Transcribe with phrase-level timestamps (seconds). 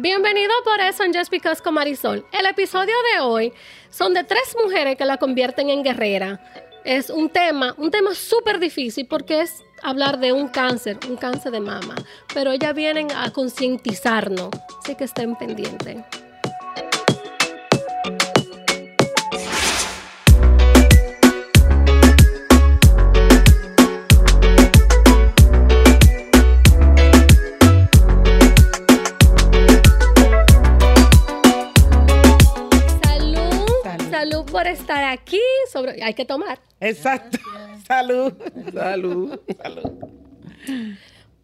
[0.00, 2.24] Bienvenido por eso en Just Because con Marisol.
[2.30, 3.52] El episodio de hoy
[3.90, 6.38] son de tres mujeres que la convierten en guerrera.
[6.84, 11.50] Es un tema, un tema súper difícil porque es hablar de un cáncer, un cáncer
[11.50, 11.96] de mama.
[12.32, 14.50] Pero ellas vienen a concientizarnos,
[14.80, 15.96] así que estén pendientes.
[35.10, 35.40] Aquí.
[35.72, 36.60] Sobre, hay que tomar.
[36.80, 37.38] Exacto.
[37.86, 38.32] Salud.
[38.72, 39.40] Salud.
[39.62, 39.92] Salud.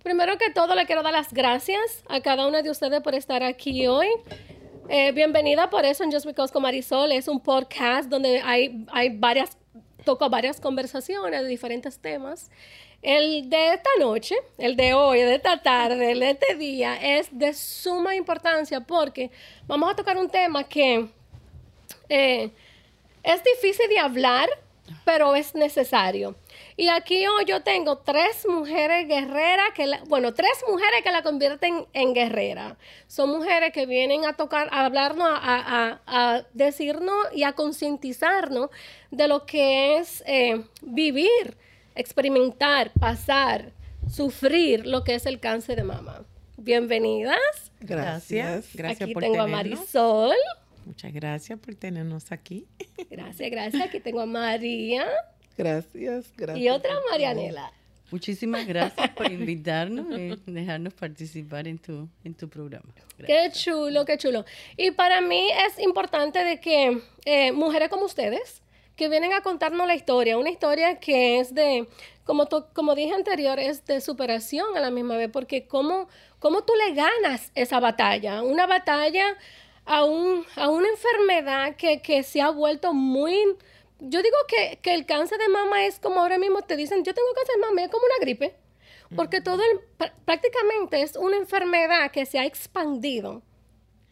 [0.03, 3.43] Primero que todo, le quiero dar las gracias a cada una de ustedes por estar
[3.43, 4.09] aquí hoy.
[4.91, 7.11] Eh, bienvenida por eso en Just Because con Marisol.
[7.13, 9.57] Es un podcast donde hay, hay varias,
[10.05, 12.51] toco varias conversaciones de diferentes temas.
[13.01, 17.29] El de esta noche, el de hoy, de esta tarde, el de este día es
[17.31, 19.31] de suma importancia porque
[19.67, 21.09] vamos a tocar un tema que
[22.09, 22.51] eh,
[23.25, 24.49] es difícil de hablar,
[25.05, 26.37] pero es necesario.
[26.77, 31.87] Y aquí hoy yo tengo tres mujeres guerreras, que bueno, tres mujeres que la convierten
[31.93, 32.77] en guerrera.
[33.07, 38.71] Son mujeres que vienen a tocar, a hablarnos, a, decirnos y a concientizarnos
[39.11, 41.57] de lo que es eh, vivir,
[41.95, 43.73] experimentar, pasar,
[44.11, 46.25] sufrir lo que es el cáncer de mama.
[46.57, 47.73] Bienvenidas.
[47.81, 48.69] Gracias.
[48.75, 50.37] Gracias Aquí tengo a Marisol.
[50.85, 52.67] Muchas gracias por tenernos aquí.
[53.11, 53.83] Gracias, gracias.
[53.83, 55.07] Aquí tengo a María.
[55.57, 56.59] Gracias, gracias.
[56.59, 57.73] Y otra Marianela.
[58.11, 62.93] Muchísimas gracias por invitarnos y dejarnos participar en tu, en tu programa.
[63.27, 64.45] Qué chulo, qué chulo.
[64.77, 68.63] Y para mí es importante de que eh, mujeres como ustedes,
[68.95, 71.89] que vienen a contarnos la historia, una historia que es de,
[72.25, 76.73] como, como dije anterior, es de superación a la misma vez, porque cómo, cómo tú
[76.87, 79.37] le ganas esa batalla, una batalla
[79.85, 83.37] a, un, a una enfermedad que, que, se ha vuelto muy...
[84.01, 87.15] Yo digo que, que, el cáncer de mama es como ahora mismo te dicen, yo
[87.15, 88.55] tengo cáncer de mama, es como una gripe,
[89.17, 89.63] porque todo
[90.25, 93.43] prácticamente es una enfermedad que se ha expandido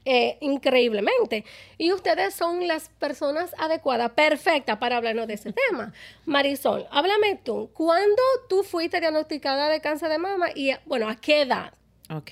[0.05, 1.45] eh, increíblemente.
[1.79, 5.93] Y ustedes son las personas adecuadas, perfectas para hablarnos de ese tema.
[6.27, 11.43] Marisol, háblame tú, ¿cuándo tú fuiste diagnosticada de cáncer de mama y, bueno, a qué
[11.43, 11.73] edad?
[12.11, 12.31] Ok.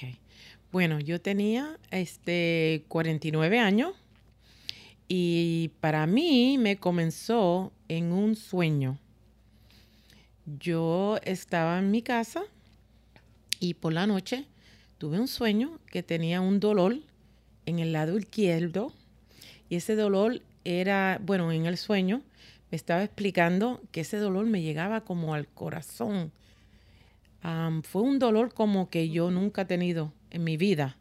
[0.72, 3.92] Bueno, yo tenía este 49 años
[5.08, 8.96] y para mí me comenzó en un sueño.
[10.60, 12.44] Yo estaba en mi casa
[13.58, 14.46] y por la noche
[14.98, 16.98] tuve un sueño que tenía un dolor
[17.66, 18.92] en el lado izquierdo
[19.68, 22.22] y ese dolor era, bueno, en el sueño
[22.70, 26.30] me estaba explicando que ese dolor me llegaba como al corazón.
[27.82, 30.96] fue un dolor como que yo nunca he tenido en mi vida.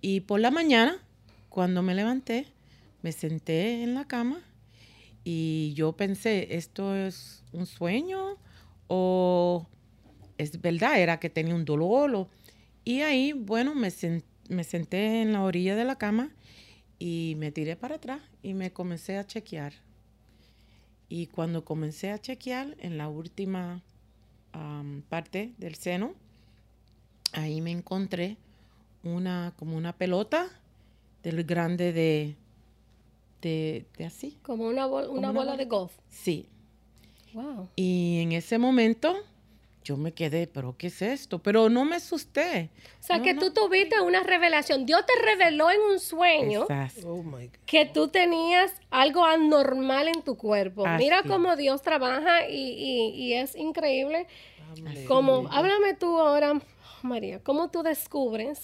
[0.00, 0.98] Y por la mañana,
[1.48, 2.46] cuando me levanté,
[3.02, 4.40] me senté en la cama
[5.24, 8.36] y yo pensé, ¿esto es un sueño
[8.86, 9.66] o
[10.38, 11.00] es verdad?
[11.00, 12.28] Era que tenía un dolor.
[12.84, 13.92] Y ahí, bueno, me,
[14.48, 16.30] me senté en la orilla de la cama
[16.98, 19.72] y me tiré para atrás y me comencé a chequear.
[21.08, 23.82] Y cuando comencé a chequear en la última
[25.08, 26.14] parte del seno,
[27.32, 28.36] ahí me encontré
[29.02, 30.48] una, como una pelota
[31.22, 32.36] del grande de,
[33.42, 34.38] de, así.
[34.42, 35.92] Como una, una, bola, de golf.
[36.08, 36.48] Sí.
[37.34, 37.68] Wow.
[37.76, 39.14] Y en ese momento
[39.88, 41.38] yo me quedé, pero ¿qué es esto?
[41.38, 42.70] Pero no me asusté.
[43.00, 44.84] O sea, que tú tuviste una revelación.
[44.84, 46.66] Dios te reveló en un sueño
[47.04, 47.24] oh
[47.64, 50.84] que tú tenías algo anormal en tu cuerpo.
[50.98, 54.26] Mira cómo Dios trabaja y, y, es increíble.
[55.06, 56.60] Como, háblame tú ahora,
[57.02, 58.62] María, ¿cómo tú descubres?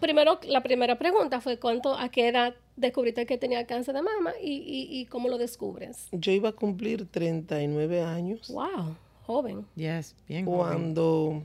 [0.00, 4.32] Primero, la primera pregunta fue ¿cuánto, a qué edad descubriste que tenía cáncer de mama
[4.42, 6.08] y, y, cómo lo descubres?
[6.12, 8.48] Yo iba a cumplir 39 años.
[8.48, 8.96] Wow,
[9.26, 9.66] joven.
[9.76, 11.42] Yes, bien Cuando,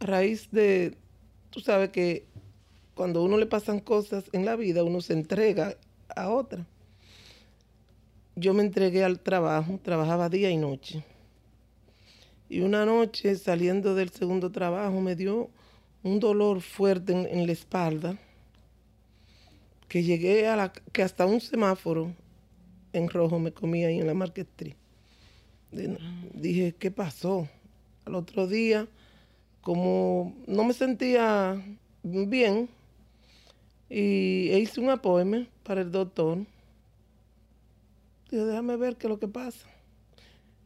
[0.00, 0.96] a raíz de,
[1.50, 2.26] tú sabes que
[2.94, 5.76] cuando uno le pasan cosas en la vida, uno se entrega
[6.14, 6.66] a otra.
[8.34, 11.04] Yo me entregué al trabajo, trabajaba día y noche
[12.52, 15.48] y una noche saliendo del segundo trabajo me dio
[16.02, 18.18] un dolor fuerte en, la espalda
[19.88, 22.12] que llegué a la que hasta un semáforo
[22.92, 24.48] en rojo me comía ahí en la Market.
[26.34, 27.48] Dije, ¿qué pasó?
[28.04, 28.86] Al otro día,
[29.62, 31.58] como no me sentía
[32.02, 32.68] bien,
[33.88, 36.44] y e hice un apoyo para el doctor.
[38.30, 39.72] Dije, déjame ver qué es lo que pasa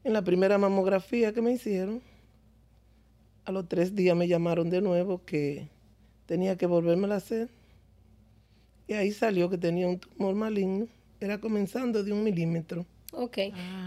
[0.07, 2.01] en la primera mamografía que me hicieron,
[3.45, 5.69] a los tres días me llamaron de nuevo que
[6.27, 7.49] tenía que volverme a hacer.
[8.87, 10.87] Y ahí salió que tenía un tumor maligno.
[11.19, 12.87] Era comenzando de un milímetro.
[13.13, 13.39] Ok.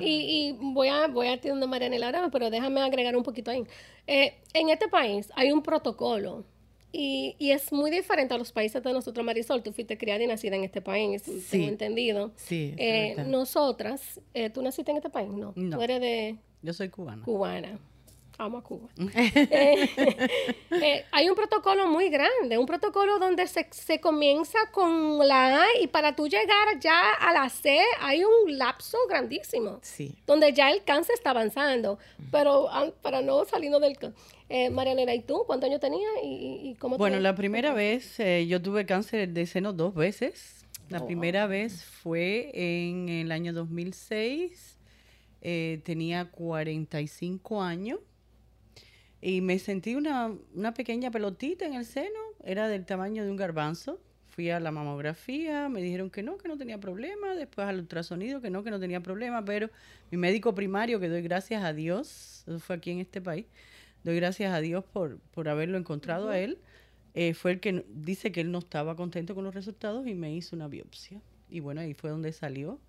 [0.01, 3.51] Y, y voy a voy a ti donde Marianela ahora, pero déjame agregar un poquito
[3.51, 3.63] ahí.
[4.05, 6.43] Eh, en este país hay un protocolo
[6.91, 9.61] y, y es muy diferente a los países de nosotros, Marisol.
[9.63, 11.43] Tú fuiste criada y nacida en este país, Sí.
[11.51, 12.31] tengo entendido.
[12.35, 15.29] Sí, Eh, nosotras, eh, ¿tú naciste en este país?
[15.29, 15.53] No.
[15.55, 15.77] No.
[15.77, 17.23] Tú eres de Yo soy cubana.
[17.23, 17.79] cubana.
[18.39, 18.87] Amo a Cuba.
[19.51, 19.89] Eh,
[20.71, 25.65] eh, hay un protocolo muy grande, un protocolo donde se, se comienza con la A
[25.81, 30.15] y para tú llegar ya a la C hay un lapso grandísimo Sí.
[30.25, 31.99] donde ya el cáncer está avanzando.
[32.31, 33.97] Pero ah, para no salirnos del...
[34.47, 35.43] Eh, Marianela, ¿y tú?
[35.45, 39.29] ¿Cuántos años tenías y, y- cómo te- Bueno, la primera vez eh, yo tuve cáncer
[39.29, 40.65] de seno dos veces.
[40.89, 44.77] La Oh, primera vez fue en el año 2006.
[45.41, 47.99] eh, tenía 45 años
[49.21, 52.19] y me sentí una, una pequeña pelotita en el seno.
[52.43, 53.99] Era del tamaño de un garbanzo.
[54.29, 57.35] Fui a la mamografía, me dijeron que no, que no tenía problema.
[57.35, 59.43] Después al ultrasonido, que no, que no tenía problema.
[59.43, 59.69] Pero
[60.11, 63.45] mi médico primario, que doy gracias a Dios, eso fue aquí en este país,
[64.03, 66.59] doy gracias a Dios por, por haberlo encontrado a él,
[67.13, 70.33] eh, fue el que dice que él no estaba contento con los resultados y me
[70.33, 71.21] hizo una biopsia.
[71.49, 72.79] Y bueno, ahí fue donde salió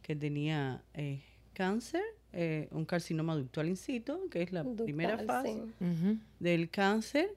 [0.00, 1.22] que tenía eh,
[1.54, 2.02] cáncer,
[2.34, 6.18] eh, un carcinoma ductal in situ, que es la Ductal, primera fase sí.
[6.40, 7.30] Del cáncer.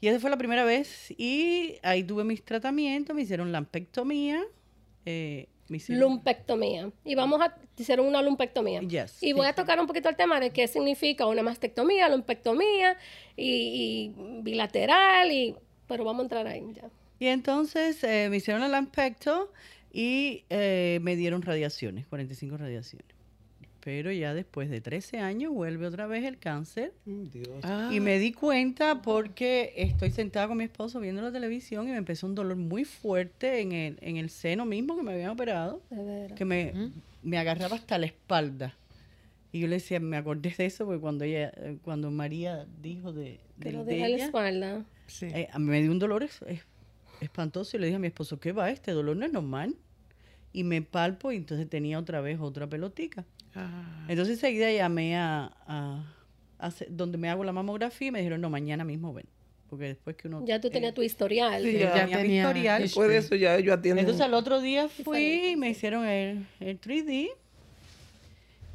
[0.00, 1.12] Y esa fue la primera vez.
[1.18, 4.42] Y ahí tuve mis tratamientos, me hicieron lampectomía.
[5.06, 6.90] eh, me hicieron- Lumpectomía.
[7.04, 8.80] Y vamos a hacer una lumpectomía.
[8.80, 9.22] Yes.
[9.22, 12.96] Y voy a tocar un poquito el tema de qué significa una mastectomía, lumpectomía
[13.36, 15.54] y, y bilateral, y,
[15.88, 16.88] pero vamos a entrar ahí ya.
[17.18, 19.50] Y entonces eh, me hicieron la lampecto
[19.92, 23.06] y eh, me dieron radiaciones, 45 radiaciones.
[23.84, 26.94] Pero ya después de 13 años vuelve otra vez el cáncer.
[27.04, 27.48] Mm, Dios.
[27.62, 31.90] Ah, Y me di cuenta porque estoy sentada con mi esposo viendo la televisión y
[31.90, 35.28] me empezó un dolor muy fuerte en el, en el seno mismo que me habían
[35.30, 36.72] operado, De que me,
[37.22, 38.74] me agarraba hasta la espalda.
[39.52, 41.52] Y yo le decía, me acordé de eso porque cuando ella,
[41.82, 44.84] cuando María dijo de, Que lo de deja la ella, espalda.
[45.08, 45.26] sí.
[45.26, 46.64] eh, me dio un dolor es- es-
[47.20, 48.70] espantoso y le dije a mi esposo, ¿qué va?
[48.70, 49.76] Este dolor no es normal.
[50.54, 53.26] Y me palpo y entonces tenía otra vez otra pelotica.
[53.54, 56.04] Ah, Entonces enseguida llamé a, a-
[56.88, 59.26] donde me hago la mamografía y me dijeron, no, mañana mismo ven.
[59.68, 60.42] Porque después que uno...
[60.46, 61.62] Ya tú tenías tu historial.
[61.62, 62.82] Sí, eh, ya tenía mi historial.
[62.82, 62.82] history.
[62.82, 64.04] Después de eso ya ellos atienden.
[64.04, 67.30] Entonces al otro día fui y me hicieron el, el 3D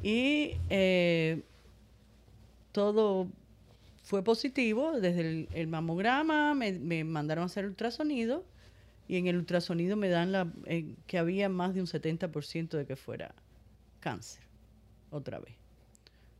[0.02, 1.40] y eh,
[2.72, 3.26] todo
[4.02, 5.00] fue positivo.
[5.00, 8.44] Desde el, el mamograma me, me mandaron a hacer ultrasonido
[9.10, 12.86] y en el ultrasonido me dan la eh, que había más de un 70% de
[12.86, 13.34] que fuera
[13.98, 14.44] cáncer.
[15.10, 15.56] Otra vez.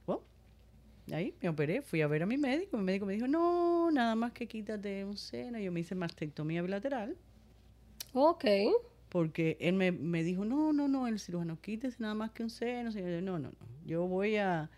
[0.06, 0.22] Bueno,
[1.12, 2.76] ahí me operé, fui a ver a mi médico.
[2.78, 5.58] Mi médico me dijo, no, nada más que quítate un seno.
[5.58, 7.17] Yo me hice mastectomía bilateral
[8.12, 8.44] Ok.
[9.08, 12.50] porque él me, me dijo, no, no, no, el cirujano, quítese nada más que un
[12.50, 12.93] seno.
[12.93, 13.22] señor".
[13.22, 14.70] No, no, no, yo voy a,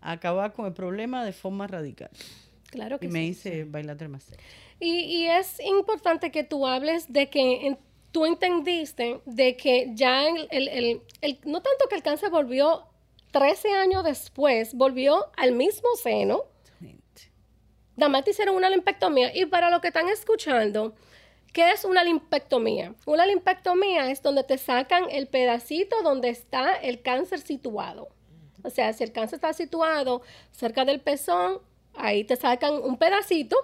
[0.00, 2.10] a acabar con el problema de forma radical.
[2.76, 3.12] Claro que Y sí.
[3.12, 4.26] me hice bailar más
[4.78, 7.78] Y, y es importante que tú hables de que en-
[8.12, 12.84] tú entendiste de que ya el, el- el- el- no tanto que el cáncer volvió
[13.32, 16.44] 13 años después, volvió al mismo seno,
[17.96, 19.34] nada más te hicieron una limpectomía.
[19.34, 20.94] Y para los que están escuchando,
[21.52, 22.94] ¿qué es una limpectomía?
[23.06, 28.08] Una limpectomía es donde te sacan el pedacito donde está el cáncer situado.
[28.62, 31.60] O sea, si el cáncer está situado cerca del pezón,
[31.98, 33.56] ahí te sacan un pedacito,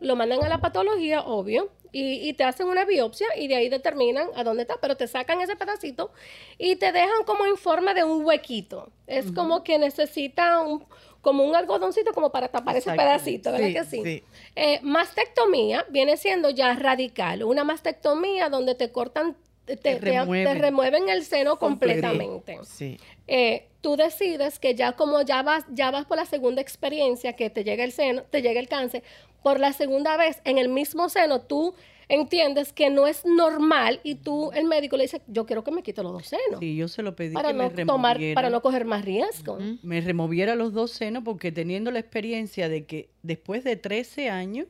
[0.00, 3.68] lo mandan a la patología, obvio, y, y te hacen una biopsia y de ahí
[3.68, 6.12] determinan a dónde está, pero te sacan ese pedacito
[6.56, 8.90] y te dejan como en forma de un huequito.
[9.08, 10.86] Es como que necesita un,
[11.20, 14.02] como un algodoncito como para tapar ese pedacito, ¿verdad Sí, que sí?
[14.04, 14.24] sí.
[14.54, 19.36] Eh, mastectomía viene siendo ya radical, una mastectomía donde te cortan,
[19.76, 21.08] te, te- te remueven.
[21.08, 22.58] el seno completamente.
[22.64, 22.98] sí.
[23.26, 27.48] Eh, tú decides que ya como ya vas, ya vas por la segunda experiencia que
[27.48, 29.02] te llega el seno, te llega el cáncer,
[29.42, 31.74] por la segunda vez en el mismo seno, tú
[32.08, 35.82] entiendes que no es normal y tú, el médico le dice, yo quiero que me
[35.84, 36.58] quite los dos senos.
[36.58, 39.58] Sí, yo se lo pedí para que no me tomar, para no coger más riesgo.
[39.82, 44.66] me removiera los dos senos porque teniendo la experiencia de que después de 13 años,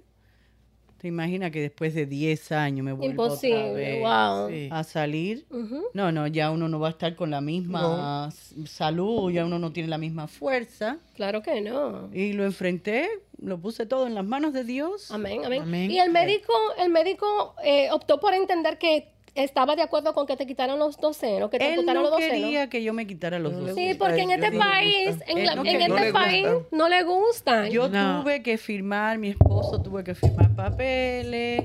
[1.00, 4.50] te imaginas que después de 10 años me vuelvo otra Imposible, vez wow.
[4.50, 4.68] Sí.
[4.70, 5.46] a salir.
[5.94, 8.28] No, no, ya uno no va a estar con la misma
[8.66, 10.98] salud, ya uno no tiene la misma fuerza.
[11.14, 12.10] Claro que no.
[12.12, 15.10] Y lo enfrenté, lo puse todo en las manos de Dios.
[15.10, 15.62] Amén, amén.
[15.62, 15.90] Amén.
[15.90, 20.36] Y el médico, el médico eh, optó por entender que estaba de acuerdo con que
[20.36, 22.36] te quitaran los dos senos, que te Él no los dos senos.
[22.36, 25.44] quería que yo me quitara los No dos Sí, porque en este país, en, Él
[25.46, 26.76] la- no en este país, gusta.
[26.76, 27.70] no le gustan.
[27.70, 28.22] Yo No.
[28.22, 31.62] tuve que firmar, mi esposo tuve que firmar papeles.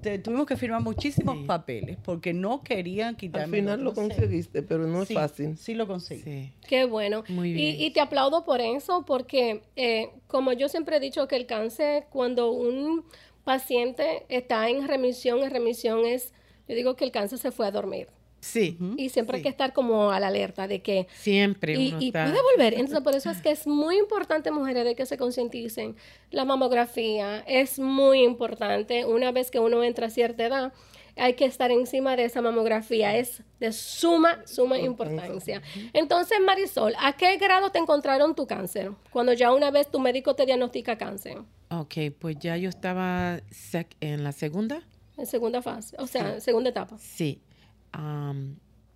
[0.00, 1.44] Te- tuvimos que firmar muchísimos Sí.
[1.44, 5.58] papeles porque no querían quitarme Al final lo conseguiste, pero no es fácil.
[5.58, 6.22] Sí, lo conseguí.
[6.22, 6.52] Sí.
[6.66, 7.22] Qué bueno.
[7.28, 7.76] Muy Y- bien.
[7.80, 12.06] Y, te aplaudo por eso, porque eh, como yo siempre he dicho que el cáncer,
[12.10, 13.04] cuando un
[13.44, 16.32] paciente está en remisión, en remisión es,
[16.70, 18.08] yo digo que el cáncer se fue a dormir.
[18.40, 18.78] Sí.
[18.96, 22.06] Y siempre hay que estar como a la alerta de que Siempre y, uno y
[22.06, 22.24] está...
[22.24, 22.72] puede volver.
[22.72, 25.94] Entonces, por eso es que es muy importante, mujeres, de que se concienticen.
[26.30, 29.04] La mamografía es muy importante.
[29.04, 30.72] Una vez que uno entra a cierta edad,
[31.16, 33.14] hay que estar encima de esa mamografía.
[33.14, 35.60] Es de suma, suma importancia.
[35.92, 38.92] Entonces, Marisol, ¿a qué grado te encontraron tu cáncer?
[39.10, 41.38] Cuando ya una vez tu médico te diagnostica cáncer.
[41.68, 44.82] Ok, pues ya yo estaba sec- en la segunda.
[45.20, 46.96] En segunda fase, o sea, segunda etapa.
[46.98, 47.42] Sí.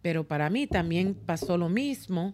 [0.03, 2.33] Pero para mí también pasó lo mismo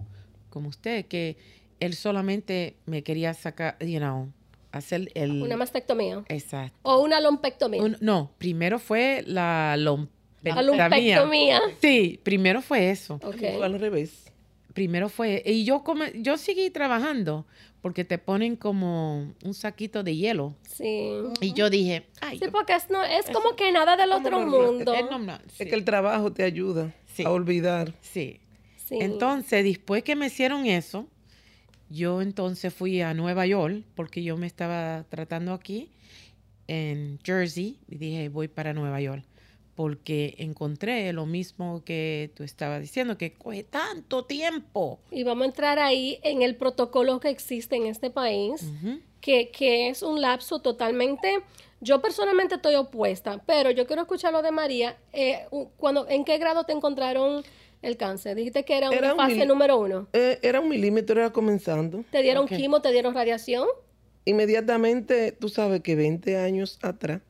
[0.49, 1.37] como usted, que
[1.78, 4.32] él solamente me quería sacar, you know,
[4.73, 5.42] hacer el...
[5.42, 6.23] Una mastectomía.
[6.28, 6.76] Exacto.
[6.82, 7.82] O una lumpectomía.
[7.82, 11.20] Un- no, primero fue la La lumpectomía.
[11.20, 11.61] lumpectomía.
[11.80, 13.14] Sí, primero fue eso.
[13.23, 13.37] Ok.
[13.38, 14.32] Fue al revés.
[14.75, 17.47] Primero fue, y yo come- yo seguí trabajando
[17.83, 20.55] porque te ponen como un saquito de hielo.
[20.69, 21.11] Sí.
[21.41, 24.73] Y yo dije, ay, Sí, porque es, no, es como que nada del otro normal.
[24.73, 24.95] mundo.
[24.95, 25.63] es normal, sí.
[25.65, 27.25] Es que el trabajo te ayuda Sí.
[27.25, 27.95] a olvidar.
[28.01, 28.41] Sí.
[28.77, 28.97] Sí.
[29.01, 31.07] Entonces, después que me hicieron eso,
[31.89, 35.91] yo entonces fui a Nueva York porque yo me estaba tratando aquí
[36.69, 39.25] en Jersey y dije, voy para Nueva York
[39.81, 45.01] porque encontré lo mismo que tú estabas diciendo, que coge tanto tiempo.
[45.11, 48.63] Y vamos a entrar ahí en el protocolo que existe en este país,
[49.23, 51.39] que, que es un lapso totalmente...
[51.81, 54.99] Yo personalmente estoy opuesta, pero yo quiero escuchar lo de María.
[55.15, 55.47] Eh,
[55.79, 57.43] cuando, ¿En qué grado te encontraron
[57.81, 58.37] el cáncer?
[58.37, 60.09] Dijiste que era, Era una un fase número uno.
[60.13, 62.05] Eh, era un milímetro, era comenzando.
[62.11, 62.51] ¿Te dieron Ok.
[62.51, 63.67] quimo, te dieron radiación?
[64.27, 67.23] Inmediatamente, tú sabes que 20 años atrás,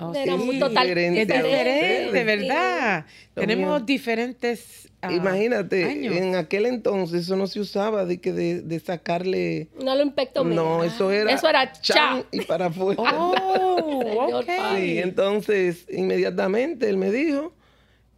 [0.00, 0.28] Oh, sí.
[0.30, 2.24] muy total- diferente Es diferente.
[2.24, 3.06] ¿verdad?
[3.36, 3.86] Lo Tenemos mío.
[3.86, 6.16] diferentes ah, Imagínate, años.
[6.16, 9.68] en aquel entonces eso no se usaba de que de, de sacarle.
[9.78, 10.56] Una lumpectomía.
[10.56, 11.30] No, eso era.
[11.32, 12.24] Eso era cha.
[12.32, 13.00] y para afuera.
[13.00, 14.46] Oh, Señor ok.
[14.46, 14.80] padre.
[14.84, 17.52] Sí, entonces inmediatamente él me dijo,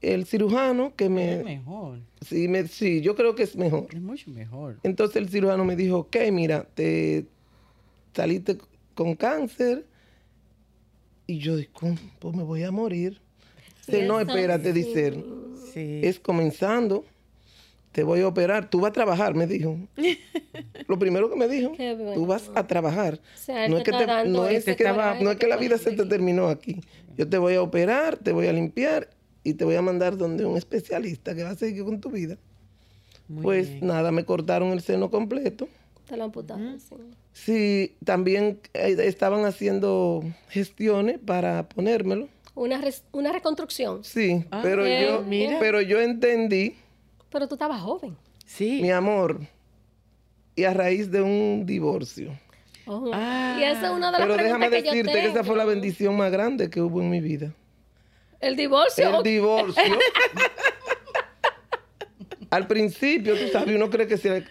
[0.01, 1.45] el cirujano, que Es me.
[1.45, 1.99] mejor.
[2.27, 3.87] Sí, me, sí, yo creo que es mejor.
[3.93, 4.79] Es mucho mejor.
[4.83, 7.27] Entonces el cirujano me dijo, ok, mira, te
[8.15, 8.57] saliste
[8.95, 9.85] con cáncer.
[11.27, 11.97] Y yo dije, ¿cómo?
[12.19, 13.21] Pues me voy a morir.
[13.87, 14.85] Dice, no, espérate, sí.
[14.85, 15.25] dice él.
[15.73, 16.01] Sí.
[16.03, 17.05] Es comenzando.
[17.93, 18.69] Te voy a operar.
[18.69, 19.79] Tú vas a trabajar, me dijo.
[20.89, 22.13] Lo primero que me dijo, bueno.
[22.15, 23.15] tú vas a trabajar.
[23.35, 25.31] O sea, él no es que, está te- dando no es ese que- coraje no
[25.31, 26.81] es que la vida se te terminó aquí.
[27.17, 29.09] Yo te voy a operar, te voy a limpiar
[29.43, 32.37] y te voy a mandar donde un especialista que va a seguir con tu vida.
[33.29, 33.87] Muy pues bien.
[33.87, 35.69] nada, me cortaron el seno completo.
[36.07, 36.95] Te lo amputaron, sí.
[37.37, 42.29] Sí, también eh, estaban haciendo gestiones para ponérmelo.
[42.55, 44.03] Una, res- una reconstrucción.
[44.05, 45.59] Sí, Ah, pero yo, mira.
[45.61, 46.77] pero yo entendí,
[47.31, 48.17] Pero tú estabas joven.
[48.47, 48.81] Sí.
[48.81, 49.41] mi amor,
[50.55, 52.33] y a raíz de un divorcio.
[52.87, 53.11] Oh.
[53.13, 53.59] Ah.
[53.61, 56.17] y esa es una de las Pero déjame que decirte que esa fue la bendición
[56.17, 57.53] más grande que hubo en mi vida.
[58.41, 59.19] El divorcio.
[59.19, 59.83] El divorcio.
[62.51, 64.45] Al principio, tú sabes, uno cree que se...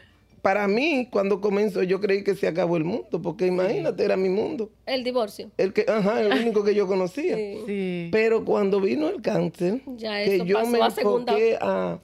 [0.45, 4.29] Para mí, cuando comenzó, yo creí que se acabó el mundo, porque imagínate, era mi
[4.29, 4.69] mundo.
[4.85, 5.49] El divorcio.
[5.57, 7.35] El que, ajá, el único que yo conocía.
[7.35, 7.57] Sí.
[7.65, 8.09] Sí.
[8.11, 11.99] Pero cuando vino el cáncer, Ya que eso yo pasó me a enfoqué a,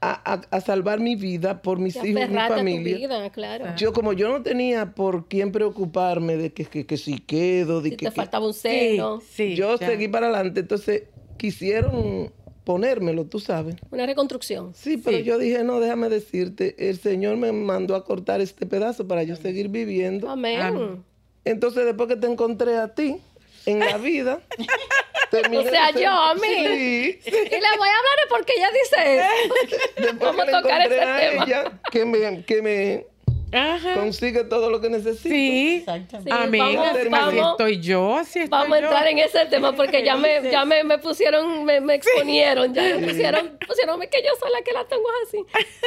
[0.00, 2.96] a, a- a salvar mi vida por mis Te hijos, mi aferraste a tu familia.
[2.96, 3.64] vida, claro.
[3.76, 7.90] Yo como yo no tenía por quién preocuparme de que, que, que si quedo, de
[7.90, 9.20] si que, te que- faltaba un Sí, seno.
[9.20, 9.88] sí, yo ya.
[9.88, 11.02] seguí para adelante, entonces
[11.36, 12.32] quisieron
[12.66, 13.76] ponérmelo, tú sabes.
[13.92, 14.74] Una reconstrucción.
[14.74, 15.22] Sí, pero Sí.
[15.22, 19.36] yo dije, no, déjame decirte, el Señor me mandó a cortar este pedazo para yo
[19.36, 20.28] seguir viviendo.
[20.28, 20.60] Amén.
[20.60, 21.04] Amén.
[21.44, 23.18] Entonces, después que te encontré a ti
[23.66, 24.40] en la vida,
[25.30, 26.40] terminé O sea, yo, a mí.
[26.42, 27.30] Sí, sí.
[27.30, 29.76] Y le voy a hablar de por qué ella dice eso.
[29.96, 31.44] Después Vamos que a tocar ese a tema.
[31.44, 33.06] ella, que me, que me
[33.52, 33.94] Ajá.
[33.94, 35.28] consigue todo lo que necesito.
[35.28, 35.76] Sí.
[35.78, 36.30] Exactamente.
[36.30, 36.86] Sí, vamos,
[37.28, 40.64] así estoy yo, así estoy Vamos a entrar en ese tema porque ya me, ya
[40.64, 44.72] me, me pusieron, me, me exponieron, ya me pusieron, pusieron que yo soy la que
[44.72, 45.38] la tengo así.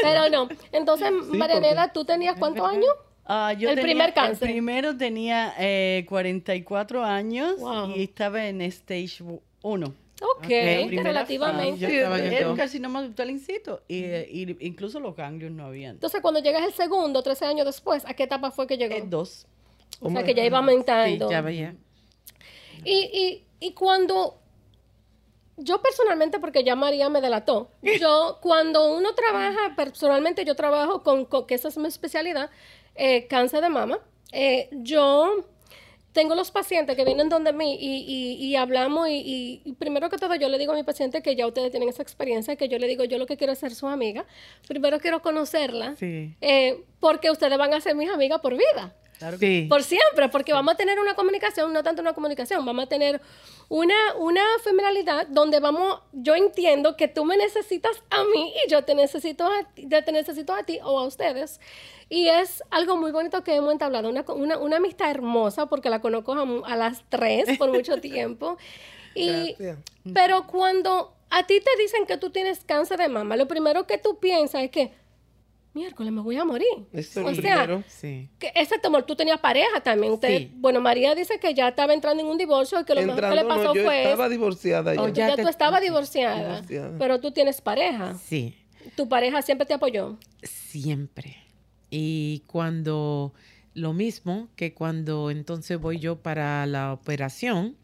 [0.01, 0.47] Pero no.
[0.71, 2.89] Entonces, Marianela, ¿tú tenías cuántos años?
[3.25, 4.47] Ah, yo El tenía- primer cáncer.
[4.47, 7.91] El primero tenía eh, 44 años Wow.
[7.95, 9.21] y estaba en stage
[9.61, 9.93] 1.
[10.21, 11.79] Ok, Primera relativamente.
[11.79, 15.91] Yo Sí, Era un carcinoma ductal in situ y, y incluso los ganglios no habían.
[15.91, 18.95] Entonces, cuando llegas el segundo, 13 años después, ¿a qué etapa fue que llegó?
[18.95, 19.47] Eh, dos.
[20.01, 21.27] o sea, que ya iba aumentando.
[21.27, 21.75] Sí, ya veía.
[22.83, 24.39] Y, y, y cuando
[25.57, 31.25] yo personalmente, porque ya María me delató, yo cuando uno trabaja, personalmente yo trabajo con,
[31.25, 32.49] con que esa es mi especialidad,
[32.95, 33.99] eh, cáncer de mama,
[34.31, 35.45] eh, yo
[36.19, 40.17] tengo los pacientes que vienen donde mí y, y, y hablamos y, y, primero que
[40.17, 42.77] todo yo le digo a mi paciente que ya ustedes tienen esa experiencia, que yo
[42.77, 44.25] le digo yo lo que quiero es ser su amiga,
[44.67, 46.35] primero quiero conocerla, Sí.
[46.41, 48.93] eh, porque ustedes van a ser mis amigas por vida.
[49.19, 49.67] Claro que Sí.
[49.69, 53.21] Por siempre, porque vamos a tener una comunicación, no tanto una comunicación, vamos a tener
[53.67, 58.83] una, una familiaridad donde vamos, yo entiendo que tú me necesitas a mí y yo
[58.83, 61.59] te necesito a ti, yo te necesito a ti o a ustedes.
[62.09, 66.01] Y es algo muy bonito que hemos entablado, una, una, una amistad hermosa, porque la
[66.01, 68.57] conozco a, a las tres por mucho tiempo.
[69.13, 69.77] Y, Gracias.
[70.13, 73.97] pero cuando a ti te dicen que tú tienes cáncer de mama, lo primero que
[73.97, 74.91] tú piensas es que,
[75.73, 76.67] miércoles, me voy a morir.
[76.91, 77.83] Eso es o lo sea, primero.
[77.87, 78.29] Sí.
[78.39, 80.13] que ese temor, tú tenías pareja también.
[80.13, 80.51] Usted, Sí.
[80.55, 83.35] Bueno, María dice que ya estaba entrando en un divorcio y que lo mejor que
[83.35, 85.01] le pasó no, yo fue estaba divorciada ya.
[85.01, 86.97] Oh, ya, ya tú estabas divorciada, Divorciada.
[86.97, 88.15] pero tú tienes pareja.
[88.15, 88.55] Sí.
[88.95, 90.17] Tu pareja siempre te apoyó.
[90.43, 91.37] Siempre.
[91.91, 93.33] Y cuando,
[93.73, 97.75] lo mismo que cuando entonces voy yo para la operación,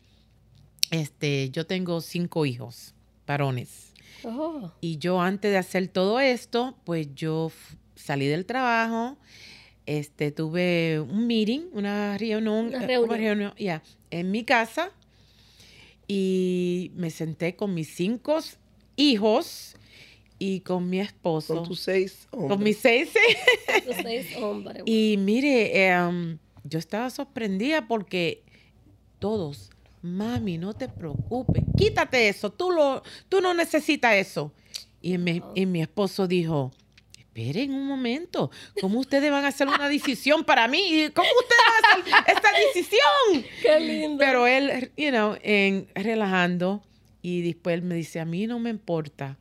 [0.92, 2.94] este, yo tengo cinco hijos,
[3.26, 3.94] varones.
[4.28, 7.52] Oh, Y yo antes de hacer todo esto, pues yo
[7.96, 9.18] salí del trabajo,
[9.86, 13.54] este, tuve un meeting, una reunión, Una eh, reunión,
[14.10, 14.92] en mi casa
[16.08, 18.40] y me senté con mis cinco
[18.96, 19.76] hijos
[20.38, 22.60] y con mi esposo, Con tus seis con hombres.
[22.60, 23.10] mis seis.
[23.86, 24.84] los seis hombres.
[24.86, 28.44] y mire, em, yo estaba sorprendida porque
[29.20, 29.70] todos,
[30.06, 34.54] mami, no te preocupes, quítate eso, tú, lo, tú no necesitas eso.
[35.02, 36.72] Y mi, y mi esposo dijo,
[37.18, 41.10] esperen un momento, ¿cómo ustedes van a hacer una decisión para mí?
[41.14, 43.52] ¿Cómo ustedes van a hacer esta decisión?
[43.62, 44.18] Qué lindo.
[44.18, 46.82] Pero él, you know, en, relajando,
[47.22, 49.38] y después él me dice, a mí no me importa,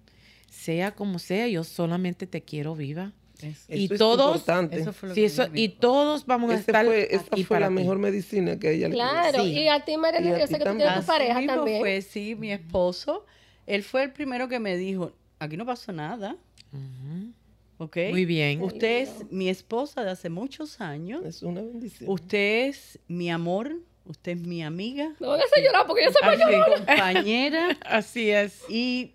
[0.50, 3.12] sea como sea, yo solamente te quiero viva.
[3.42, 4.80] Eso, y Eso todos- importante.
[4.80, 7.24] eso fue lo Sí, que eso, ella me y todos vamos a estar fue, esa
[7.32, 7.82] aquí fue para la ti.
[7.82, 9.50] mejor medicina que ella le Claro, Sí.
[9.50, 11.80] y a ti, María, yo sé que tú tienes tu pareja mismo también.
[11.80, 13.26] fue, sí, mi esposo,
[13.66, 16.36] él fue el primero que me dijo, aquí no pasó nada,
[16.72, 17.32] Ujú.
[17.78, 17.96] ¿ok?
[18.10, 18.62] Muy bien.
[18.62, 22.08] Usted es mi esposa de hace muchos años, Es una bendición.
[22.08, 26.36] usted es mi amor, usted es mi amiga, No van a llorar porque yo soy
[26.36, 26.74] mi mayor.
[26.86, 28.62] compañera Así es.
[28.68, 29.12] y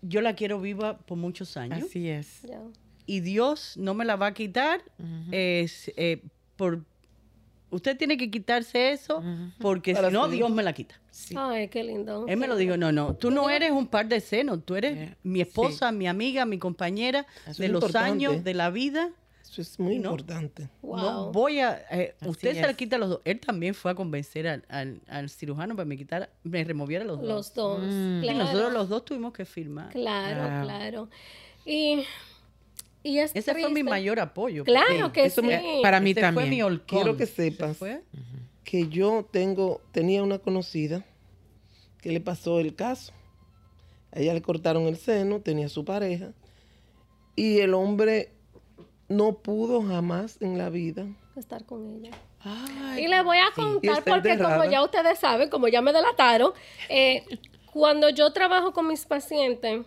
[0.00, 2.42] yo la quiero viva por muchos años Así es.
[2.42, 2.60] Ya.
[3.12, 4.80] Y Dios no me la va a quitar.
[5.30, 6.22] Es, eh,
[6.56, 6.80] por
[7.70, 9.22] Usted tiene que quitarse eso
[9.58, 10.28] porque Para si no.
[10.28, 11.00] Dios me la quita.
[11.10, 11.34] Sí.
[11.38, 12.26] Ay, qué lindo.
[12.28, 15.16] Él me lo dijo, no, no, tú no eres un par de senos, tú eres
[15.22, 18.10] mi esposa, mi amiga, mi compañera Eso de los importante.
[18.10, 19.10] años de la vida.
[19.42, 20.10] Eso es muy ¿no?
[20.10, 20.68] importante.
[20.82, 20.96] Wow.
[21.00, 21.82] No voy a...
[21.90, 23.20] eh, usted se la quita a los dos.
[23.24, 27.20] Él también fue a convencer al, al- al cirujano para me quitar, me removiera los
[27.20, 27.28] dos.
[27.28, 27.80] Los dos.
[27.82, 28.18] Mm.
[28.18, 28.38] Y Claro.
[28.38, 29.88] nosotros los dos tuvimos que firmar.
[29.90, 31.08] Claro, claro.
[31.66, 32.02] Y,
[33.02, 34.64] y es Ese fue mi mayor apoyo.
[34.64, 35.46] Claro que eso sí.
[35.48, 36.50] me- Para mí ese fue también.
[36.50, 36.86] mi holcón.
[36.86, 37.78] Quiero que sepas
[38.64, 41.04] que yo tengo, tenía una conocida
[42.00, 43.12] que le pasó el caso.
[44.12, 46.32] A ella le cortaron el seno, tenía su pareja,
[47.34, 48.32] y el hombre
[49.08, 51.06] no pudo jamás en la vida.
[51.36, 52.10] Estar con ella.
[52.40, 56.52] Ay, Y le voy a contar porque como ya ustedes saben, como ya me delataron,
[56.88, 57.24] eh,
[57.72, 59.80] cuando yo trabajo con mis pacientes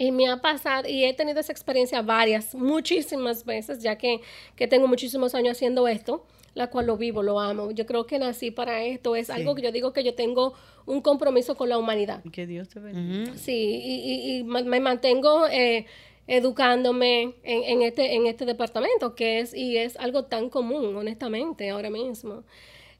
[0.00, 4.20] y me ha pasado, y he tenido esa experiencia varias, muchísimas veces, ya que,
[4.56, 7.70] que tengo muchísimos años haciendo esto, la cual lo vivo, lo amo.
[7.70, 10.54] Yo creo que nací para esto, es algo que yo digo que yo tengo
[10.86, 12.22] un compromiso con la humanidad.
[12.32, 13.36] Que Dios te bendiga.
[13.36, 13.52] Sí,
[13.84, 15.84] y, y- y me mantengo eh,
[16.26, 21.68] educándome en, en este, en este departamento, que es, y es algo tan común, honestamente,
[21.70, 22.44] ahora mismo.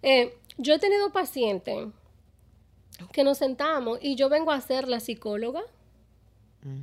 [0.03, 1.87] Eh, yo he tenido pacientes
[3.13, 5.63] que nos sentamos y yo vengo a ser la psicóloga,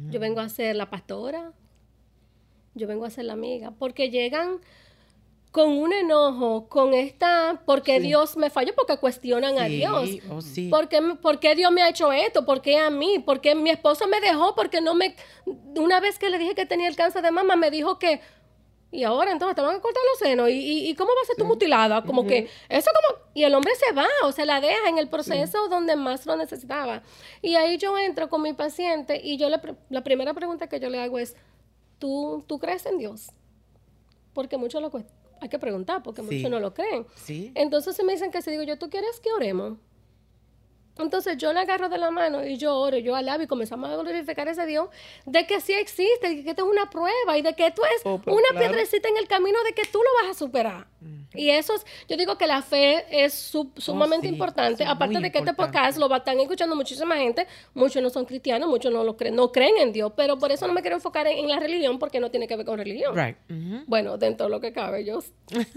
[0.10, 1.52] Yo vengo a ser la pastora,
[2.74, 4.60] yo vengo a ser la amiga, porque llegan
[5.52, 8.08] con un enojo, con esta, porque Sí.
[8.08, 10.10] Dios me falló, porque cuestionan a Dios.
[10.30, 10.70] oh, sí.
[10.70, 12.46] ¿Por qué, por qué Dios me ha hecho esto?
[12.46, 13.20] ¿Por qué a mí?
[13.20, 14.54] ¿Por qué mi esposo me dejó?
[14.56, 15.16] Porque no me...
[15.46, 18.20] Una vez que le dije que tenía el cáncer de mama, me dijo que...
[18.90, 20.50] Y ahora entonces te van a cortar los senos.
[20.50, 22.04] ¿Y, y, y cómo va a ser tu mutilada?
[22.04, 22.50] Como que...
[22.70, 23.22] Eso como...
[23.34, 26.36] Y el hombre se va, o sea, la deja en el proceso donde más lo
[26.38, 27.04] necesitaba.
[27.42, 29.60] Y ahí yo entro con mi paciente y yo le...
[29.60, 31.36] pre- La primera pregunta que yo le hago es,
[32.00, 33.32] ¿tú, ¿tú crees en Dios?
[34.34, 34.90] Porque muchos lo...
[35.42, 36.36] Hay que preguntar, porque Sí.
[36.38, 37.06] muchos no lo creen.
[37.56, 39.78] Entonces se me dicen que si digo yo, ¿tú quieres que oremos?
[41.04, 43.96] Entonces yo le agarro de la mano y yo oro, yo alabo y comenzamos a
[43.96, 44.90] glorificar a ese Dios
[45.26, 48.02] de que sí existe, de que esto es una prueba y de que esto es
[48.06, 48.60] Oh, una claro.
[48.60, 50.88] piedrecita en el camino de que tú lo vas a superar.
[51.34, 55.16] Y eso es, yo digo que la fe es su- sumamente sí, importante, sí, aparte
[55.20, 55.72] de que este importante.
[55.74, 59.16] podcast lo va a estar escuchando muchísima gente, muchos no son cristianos, muchos no lo
[59.16, 61.60] creen, no creen en Dios, pero por eso no me quiero enfocar en, en la
[61.60, 63.16] religión porque no tiene que ver con religión.
[63.16, 63.38] Right.
[63.86, 65.20] Bueno, dentro de lo que cabe, yo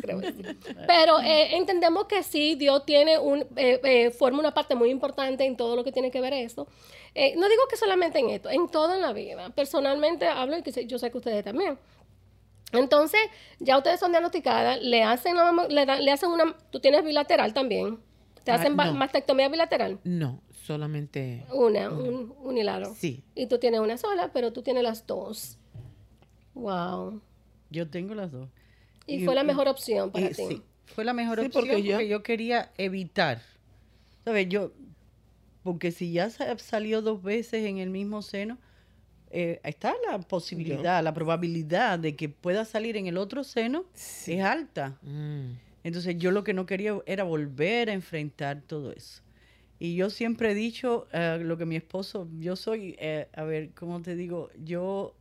[0.01, 0.43] creo que sí.
[0.87, 5.45] Pero eh, entendemos que sí, Dios tiene un, eh, eh, forma una parte muy importante
[5.45, 6.67] en todo lo que tiene que ver eso.
[7.15, 9.51] Eh, no digo que solamente en esto, en todo en la vida.
[9.51, 11.79] Personalmente hablo y que yo sé que ustedes también.
[12.73, 13.21] Entonces,
[13.59, 17.53] ya ustedes son diagnosticadas, le hacen, la le, dan- le hacen una, tú tienes bilateral
[17.53, 17.99] también.
[18.45, 18.95] Te Ah, hacen no.
[18.95, 19.99] mastectomía bilateral.
[20.05, 21.45] No, solamente.
[21.53, 22.95] Una, un unilateral.
[22.95, 23.25] Sí.
[23.35, 25.59] Y tú tienes una sola, pero tú tienes las dos.
[26.55, 27.21] Wow.
[27.71, 28.49] Yo tengo las dos.
[29.07, 30.47] Y, Y- fue la mejor opción para Y ti.
[30.49, 33.43] sí, fue la mejor Sí, opción porque porque, ya- yo quería evitar.
[34.25, 34.49] ¿Sabes?
[34.49, 34.71] Yo,
[35.63, 38.59] porque si ya sa- salió dos veces en el mismo seno,
[39.31, 44.33] eh, está la posibilidad, la probabilidad de que pueda salir en el otro seno Sí.
[44.35, 44.99] es alta.
[45.03, 45.53] Mm.
[45.85, 49.23] Entonces yo lo que no quería era volver a enfrentar todo eso.
[49.79, 53.71] Y yo siempre he dicho eh, lo que mi esposo, yo soy, eh, a ver,
[53.75, 54.51] ¿cómo te digo?
[54.63, 55.15] Yo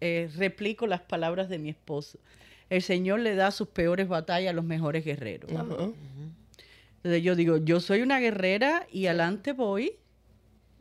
[0.00, 2.18] eh, replico las palabras de mi esposo.
[2.70, 5.50] El Señor le da sus peores batallas a los mejores guerreros.
[5.52, 5.90] Ajá.
[7.02, 9.94] Entonces yo digo, yo soy una guerrera y adelante voy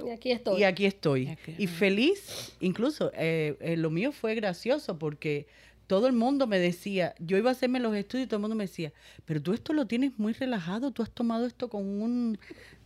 [0.05, 0.59] Y aquí estoy.
[0.61, 1.27] y aquí estoy.
[1.27, 1.55] Aquí.
[1.57, 5.47] Y feliz, incluso eh, eh, lo mío fue gracioso porque
[5.87, 8.55] todo el mundo me decía, yo iba a hacerme los estudios y todo el mundo
[8.55, 8.93] me decía,
[9.25, 12.37] pero tú esto lo tienes muy relajado, tú has tomado esto con un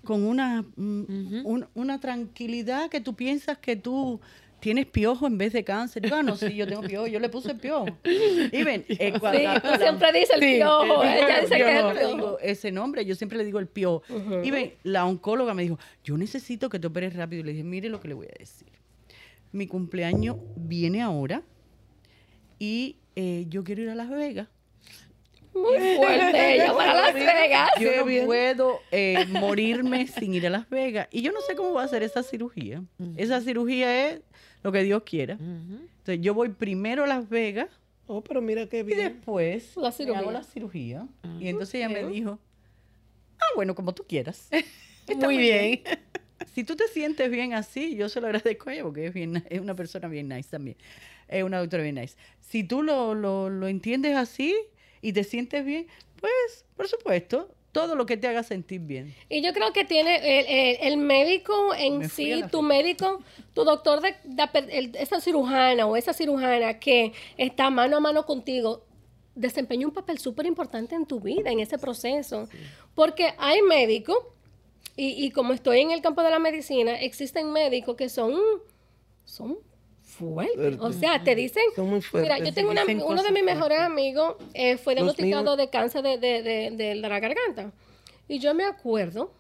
[0.06, 4.20] con una, mm, un- una tranquilidad que tú piensas que tú
[4.64, 6.02] tienes piojo en vez de cáncer.
[6.02, 7.86] Digo, ah, no, sí, yo tengo piojo, yo le puse piojo.
[8.06, 11.04] Y ven, eh, cuando- Sí, tú siempre dices el piojo.
[11.04, 12.16] Ella dice yo que es el piojo.
[12.16, 14.04] digo ese nombre, yo siempre le digo el piojo.
[14.42, 17.42] Y ven, la oncóloga me dijo, yo necesito que te operes rápido.
[17.42, 18.70] Y le dije, mire lo que le voy a decir.
[19.52, 21.44] Mi cumpleaños viene ahora
[22.58, 24.48] y eh, yo quiero ir a Las Vegas.
[25.54, 27.70] Muy fuerte ella para Las Vegas.
[27.80, 28.26] Yo no bien.
[28.26, 31.08] puedo eh, morirme sin ir a Las Vegas.
[31.12, 32.84] Y yo no sé cómo va a ser esa cirugía.
[33.18, 34.22] Esa cirugía es
[34.64, 35.34] lo que Dios quiera.
[35.34, 37.70] Entonces yo voy primero a Las Vegas
[38.06, 39.00] Oh, pero mira qué y bien.
[39.00, 40.20] después La cirugía.
[40.20, 41.08] hago la cirugía.
[41.40, 42.38] Y entonces ella me dijo,
[43.40, 44.50] ah, bueno, como tú quieras.
[45.18, 45.82] Muy bien.
[46.54, 49.44] si tú te sientes bien así, yo se lo agradezco a ella porque es, bien,
[49.50, 50.76] es una persona bien nice también.
[51.30, 52.16] Es una doctora bien nice.
[52.42, 54.54] Si tú lo, lo, lo entiendes así
[55.04, 55.86] y te sientes bien,
[56.20, 59.14] pues, por supuesto, todo lo que te haga sentir bien.
[59.30, 63.20] Y yo creo que tiene el, el- el médico en Me sí, tu fe- médico,
[63.54, 68.00] tu doctor, de, de per- el- esa cirujana o esa cirujana que está mano a
[68.00, 68.86] mano contigo,
[69.36, 72.48] desempeña un papel súper importante en tu vida, en ese proceso.
[72.96, 74.18] Porque hay médicos,
[74.96, 78.36] y, y como estoy en el campo de la medicina, existen médicos que son,
[79.26, 79.58] son
[80.80, 82.32] O sea, te dicen, Son muy fuertes.
[82.32, 86.18] Mira, yo tengo una- uno de mis mejores amigos eh, fue diagnosticado de cáncer de,
[86.18, 87.72] de- de- de la garganta.
[88.28, 89.32] Y yo me acuerdo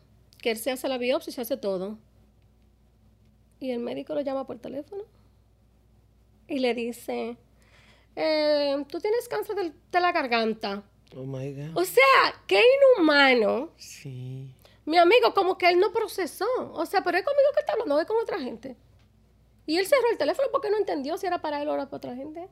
[0.41, 1.97] que él se hace la biopsia y se hace todo.
[3.59, 5.03] Y el médico lo llama por teléfono
[6.47, 7.37] y le dice,
[8.15, 10.83] eh, tú tienes cáncer de la garganta.
[11.15, 11.77] Oh my God.
[11.77, 12.61] O sea, qué
[12.97, 13.69] inhumano.
[13.77, 14.49] Sí.
[14.85, 16.45] Mi amigo, como que él no procesó.
[16.73, 18.75] O sea, pero es conmigo que está hablando, no es con otra gente.
[19.65, 21.97] Y él cerró el teléfono porque no entendió si era para él o era para
[21.97, 22.47] otra gente.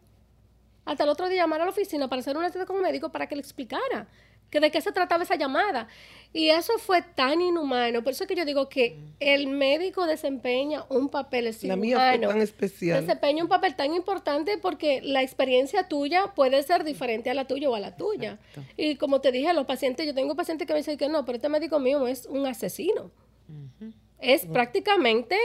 [0.86, 3.12] Hasta el otro día llamar a la oficina para hacer una cita con un médico
[3.12, 4.08] para que le explicara
[4.52, 5.88] que de qué se trataba esa llamada.
[6.34, 8.04] Y eso fue tan inhumano.
[8.04, 11.98] Por eso es que yo digo que el médico desempeña un papel el La mía
[11.98, 13.02] fue tan especial.
[13.02, 17.70] desempeña un papel tan importante porque la experiencia tuya puede ser diferente a la tuya
[17.70, 18.40] o a la tuya.
[18.50, 18.74] Exacto.
[18.76, 21.38] Y como te dije, los pacientes, yo tengo pacientes que me dicen que no, pero
[21.38, 23.10] este médico mío es un asesino.
[24.20, 25.38] Es prácticamente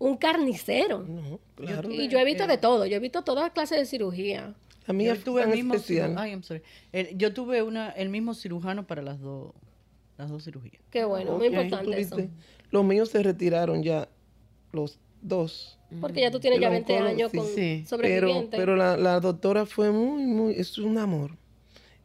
[0.00, 1.04] un carnicero.
[1.06, 1.88] No, claro.
[1.92, 4.54] Y yo he visto de todo, yo he visto todas clases de cirugía.
[4.86, 6.16] La mía yo tuve el mismo especial.
[6.18, 6.62] ay, I'm sorry.
[6.90, 9.52] El- yo tuve una, el mismo cirujano para las dos,
[10.18, 10.82] las dos cirugías.
[10.90, 12.16] Qué bueno, muy importante eso.
[12.72, 14.08] Los míos se retiraron ya,
[14.72, 15.78] los dos.
[16.00, 17.36] Porque ya tú tienes El ya 20 oncólogo, años sí.
[17.38, 17.52] con Sí.
[17.54, 18.56] Pero, sobreviviente.
[18.56, 21.36] pero la, la doctora fue muy, muy, es un amor.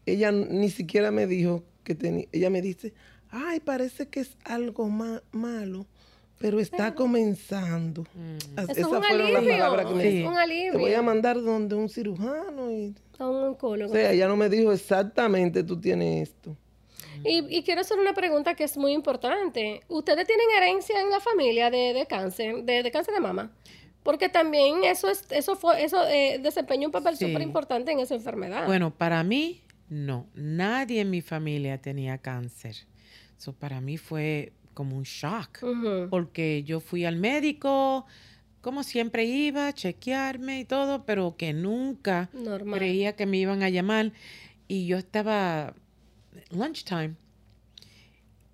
[0.05, 2.93] Ella ni siquiera me dijo que tenía, ella me dice,
[3.29, 5.86] ay, parece que es algo ma- malo,
[6.38, 8.06] pero está comenzando.
[8.58, 10.30] Es Esas un fueron las alivio, palabras que me es dijo.
[10.30, 10.41] un Te
[10.78, 11.04] voy a alivio.
[11.04, 12.93] mandar donde un cirujano y...
[13.17, 13.91] A un oncólogo.
[13.91, 16.58] O sea, ella no me dijo exactamente tú tienes esto.
[17.24, 19.82] Y, y quiero hacer una pregunta que es muy importante.
[19.88, 23.52] ¿Ustedes tienen herencia en la familia de, de cáncer, de, de cáncer de mama?
[24.04, 27.26] Porque también eso es, eso fue, eso eh, desempeña un papel Sí.
[27.26, 28.65] súper importante en esa enfermedad.
[28.67, 30.28] Bueno, para mí, no.
[30.36, 32.76] Nadie en mi familia tenía cáncer.
[33.39, 35.59] Eso para mí fue como un shock,
[36.11, 38.05] porque yo fui al médico,
[38.61, 42.77] como siempre iba a chequearme y todo, pero que nunca Normal.
[42.79, 44.11] creía que me iban a llamar
[44.67, 45.73] y yo estaba
[46.51, 47.15] lunchtime.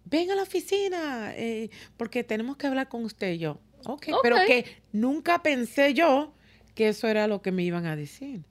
[0.06, 3.60] Ven a la oficina eh, porque tenemos que hablar con usted y yo.
[3.86, 6.34] ok, pero que nunca pensé yo
[6.76, 8.42] que eso era lo que me iban a decir.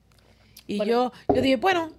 [0.67, 0.91] Y Bueno.
[1.27, 1.91] yo, yo dije, bueno,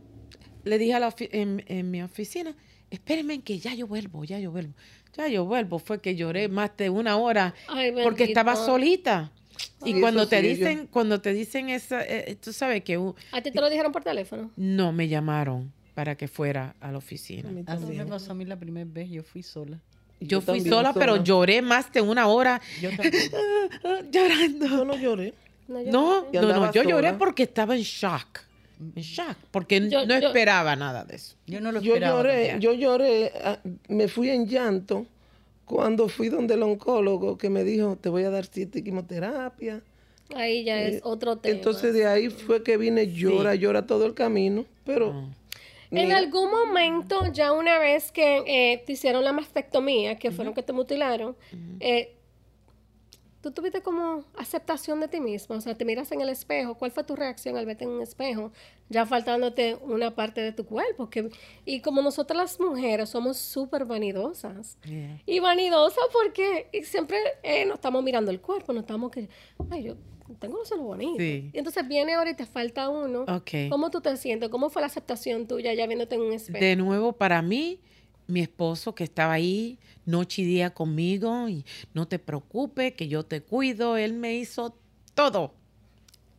[0.65, 2.57] le dije a la en, en mi oficina,
[2.91, 4.75] espérenme que ya yo vuelvo, ya yo vuelvo.
[5.17, 5.79] Ya yo vuelvo.
[5.79, 9.31] Fue que lloré más de una hora Ay, porque estaba solita.
[9.85, 13.15] Y cuando te sí, yo- dicen, cuando te dicen esa, eh, tú sabes que uh,
[13.33, 14.51] ¿A ti te lo dijeron por teléfono?
[14.57, 17.51] no me llamaron para que fuera a la A oficina.
[17.51, 19.79] mí Así me pasó a mí la primera vez, yo fui sola.
[20.21, 22.91] Yo, fui sola, pero lloré más de una hora Yo
[24.11, 24.67] llorando.
[24.67, 25.35] Yo no lloré.
[25.69, 28.41] No, yo No, no, yo lloré porque estaba en shock.
[28.95, 31.37] En shock, porque Yo- no yo- esperaba nada de eso.
[31.47, 32.17] Yo no lo Yo esperaba.
[32.19, 35.07] lloré, yo lloré, ah, me fui en llanto
[35.65, 39.81] cuando fui donde el oncólogo que me dijo, te voy a dar siete quimioterapia.
[40.35, 41.55] Ahí ya es Eh, otro tema.
[41.55, 45.29] Entonces de ahí fue que vine llora, llora todo el camino, pero Ah.
[45.95, 50.63] En algún momento, ya una vez que eh, te hicieron la mastectomía, que fueron que
[50.63, 51.37] te mutilaron,
[51.81, 52.15] eh,
[53.43, 55.57] tú tuviste como aceptación de ti mismo.
[55.57, 56.77] O sea, te miras en el espejo.
[56.77, 58.53] ¿Cuál fue tu reacción al verte en un espejo?
[58.89, 61.11] Ya faltándote una parte de tu cuerpo.
[61.11, 61.29] Que,
[61.67, 64.79] y como nosotras las mujeres somos súper vanidosas.
[64.85, 65.21] Yeah.
[65.27, 69.29] Y vanidosas porque y siempre eh, nos estamos mirando el cuerpo, no estamos que,
[69.71, 69.97] ay, yo
[70.39, 71.19] tengo los senos bonitos.
[71.19, 71.51] Sí.
[71.53, 73.23] Y entonces viene ahora y te falta uno.
[73.23, 73.51] Ok.
[73.71, 74.49] ¿Cómo tú te sientes?
[74.51, 76.65] ¿Cómo fue la aceptación tuya ya viéndote en un espejo?
[76.65, 77.81] De nuevo, para mí,
[78.29, 83.25] mi esposo que estaba ahí noche y día conmigo y no te preocupes, que yo
[83.25, 84.77] te cuido, él me hizo
[85.15, 85.55] todo,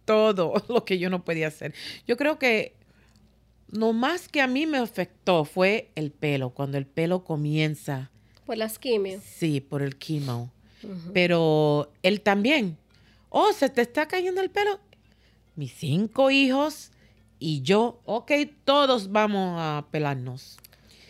[0.05, 1.73] todo lo que yo no podía hacer.
[2.07, 2.73] Yo creo que
[3.69, 8.11] lo más que a mí me afectó fue el pelo, cuando el pelo comienza,
[8.45, 9.23] Por las quimios.
[9.23, 10.51] sí, por el quimo.
[11.13, 12.77] Pero él también,
[13.29, 14.81] oh, se te está cayendo el pelo.
[15.55, 16.91] Mis cinco hijos
[17.39, 18.31] y yo, ok,
[18.65, 20.57] todos vamos a pelarnos.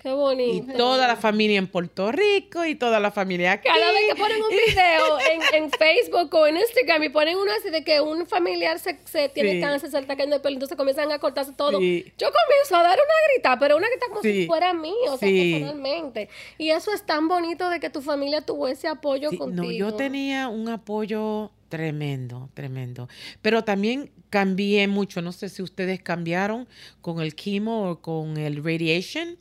[0.04, 0.74] Qué Y bonito.
[0.74, 3.70] toda la familia en Puerto Rico y toda la familia aquí.
[3.70, 5.18] Cada vez que ponen un video
[5.56, 9.00] en, en Facebook o en Instagram y ponen uno así de que un familiar se,
[9.06, 9.62] se tiene Sí.
[9.62, 11.80] cáncer, se está cayendo el pelo, entonces comienzan a cortarse todo.
[11.80, 12.04] Sí.
[12.18, 15.30] Yo comienzo a dar una grita, pero una grita como si fuera mío, o sea,
[15.30, 16.28] personalmente.
[16.58, 19.64] Y eso es tan bonito de que tu familia tuvo ese apoyo contigo.
[19.64, 23.08] no, yo tenía un apoyo tremendo, tremendo.
[23.42, 25.22] Pero también cambié mucho.
[25.24, 26.68] No sé si ustedes cambiaron
[27.02, 29.38] con el quimo o con el radiation,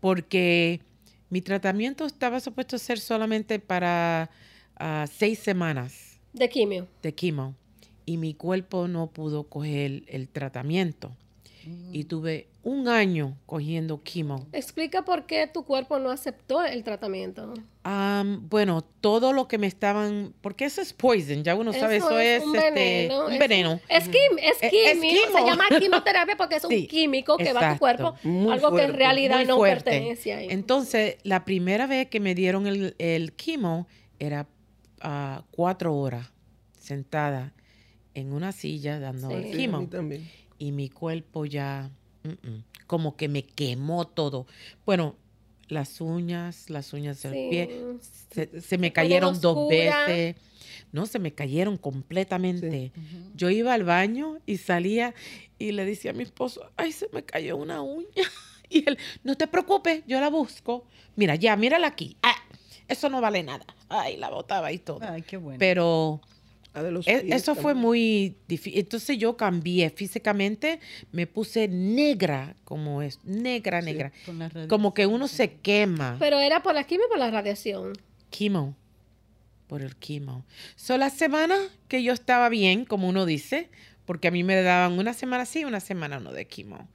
[0.00, 0.80] porque
[1.30, 4.30] mi tratamiento estaba supuesto a ser solamente para
[4.76, 6.86] ah, seis semanas De quimio.
[7.02, 7.54] de quimo
[8.04, 11.10] y mi cuerpo no pudo coger el tratamiento.
[11.92, 14.44] Y tuve un año cogiendo quimo.
[14.50, 17.54] Explica por qué tu cuerpo no aceptó el tratamiento.
[17.84, 22.18] Am, bueno, todo lo que me estaban, porque eso es poison, ya uno sabe, eso,
[22.18, 23.26] es, un este, veneno.
[23.26, 23.80] un es- veneno.
[23.88, 25.46] Es, quim- es Eh, es químico, se quimo.
[25.46, 28.82] llama quimioterapia porque es un Sí, químico que va a tu cuerpo, Muy algo que
[28.82, 29.84] en realidad no fuerte.
[29.92, 30.48] pertenece ahí.
[30.50, 33.86] Entonces, la primera vez que me dieron el, el quimo
[34.18, 34.48] era
[35.02, 36.32] ah, cuatro horas
[36.80, 37.52] sentada
[38.14, 39.34] en una silla dando Sí.
[39.36, 40.28] el sí, a quimo mí también.
[40.58, 41.90] y mi cuerpo ya
[42.26, 44.46] mm, mm, como que me quemó todo.
[44.84, 45.16] Bueno,
[45.68, 47.46] las uñas, las uñas del Sí.
[47.50, 47.70] pie,
[48.30, 50.36] se, se me cayeron dos veces.
[50.92, 52.92] No, se me cayeron completamente.
[53.34, 55.14] Yo iba al baño y salía
[55.58, 58.06] y le decía a mi esposo, ay, se me cayó una uña.
[58.68, 60.88] Y él, no te preocupes, yo la busco.
[61.14, 62.16] Mira, ya, mírala aquí.
[62.20, 62.34] Ah,
[62.88, 63.64] eso no vale nada.
[63.88, 64.98] Ay, la botaba y todo.
[65.08, 65.60] Ay, qué bueno.
[65.60, 66.20] Pero
[66.76, 68.78] La de los e- pies eso fue muy difícil.
[68.78, 70.78] Entonces yo cambié físicamente,
[71.10, 73.86] me puse negra, como es, negra, Sí.
[73.86, 74.12] negra.
[74.26, 76.16] Con la radio- Como que uno se quema.
[76.18, 77.94] Pero era por la quimio o por la radiación.
[78.30, 78.76] Quimo.
[79.68, 80.44] Por el quimo.
[80.76, 81.56] So, la semana
[81.88, 83.68] que yo estaba bien, como uno dice,
[84.04, 86.86] porque a mí me daban una semana sí, una semana no de quimo.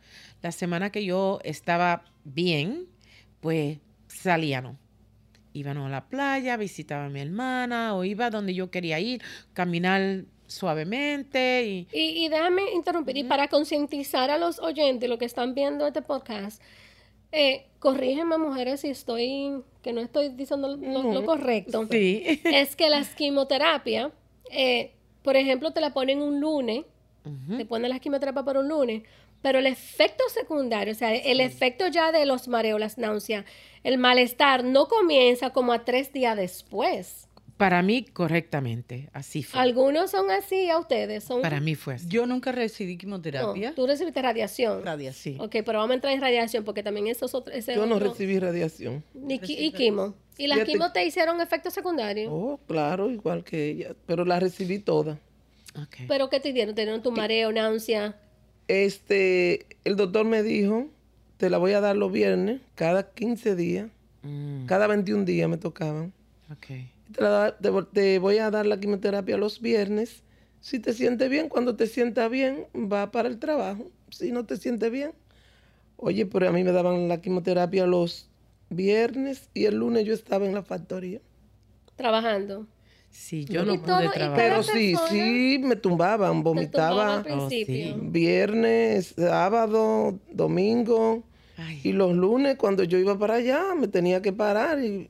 [0.42, 2.86] La semana que yo estaba bien,
[3.42, 4.76] pues salíamos.
[5.54, 9.22] Íbamos a la playa, visitaba a mi hermana, o iba donde yo quería ir,
[9.54, 15.26] caminar suavemente y Y, y déjame interrumpir, y para concientizar a los oyentes, los que
[15.26, 16.62] están viendo este podcast,
[17.32, 21.88] eh, corrígeme mujeres si estoy, que no estoy diciendo lo, correcto.
[21.90, 22.42] sí.
[22.46, 24.12] Es que las quimioterapias,
[24.52, 24.92] eh,
[25.24, 26.84] por ejemplo, te la ponen un lunes,
[27.56, 29.04] te ponen las quimioterapias por un lunes,
[29.42, 33.46] pero el efecto secundario, o sea, el efecto ya de los mareos, las náuseas,
[33.84, 37.28] el malestar no comienza como a tres días después.
[37.58, 39.60] Para mí, correctamente, así fue.
[39.60, 41.44] Algunos son así, a ustedes son...
[41.44, 42.08] Para mí fue así.
[42.10, 43.74] Yo nunca recibí no, quimioterapia.
[43.76, 44.84] tú recibiste radiación.
[44.84, 45.36] Radiación.
[45.36, 45.40] Sí.
[45.40, 47.54] Ok, pero vamos a entrar en radiación porque también eso es otro...
[47.54, 49.04] ese Yo no otro- recibí radiación.
[49.14, 50.16] Ni qui- y quimo.
[50.40, 52.30] ¿Y las Fíjate- te hicieron efectos secundarios?
[52.32, 55.20] Oh, claro, igual que ella, pero la recibí toda.
[55.80, 55.98] Ok.
[56.08, 56.74] ¿Pero qué te dieron?
[56.74, 58.20] ¿Te dieron tu mareo, náusea?
[58.68, 60.88] Este, el doctor me dijo,
[61.38, 63.90] te la voy a dar los viernes, cada 15 días,
[64.24, 66.14] Mm, cada 21 días me tocaban.
[66.52, 66.66] ok.
[67.12, 70.22] Te, la da- te vo- te voy a dar la quimioterapia los viernes.
[70.62, 73.90] Si te sientes bien, cuando te sientas bien, va para el trabajo.
[74.12, 75.12] Si no te sientes bien,
[75.98, 78.30] oye, pero a mí me daban la quimioterapia los
[78.70, 81.20] viernes y el lunes yo estaba en la factoría.
[81.96, 82.68] Trabajando.
[83.12, 84.36] Sí, yo Y no todo- pude trabajar.
[84.36, 87.76] Pero sí, persona sí, me tumbaban, vomitaba al principio.
[87.76, 87.96] sí.
[88.00, 91.24] viernes, sábado, domingo.
[91.58, 95.10] Ay, Y los lunes, cuando yo iba para allá, me tenía que parar y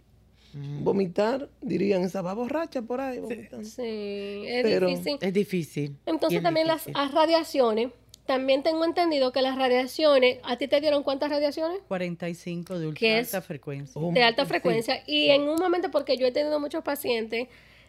[0.54, 1.48] mm, vomitar.
[1.62, 3.20] Dirían, esa va borracha por ahí.
[3.20, 3.64] vomitando.
[3.64, 5.18] Sí, es Pero- difícil.
[5.22, 5.96] es difícil.
[6.06, 6.94] Entonces también las, difícil.
[7.02, 7.90] las radiaciones.
[8.26, 11.80] También tengo entendido que las radiaciones, ¿a ti te dieron cuántas radiaciones?
[11.88, 14.00] 45 de ultra alta frecuencia.
[14.02, 14.50] Oh, de alta sí.
[14.50, 15.04] frecuencia.
[15.08, 17.48] Y en un momento, porque yo he tenido muchos pacientes,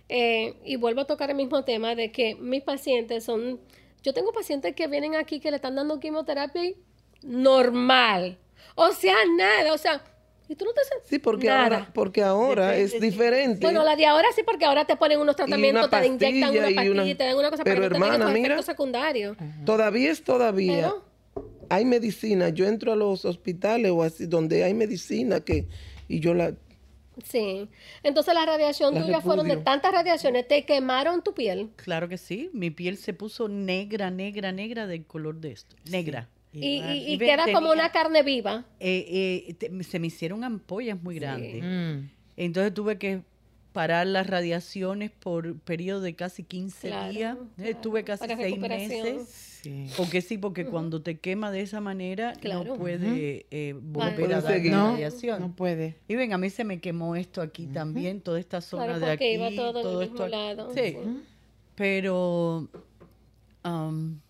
[0.09, 3.61] eh, y vuelvo a tocar el mismo tema de que mis pacientes son,
[4.03, 6.77] yo tengo pacientes que vienen aquí que le están dando quimioterapia y
[7.23, 8.39] normal.
[8.75, 10.03] O sea, nada, o sea,
[10.49, 11.63] y tú no te sientes Sí, porque nada.
[11.63, 12.99] ahora, porque ahora es sí.
[13.01, 13.61] diferente.
[13.65, 16.71] Bueno, la de ahora sí, porque ahora te ponen unos tratamientos, te inyectan pastilla una
[16.71, 18.47] y pastilla una- y te dan una cosa Pero, para que no hermana, tengas mira.
[18.55, 19.37] efectos secundarios.
[19.65, 20.75] Todavía es todavía.
[20.77, 21.13] Pero-
[21.71, 22.51] Hay medicina.
[22.51, 25.67] Yo entro a los hospitales o así, donde hay medicina que.
[26.07, 26.53] Y yo la.
[27.25, 27.69] Sí.
[28.03, 31.71] Entonces la radiación La tuya fueron de tantas radiaciones, te quemaron tu piel.
[31.77, 35.77] Claro que sí, mi piel se puso negra, negra, negra del color de esto.
[35.91, 36.29] Negra.
[36.55, 38.65] Y, y- y Y ve, queda como una carne viva.
[38.81, 41.63] Eh, eh, te- se me hicieron ampollas muy grandes.
[41.63, 43.23] Mm, Entonces tuve que
[43.73, 47.37] parar las radiaciones por periodo de casi 15 Claro, días.
[47.37, 49.29] Eh, claro, Tuve casi para seis meses.
[49.63, 49.87] sí.
[49.97, 52.65] Porque sí, porque cuando te quema de esa manera Claro.
[52.65, 54.61] no puede eh, volver a dar.
[54.65, 55.41] No, radiación.
[55.41, 55.97] no puede.
[56.09, 59.11] Y ven, a mí se me quemó esto aquí también, toda esta zona Claro, de
[59.13, 60.31] aquí, iba todo el esto aquí.
[60.33, 60.97] lado, Sí,
[61.75, 62.69] pero
[63.63, 64.21] am,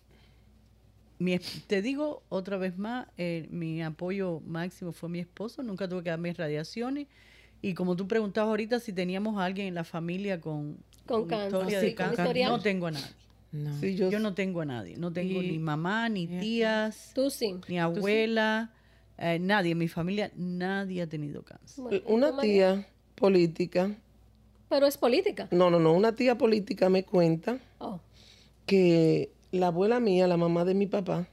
[1.19, 6.03] mi te digo otra vez más, eh, mi apoyo máximo fue mi esposo, nunca tuve
[6.03, 7.07] que dar mis radiaciones.
[7.63, 11.85] Y como tú preguntabas ahorita si teníamos a alguien en la familia con, historia sí,
[11.87, 13.05] de con cáncer, no tengo a nadie.
[13.53, 13.79] No.
[13.79, 17.29] Sí, yo, Yo no tengo a nadie, no tengo Y- ni mamá, ni tías, Tú
[17.29, 17.55] sí.
[17.69, 18.71] ni abuela,
[19.17, 21.83] eh, nadie, en mi familia nadie ha tenido cáncer.
[21.83, 23.91] Bueno, ¿y Una tía política.
[24.69, 25.47] Pero es política.
[25.51, 25.93] No, no, no.
[25.93, 28.01] Una tía política me cuenta Oh.
[28.65, 31.27] que la abuela mía, la mamá de mi papá,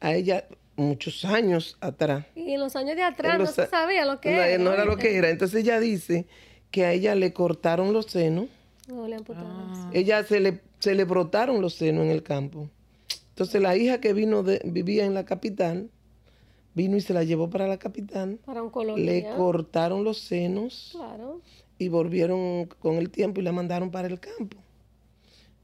[0.00, 0.44] a ella
[0.76, 2.24] muchos años atrás.
[2.34, 4.58] Y en los años de atrás no se a- sabía lo que no, era.
[4.62, 5.28] no era lo que era.
[5.30, 6.26] Entonces ella dice
[6.70, 8.46] que a ella le cortaron los senos.
[8.88, 9.50] No, le amputaron.
[9.50, 12.68] Ah, Ella se le, se le brotaron los senos en el campo.
[13.30, 15.88] Entonces la hija que vino de, vivía en la capital,
[16.74, 18.38] vino y se la llevó para la capital.
[18.44, 19.04] Para oncología.
[19.04, 21.40] Le cortaron los senos Claro.
[21.78, 24.56] y volvieron con el tiempo y la mandaron para el campo.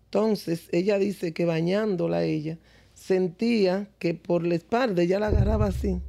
[0.06, 2.56] Entonces ella dice que bañándola ella,
[3.08, 6.00] sentía que por la espalda ella la agarraba así.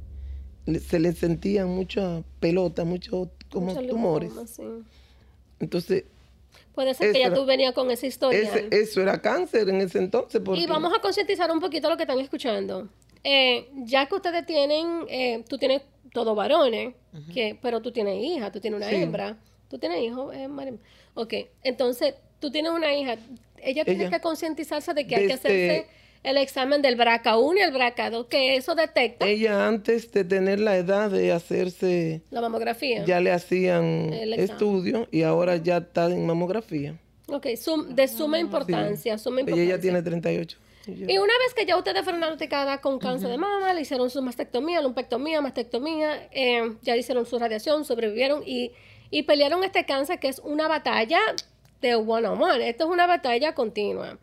[0.86, 4.30] se le sentían muchas pelotas, muchos como tumores.
[4.46, 4.62] sí.
[5.58, 6.04] Entonces,
[6.74, 8.40] Puede ser que ya Ese- tú venías con esa historia.
[8.40, 10.40] ese- eso era cáncer en ese entonces.
[10.44, 12.88] Porque, Y vamos a concientizar un poquito lo que están escuchando.
[13.24, 15.82] Eh, ya que ustedes tienen, eh, tú tienes
[16.12, 16.94] todos varones,
[17.34, 18.94] que, pero tú tienes hija, tú tienes una Sí.
[18.96, 19.36] hembra,
[19.68, 20.78] tú tienes hijos, eh, Mari?
[21.14, 21.34] Ok,
[21.64, 23.16] entonces tú tienes una hija,
[23.62, 25.86] ella tiene que concientizarse de que hay que hacerse
[26.22, 30.76] el examen del BRCA1 y el BRCA2, que eso detecta ella antes de tener la
[30.76, 33.04] edad de hacerse, la mamografía.
[33.04, 36.96] ya le hacían estudios y ahora ya está en mamografía.
[37.28, 40.58] Ok, sum- de suma importancia, suma Ella ya tiene 38.
[40.86, 44.20] Y una vez que ya ustedes fueron diagnosticadas con cáncer de mama, le hicieron su
[44.22, 48.72] mastectomía, lumpectomía, mastectomía, eh, ya hicieron su radiación, sobrevivieron y,
[49.10, 51.20] y pelearon este cáncer que es una batalla
[51.80, 52.68] de one on one.
[52.68, 54.18] Esto es una batalla continua.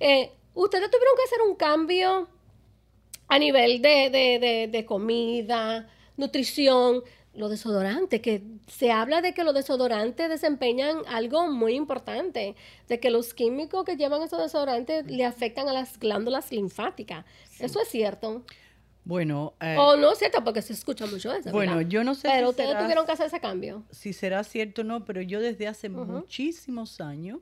[0.00, 2.28] Eh, ustedes tuvieron que hacer un cambio
[3.28, 9.44] a nivel de, de, de, de comida, nutrición, los desodorantes, que se habla de que
[9.44, 12.56] los desodorantes desempeñan algo muy importante,
[12.88, 17.24] de que los químicos que llevan esos desodorantes le afectan a las glándulas linfáticas.
[17.60, 18.42] ¿Eso es cierto?
[19.04, 21.50] Bueno, eh, o no es cierto, porque se escucha mucho eso.
[21.52, 21.88] bueno, ¿verdad?
[21.90, 23.84] yo no sé Pero si ustedes será- tuvieron que hacer ese cambio.
[23.90, 27.38] si será cierto o no, pero yo desde hace muchísimos años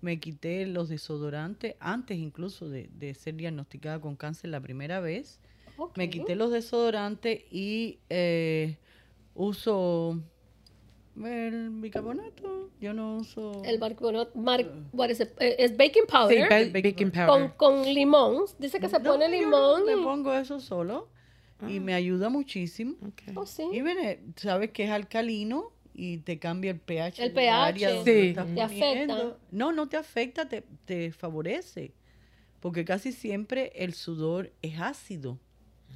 [0.00, 5.40] me quité los desodorantes, antes incluso de, de ser diagnosticada con cáncer la primera vez.
[5.96, 8.76] Me quité los desodorantes y eh,
[9.34, 10.20] uso
[11.16, 12.70] el bicarbonato.
[12.80, 13.62] Yo no uso...
[13.64, 15.30] El bicarbonato, mar- what is it?
[15.40, 17.26] Eh, es baking Sí, powder ba- baking powder.
[17.26, 18.44] con, con limón.
[18.58, 19.86] Dice que se No, pone yo limón.
[19.86, 21.08] Le pongo eso solo
[21.68, 22.94] y me ayuda muchísimo.
[23.06, 23.22] Ok.
[23.36, 23.64] Oh, sí.
[23.72, 27.24] Y viene, sabes que es alcalino y te cambia el pH.
[27.24, 27.96] El área pH.
[27.96, 28.22] donde Sí.
[28.22, 28.86] lo estás Te afecta.
[28.88, 29.38] poniendo.
[29.50, 31.92] No, no te afecta, te, te favorece.
[32.60, 35.38] Porque casi siempre el sudor es ácido.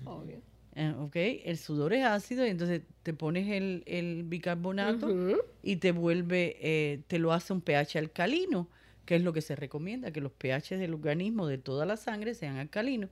[0.05, 0.40] Obvio.
[0.74, 1.16] eh, ¿Ok?
[1.16, 5.09] El sudor es ácido y entonces te pones el, el bicarbonato
[5.62, 8.68] y te vuelve, eh, te lo hace un pH alcalino,
[9.05, 12.34] que es lo que se recomienda, que los pH del organismo, de toda la sangre,
[12.34, 13.11] sean alcalinos.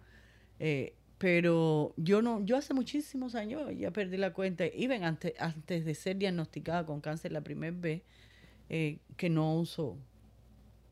[0.58, 5.84] Eh, pero yo no, yo hace muchísimos años ya perdí la cuenta, even antes, antes
[5.84, 8.00] de ser diagnosticada con cáncer la primera vez,
[8.70, 9.98] eh, que no uso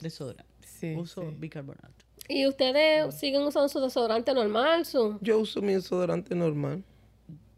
[0.01, 1.37] desodorante, Sí, uso sí.
[1.39, 2.05] bicarbonato.
[2.29, 4.85] ¿Y ustedes siguen usando su desodorante normal?
[4.85, 5.16] Su...
[5.22, 6.85] Yo uso mi desodorante normal.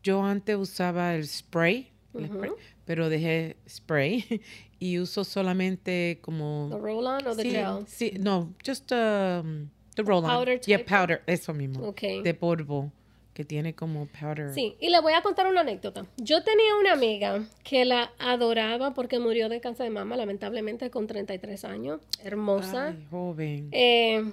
[0.04, 2.52] Yo antes usaba el spray, el spray,
[2.84, 4.40] pero dejé spray
[4.78, 6.68] y uso solamente como...
[6.70, 7.84] ¿The roll-on o the sí, gel?
[7.88, 9.70] sí, no, just um,
[10.04, 10.30] the roll on.
[10.30, 11.88] Powder Yeah, powder, eso mismo.
[12.22, 12.90] De polvo,
[13.34, 14.52] que tiene como powder.
[14.52, 16.04] Sí, y le voy a contar una anécdota.
[16.16, 21.06] Yo tenía una amiga que la adoraba porque murió de cáncer de mama, lamentablemente con
[21.06, 22.88] 33 años, hermosa.
[22.88, 23.68] Ay, joven.
[23.72, 24.24] Eh,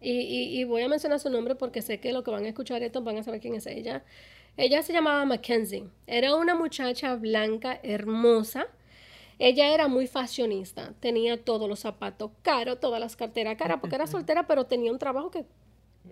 [0.00, 2.48] y, y- y voy a mencionar su nombre porque sé que lo que van a
[2.48, 4.02] escuchar esto van a saber quién es ella.
[4.56, 5.84] Ella se llamaba Mackenzie.
[6.06, 8.66] Era una muchacha blanca, hermosa.
[9.38, 10.92] Ella era muy fashionista.
[11.00, 14.98] Tenía todos los zapatos caros, todas las carteras caras, porque era soltera, pero tenía un
[14.98, 15.44] trabajo que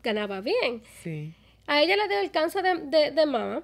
[0.02, 0.82] ganaba bien.
[1.02, 1.34] Sí.
[1.66, 3.62] A ella le dio el cáncer de, de, de mama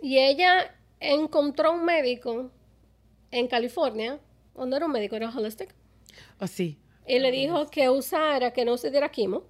[0.00, 2.50] y ella encontró un médico
[3.30, 4.20] en California,
[4.54, 5.74] o no era un médico, era holistic,
[6.40, 6.78] Oh, sí.
[7.06, 9.42] y le dijo que usara, que no se diera quimo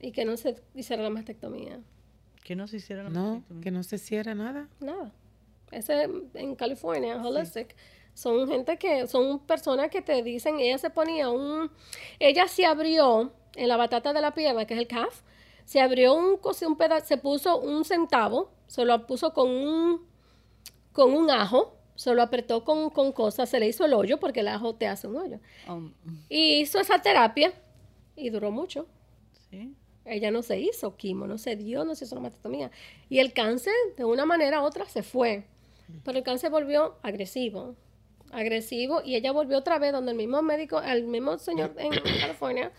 [0.00, 1.80] y que no se hiciera la mastectomía.
[2.44, 3.62] Que no se hiciera la No, mastectomía.
[3.62, 4.68] que no se cierra nada.
[4.80, 5.12] Nada.
[5.70, 7.76] Ese en California, holistic,
[8.14, 11.70] son gente que, son personas que te dicen, ella se ponía un,
[12.18, 15.22] ella se abrió en la batata de la pierna, que es el calf,
[15.64, 20.06] se abrió un, un pedazo, se puso un centavo, se lo puso con un,
[20.92, 24.40] con un ajo, se lo apretó con, con cosas, se le hizo el hoyo, porque
[24.40, 25.38] el ajo te hace un hoyo.
[25.68, 25.92] Um,
[26.28, 27.52] Y hizo esa terapia
[28.16, 28.86] y duró mucho.
[29.50, 29.74] sí.
[30.06, 32.70] Ella no se hizo quimo, no se dio, no se hizo la mastectomía.
[33.08, 35.44] Y el cáncer, de una manera u otra, se fue.
[36.04, 37.76] Pero el cáncer volvió agresivo.
[38.30, 39.02] Agresivo.
[39.04, 42.72] Y ella volvió otra vez donde el mismo médico, el mismo señor en California.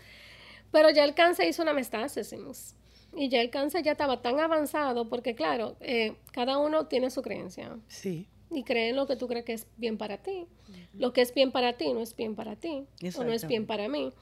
[0.70, 2.76] Pero ya el cáncer hizo una metástasis.
[3.14, 7.20] Y ya el cáncer ya estaba tan avanzado, porque claro, eh, cada uno tiene su
[7.20, 7.76] creencia.
[7.88, 8.26] Sí.
[8.50, 10.46] Y creen lo que tú crees que es bien para ti.
[10.94, 12.86] Lo que es bien para ti no es bien para ti.
[13.16, 14.12] O no es bien para mí.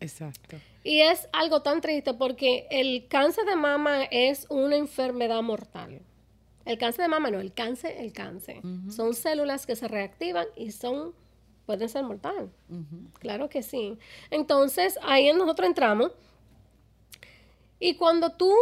[0.00, 0.56] Exacto.
[0.84, 6.00] Y es algo tan triste porque el cáncer de mama es una enfermedad mortal.
[6.66, 8.60] El cáncer de mama no, el cáncer, el cáncer.
[8.90, 11.14] Son células que se reactivan y son,
[11.64, 12.50] pueden ser mortal.
[12.68, 13.10] Ujú.
[13.20, 13.96] Claro que sí.
[14.30, 16.10] Entonces, ahí nosotros entramos.
[17.78, 18.52] Y cuando tú,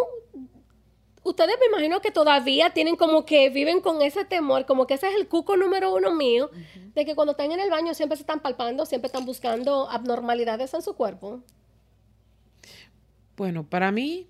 [1.22, 5.08] ustedes me imagino que todavía tienen como que viven con ese temor, como que ese
[5.08, 6.50] es el cuco número uno mío,
[6.94, 10.74] de que cuando están en el baño siempre se están palpando, siempre están buscando abnormalidades
[10.74, 11.40] en su cuerpo.
[13.36, 14.28] Bueno, para mí,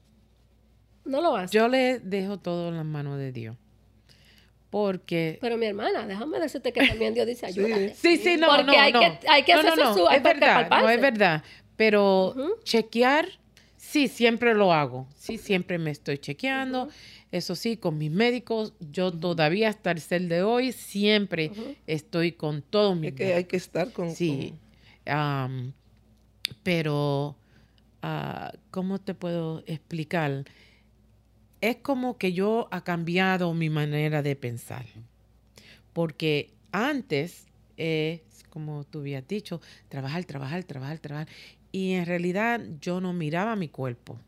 [1.05, 1.61] No lo hacen.
[1.61, 3.57] yo le dejo todo en las manos de Dios.
[4.75, 7.95] Porque Pero mi hermana, déjame decirte que también Dios dice ayúdate.
[7.95, 8.99] Sí, sí, no, Porque no, hay no.
[8.99, 11.45] que- hay que no, no, hacerse no, su- es verdad, no es verdad.
[11.77, 13.29] Pero chequear,
[13.77, 15.07] sí, siempre lo hago.
[15.14, 16.89] Sí, siempre me estoy chequeando.
[17.31, 21.53] Eso sí, con mis médicos, yo todavía hasta el ser de hoy, siempre
[21.87, 24.11] estoy con todos mis Es que hay que estar con...
[24.11, 24.55] Sí.
[25.07, 25.72] am,
[26.64, 27.37] pero,
[28.03, 30.45] ah, ¿cómo te puedo explicar?
[31.65, 34.85] Es como que yo ha cambiado mi manera de pensar.
[35.95, 37.47] Porque antes,
[37.79, 41.29] es como tú habías dicho, trabajar, trabajar, trabajar, trabajar.
[41.73, 44.19] Y en realidad yo no miraba mi cuerpo.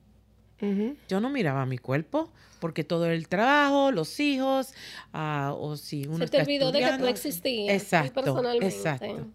[1.11, 4.72] Yo no miraba mi cuerpo porque todo el trabajo, los hijos,
[5.12, 7.82] ah, o si uno Se te está olvidó de que tú existías.
[7.82, 8.66] Exacto, personalmente.
[8.66, 9.26] exacto.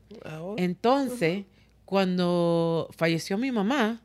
[0.58, 1.45] Entonces,
[1.86, 4.02] cuando falleció mi mamá,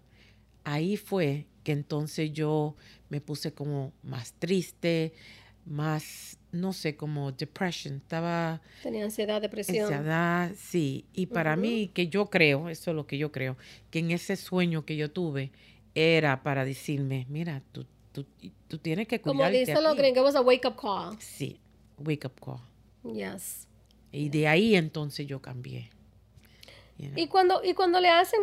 [0.64, 2.76] ahí fue que entonces yo
[3.08, 5.12] me puse como más triste,
[5.64, 7.96] más, no sé, como depression.
[7.96, 9.92] Estaba Tenía ansiedad, depresión.
[9.92, 11.04] ansiedad, sí.
[11.12, 13.56] Y para mí, que yo creo, eso es lo que yo creo,
[13.90, 15.50] que en ese sueño que yo tuve
[15.94, 18.26] era para decirme, mira, tú, tú,
[18.68, 19.74] tú tienes que Como cuidarte.
[19.74, 19.98] los aquí".
[19.98, 21.16] gringos, it was a wake up call.
[21.20, 21.58] Sí,
[21.98, 22.60] wake up call.
[23.14, 23.66] Yes.
[24.12, 25.90] Y de ahí entonces yo cambié.
[26.98, 27.18] You know.
[27.18, 28.40] Y cuando, y cuando le hacen,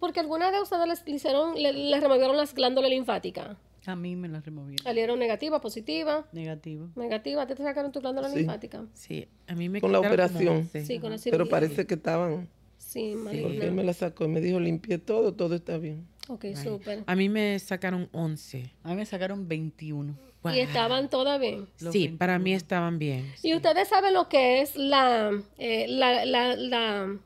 [0.00, 3.56] porque algunas de ustedes les, le hicieron, le, le removieron las glándulas linfáticas.
[3.88, 4.82] A mí me la removieron.
[4.84, 6.88] Salieron negativa, positiva, Negativo.
[6.96, 7.46] negativa.
[7.46, 8.38] ¿Te te sacaron tu glándula Sí.
[8.38, 8.84] linfática?
[8.94, 10.68] Sí, a mí me Con la como operación.
[10.72, 12.48] Sí, con la Pero parece que estaban...
[12.78, 16.06] Sí, Porque él me la sacó y me dijo, limpié todo, todo está bien.
[16.28, 17.02] Ok, Ay, súper.
[17.06, 18.72] A mí me sacaron 11.
[18.82, 20.16] A mí me sacaron 21.
[20.42, 20.54] Wow.
[20.54, 21.66] y estaban todas bien.
[21.80, 22.56] Los Sí, para mí 21.
[22.56, 23.32] estaban bien.
[23.42, 27.18] Y ustedes saben lo que es la, eh, la, la, la-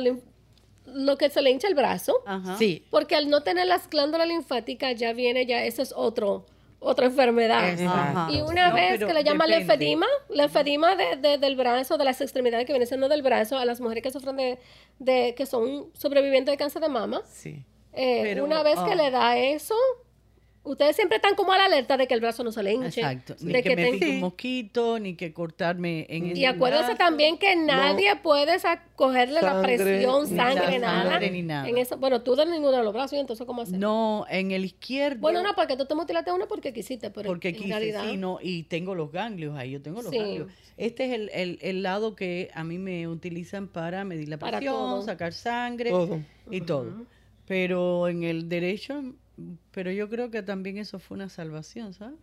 [0.00, 0.20] lim-
[0.94, 2.14] lo que se le hincha el brazo.
[2.26, 2.56] Ajá.
[2.56, 6.46] Sí, Porque al no tener las glándulas linfáticas ya viene, ya esa es otro,
[6.78, 7.68] otra enfermedad.
[7.70, 8.32] Exacto.
[8.32, 9.58] Y una No, vez que le llaman depende.
[9.76, 13.64] linfedema, linfedema de, de- del brazo, de las extremidades que viene siendo del brazo, a
[13.64, 14.58] las mujeres que sufren de,
[14.98, 17.64] de que son sobrevivientes de cáncer de mama, sí.
[17.92, 18.96] eh, Pero, una vez que ah.
[18.96, 19.74] le da eso,
[20.64, 23.00] ustedes siempre están como a la alerta de que el brazo no se le hinche.
[23.00, 23.36] Exacto.
[23.40, 26.86] Ni de que, que me pique un mosquito, ni que cortarme en el Y acuérdense
[26.94, 26.98] brazo.
[26.98, 28.56] también que nadie puede
[28.96, 31.10] cogerle la Sangre, presión, ni sangre, la nada.
[31.12, 31.68] sangre ni nada.
[31.68, 33.78] En eso, bueno, tú de ninguno de los brazos, ¿y entonces cómo hacer?
[33.78, 35.20] No, en el izquierdo.
[35.20, 38.04] Bueno, no, porque tú te mutilaste uno porque quisiste, pero porque en quise, realidad...
[38.10, 40.18] sí, no, y tengo los ganglios ahí, yo tengo los Sí.
[40.18, 40.48] ganglios.
[40.76, 45.04] Este es el, el- el lado que a mí me utilizan para medir la presión,
[45.04, 46.20] sacar sangre Todo.
[46.50, 47.04] y todo.
[47.46, 49.02] Pero en el derecho,
[49.72, 52.18] pero yo creo que también eso fue una salvación, ¿sabes?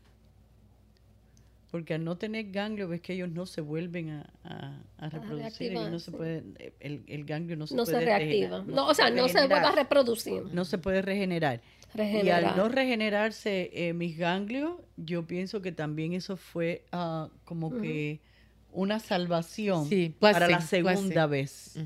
[1.70, 5.72] Porque al no tener ganglio, ves que ellos no se vuelven a, a- a reproducir,
[5.72, 8.58] ellos no se pueden, el, el ganglio no se no se puede reactiva.
[8.60, 10.44] regenerar, No, o sea, no se vuelve a reproducir.
[10.52, 11.62] No se puede regenerar.
[11.98, 17.72] Y al no regenerarse eh, mis ganglios, yo pienso que también eso fue ah, como
[17.82, 18.20] que
[18.74, 21.78] una salvación Sí, para la segunda vez.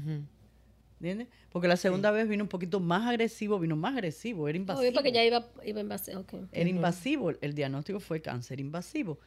[0.99, 1.27] ¿Entiendes?
[1.55, 4.91] Porque la segunda vez vino un poquito más agresivo, vino más agresivo, era invasivo.
[4.93, 5.81] Porque ya iba, iba
[6.17, 6.33] ok.
[6.51, 9.17] Era invasivo, el diagnóstico fue cáncer invasivo.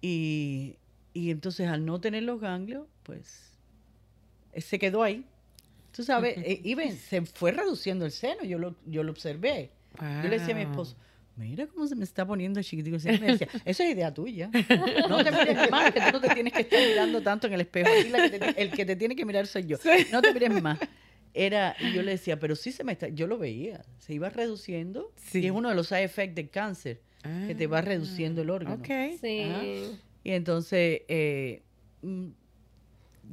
[0.00, 0.74] Y,
[1.14, 3.52] y entonces al no tener los ganglios, pues
[4.54, 5.24] eh, se quedó ahí.
[5.94, 9.70] Tú sabes, eh, Iben, se fue reduciendo el seno, yo lo, yo lo observé.
[10.24, 10.96] Yo le decía a mi esposo,
[11.36, 12.98] mira cómo se me está poniendo chiquitico.
[12.98, 14.50] Siempre me decía, eso es idea tuya.
[15.08, 17.60] No te mires más, que tú no te tienes que estar mirando tanto en el
[17.60, 17.88] espejo.
[17.88, 19.76] Aquí la que te- el que te tiene que mirar soy yo.
[20.10, 20.76] No te mires más.
[21.34, 24.28] Era, y yo le decía, pero sí se me está, yo lo veía, se iba
[24.30, 25.12] reduciendo.
[25.16, 25.40] Sí.
[25.40, 27.00] Y es uno de los side effects del cáncer,
[27.46, 28.76] que te va reduciendo el órgano.
[28.76, 29.18] Ok.
[29.20, 29.40] Sí.
[29.42, 29.62] Ajá.
[30.24, 31.62] Y entonces, eh,
[32.02, 32.28] mm,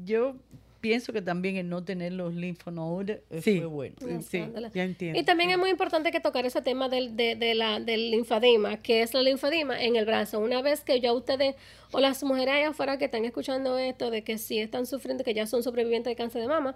[0.03, 0.35] yo
[0.81, 3.57] pienso que también el no tener los linfonodos eh, Sí.
[3.57, 3.95] fue bueno.
[4.01, 4.43] No, Sí,
[4.73, 5.19] ya entiendo.
[5.19, 8.77] Y también es muy importante que tocar ese tema del, de, de la, del linfadema,
[8.83, 10.39] que es la linfadema en el brazo.
[10.39, 11.55] Una vez que ya ustedes,
[11.91, 15.33] o las mujeres allá afuera que están escuchando esto, de que sí están sufriendo, que
[15.33, 16.75] ya son sobrevivientes de cáncer de mama,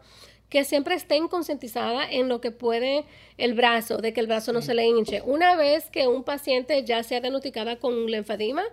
[0.50, 3.06] que siempre estén concientizadas en lo que puede
[3.38, 5.22] el brazo, de que el brazo no se le hinche.
[5.22, 8.64] Una vez que un paciente ya sea diagnosticada con linfadema,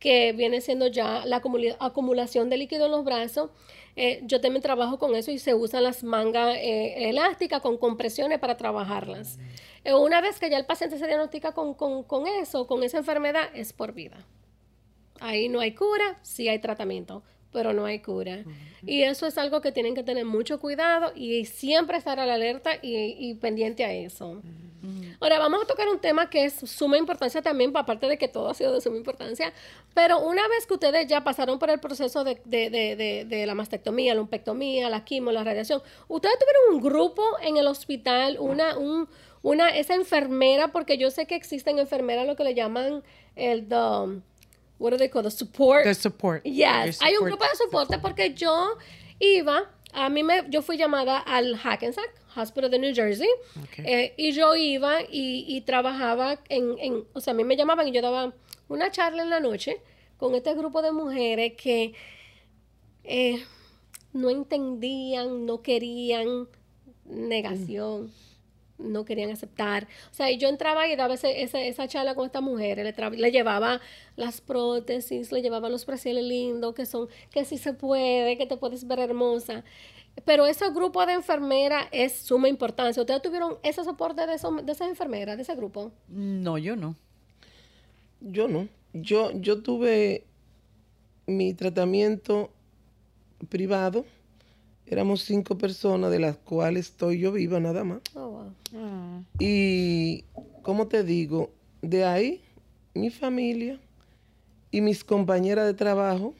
[0.00, 3.50] que viene siendo ya la acumula- acumulación de líquido en los brazos.
[3.96, 8.38] Eh, yo también trabajo con eso y se usan las mangas eh, elásticas con compresiones
[8.38, 9.38] para trabajarlas.
[9.84, 12.98] Eh, una vez que ya el paciente se diagnostica con, con, con eso, con esa
[12.98, 14.26] enfermedad, es por vida.
[15.20, 17.22] Ahí no hay cura, sí hay tratamiento,
[17.52, 18.44] pero no hay cura.
[18.86, 22.34] Y eso es algo que tienen que tener mucho cuidado y siempre estar a la
[22.34, 24.42] alerta y, y pendiente a eso.
[25.20, 28.48] Ahora vamos a tocar un tema que es suma importancia también, aparte de que todo
[28.48, 29.52] ha sido de suma importancia,
[29.92, 33.46] pero una vez que ustedes ya pasaron por el proceso de, de, de, de, de
[33.46, 38.38] la mastectomía, la lumpectomía, la quimo, la radiación, ustedes tuvieron un grupo en el hospital,
[38.40, 39.08] una, un,
[39.42, 43.02] una, esa enfermera, porque yo sé que existen enfermeras lo que le llaman
[43.36, 44.22] el, the,
[44.80, 45.84] what do they call, the support.
[45.84, 46.42] The support.
[46.44, 48.78] Yes, Your hay un support grupo de soporte porque yo
[49.20, 53.28] iba, a mí me, yo fui llamada al Hackensack Hospital de New Jersey
[53.78, 57.88] eh, y yo iba y, y trabajaba en, en, o sea, a mí me llamaban
[57.88, 58.32] y yo daba
[58.68, 59.82] una charla en la noche
[60.16, 61.92] con este grupo de mujeres que
[63.04, 63.44] eh,
[64.12, 66.48] no entendían, no querían
[67.04, 68.12] negación.
[68.80, 69.86] No querían aceptar.
[70.10, 72.94] O sea, y yo entraba y daba ese- esa, esa charla con estas mujeres.
[72.96, 73.80] Le, le llevaba
[74.16, 78.56] las prótesis, le llevaba los brasiles lindos, que son, que sí se puede, que te
[78.56, 79.64] puedes ver hermosa.
[80.24, 83.00] Pero ese grupo de enfermeras es suma importancia.
[83.00, 85.92] ¿Ustedes tuvieron ese soporte de, esos- de esas enfermeras, de ese grupo?
[86.08, 86.96] No, yo no.
[88.20, 88.68] Yo no.
[88.92, 90.24] Yo, yo tuve
[91.26, 92.50] mi tratamiento
[93.48, 94.04] privado.
[94.90, 98.00] Éramos cinco personas, de las cuales estoy yo viva nada más.
[98.14, 98.52] Oh, wow.
[98.74, 100.24] Ah, Y,
[100.62, 101.50] ¿cómo te digo?
[101.80, 102.42] De ahí,
[102.92, 103.78] mi familia
[104.72, 106.34] y mis compañeras de trabajo,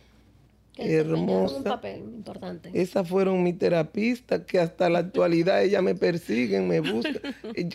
[0.79, 1.63] un hermosa.
[1.63, 2.71] papel importante.
[2.75, 7.21] Esas fueron mis terapistas que hasta la actualidad ellas me persiguen, me buscan.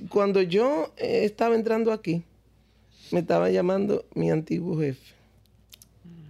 [0.09, 2.23] Cuando yo eh, estaba entrando aquí,
[3.11, 5.13] me estaba llamando mi antiguo jefe.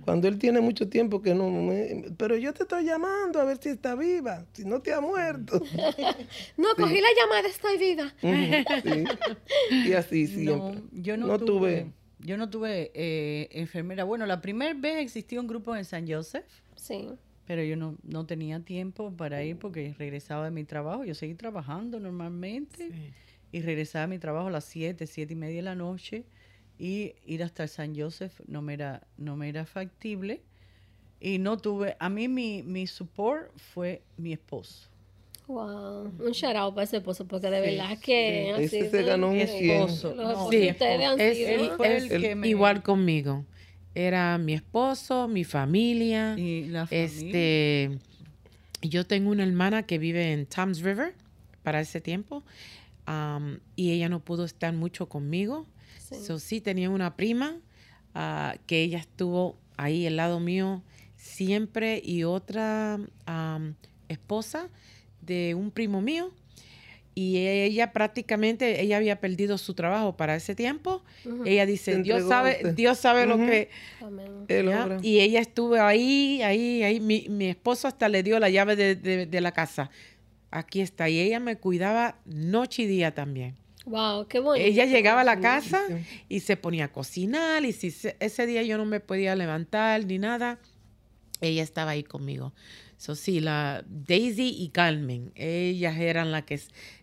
[0.06, 2.06] Cuando él tiene mucho tiempo que no me...
[2.16, 5.60] Pero yo te estoy llamando a ver si está viva, si no te ha muerto.
[6.58, 8.14] No, cogí la llamada, estoy viva.
[8.22, 9.04] Sí.
[9.90, 10.80] Y así siempre.
[10.80, 11.48] No, yo no, No tuve,
[11.82, 11.92] tuve.
[12.20, 14.04] Yo no tuve eh, enfermera.
[14.04, 16.46] Bueno, la primera vez existía un grupo en San Joseph,
[16.76, 17.08] Sí.
[17.46, 21.04] pero yo no, no tenía tiempo para ir porque regresaba de mi trabajo.
[21.04, 23.14] Yo seguí trabajando normalmente sí.
[23.52, 26.26] y regresaba a mi trabajo a las 7, 7 y media de la noche.
[26.80, 30.42] Y ir hasta el San Joseph no me era, no me era factible.
[31.20, 34.90] Y no tuve, a mí mi, mi support fue mi esposo.
[35.48, 38.92] Wow, un shout out para ese esposo, porque de Sí, verdad que ha Ese sido-
[38.92, 39.72] se ganó un Mi 100.
[39.82, 40.16] esposo.
[40.16, 43.46] No, Sí, de ustedes han es- sido- él fue el el- que me- Igual conmigo.
[43.94, 46.36] Era mi esposo, mi familia.
[46.38, 47.06] y la familia.
[47.06, 48.00] Este,
[48.82, 51.14] yo tengo una hermana que vive en Toms River
[51.64, 52.44] para ese tiempo
[53.06, 55.66] am, y ella no pudo estar mucho conmigo.
[56.10, 56.16] Sí.
[56.26, 57.58] So, sí tenía una prima
[58.14, 60.84] ah, que ella estuvo ahí al lado mío
[61.16, 63.76] siempre y otra am,
[64.10, 64.70] esposa
[65.22, 66.32] de un primo mío
[67.18, 71.02] y ella prácticamente ella había perdido su trabajo para ese tiempo.
[71.46, 72.76] Ella dice, Dios sabe, usted".
[72.76, 73.70] Dios sabe lo que.
[75.02, 77.00] Y ella estuvo ahí, ahí, ahí.
[77.00, 79.90] Mi, mi esposo hasta le dio la llave de, de- de la casa.
[80.52, 81.08] Aquí está.
[81.10, 83.56] Y ella me cuidaba noche y día también.
[83.86, 84.66] Wow, qué bonito.
[84.66, 85.82] Ella llegaba a la casa
[86.28, 87.64] y se ponía a cocinar.
[87.66, 90.60] Y si se- ese día yo no me podía levantar ni nada,
[91.42, 92.54] ella estaba ahí conmigo.
[92.98, 96.60] So, sí, la Daisy y Carmen, ellas eran las que,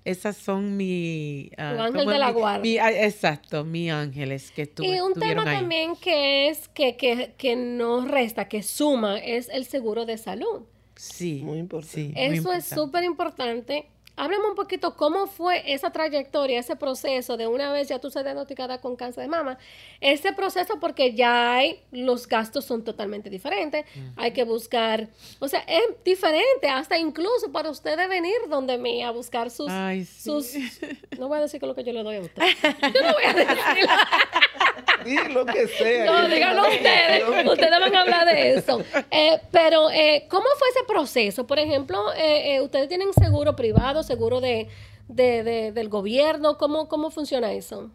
[0.07, 1.51] esas son mi...
[1.55, 2.18] Tu ángel ¿cómo de es?
[2.20, 2.62] la Mi- guardia.
[2.72, 5.59] mi- ah, exacto, mi ángeles que estu- Y un tema ahí.
[5.59, 10.62] también que es que, que, que no resta, que suma, es el seguro de salud.
[10.97, 11.43] Sí.
[11.45, 11.95] Muy importante.
[11.95, 13.87] sí, muy Eso es súper importante.
[14.14, 18.22] Háblame un poquito cómo fue esa trayectoria, ese proceso de una vez ya tú se
[18.22, 19.58] diagnosticada con cáncer de mama.
[20.00, 23.86] Ese proceso porque ya hay, los gastos son totalmente diferentes.
[24.16, 25.08] Hay que buscar,
[25.38, 30.04] o sea, es diferente, hasta incluso para ustedes venir donde mí a buscar sus, Ay,
[30.04, 30.22] sí.
[30.22, 30.54] sus,
[31.18, 32.42] no voy a decir que lo que yo le doy a usted.
[32.94, 33.88] Yo no voy a decir.
[35.04, 36.04] Sí, lo que sea.
[36.04, 37.46] No, díganlo ustedes.
[37.46, 38.80] Ustedes van a hablar de eso.
[39.10, 41.46] Eh, pero, eh, ¿cómo fue ese proceso?
[41.46, 44.68] Por ejemplo, eh, eh, ¿ustedes tienen seguro privado, seguro de,
[45.09, 46.59] de- de- del gobierno?
[46.59, 47.90] ¿Cómo, ¿Cómo funciona eso?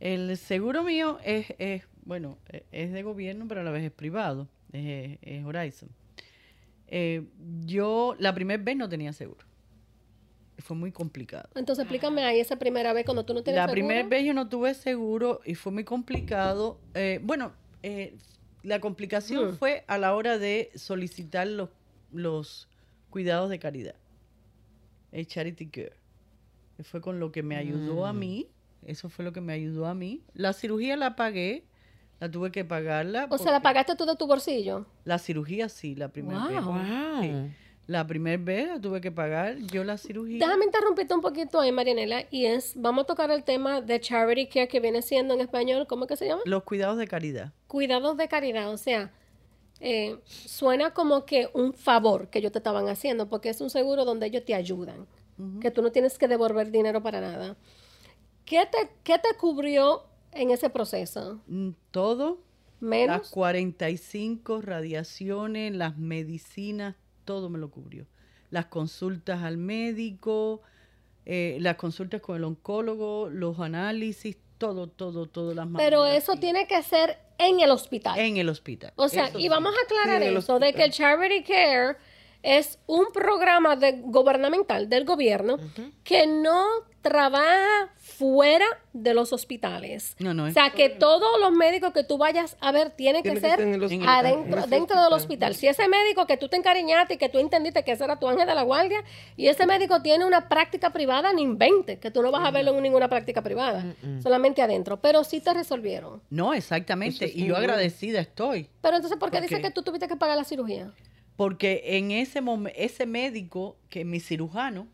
[0.00, 2.38] El seguro mío es, es, bueno,
[2.72, 4.48] es de gobierno, pero a la vez es privado.
[4.72, 5.88] Es, es Horizon.
[6.88, 7.24] Eh,
[7.66, 9.44] yo la primera vez no tenía seguro.
[10.58, 11.48] Fue muy complicado.
[11.54, 13.72] Entonces, explícame ahí esa primera vez cuando tú no La seguro.
[13.72, 16.78] primera vez yo no tuve seguro y fue muy complicado.
[16.94, 17.52] Eh, bueno,
[17.82, 18.16] eh,
[18.64, 19.56] la complicación Mm.
[19.56, 21.70] fue a la hora de solicitar los,
[22.12, 22.68] los
[23.10, 23.94] cuidados de caridad.
[25.18, 25.92] El Charity Care.
[26.84, 28.18] Fue con lo que me ayudó a Mm.
[28.18, 28.46] mí.
[28.86, 30.22] Eso fue lo que me ayudó a mí.
[30.34, 31.64] La cirugía la pagué.
[32.20, 33.26] La tuve que pagarla.
[33.30, 34.86] O sea, ¿la pagaste tú de tu bolsillo?
[35.04, 36.64] La cirugía sí, la primera vez.
[36.64, 36.74] Wow.
[36.74, 37.22] Wow.
[37.22, 37.32] Sí.
[37.86, 39.56] La primera vez la tuve que pagar.
[39.72, 40.38] Yo la cirugía.
[40.44, 44.46] Déjame interrumpirte un poquito ahí, Marianela, y es, vamos a tocar el tema de charity
[44.48, 46.42] care que viene siendo en español, ¿cómo que se llama?
[46.44, 47.52] Los cuidados de caridad.
[47.66, 49.10] Cuidados de caridad, o sea,
[49.80, 54.04] eh, suena como que un favor que ellos te estaban haciendo, porque es un seguro
[54.04, 55.06] donde ellos te ayudan,
[55.60, 57.56] que tú no tienes que devolver dinero para nada.
[58.44, 61.40] ¿Qué te, qué te cubrió en ese proceso?
[61.46, 62.38] Mm, Todo.
[62.80, 63.30] Las ¿Menos?
[63.30, 68.06] 45 radiaciones, las medicinas, todo me lo cubrió.
[68.50, 70.62] Las consultas al médico,
[71.26, 75.54] eh, las consultas con el oncólogo, los análisis, todo, todo, todo.
[75.54, 78.18] Las Pero eso tiene que ser en el hospital.
[78.18, 78.92] En el hospital.
[78.96, 79.48] O sea, Eso y sí.
[79.48, 81.96] vamos a aclarar Sí, eso, de que el Charity Care
[82.42, 85.58] es un programa de, gubernamental del gobierno
[86.04, 86.64] que no
[87.02, 90.16] trabaja fuera de los hospitales.
[90.18, 93.30] No, no, O sea, que todos los médicos que tú vayas a ver tienen que
[93.30, 95.54] Tiene que ser adentro, dentro del hospital.
[95.54, 98.28] Si ese médico que tú te encariñaste y que tú entendiste que ese era tu
[98.28, 99.04] ángel de la guardia
[99.36, 102.74] y ese médico tiene una práctica privada, ni invente, que tú no vas a verlo
[102.74, 105.00] en ninguna práctica privada, solamente adentro.
[105.00, 106.20] Pero sí te resolvieron.
[106.30, 107.26] No, exactamente.
[107.26, 108.68] Es y yo agradecida estoy.
[108.80, 109.68] Pero entonces, ¿por qué ¿Por dices qué?
[109.68, 110.92] que tú tuviste que pagar la cirugía?
[111.38, 114.88] Porque en ese momento, ese médico, que mi cirujano,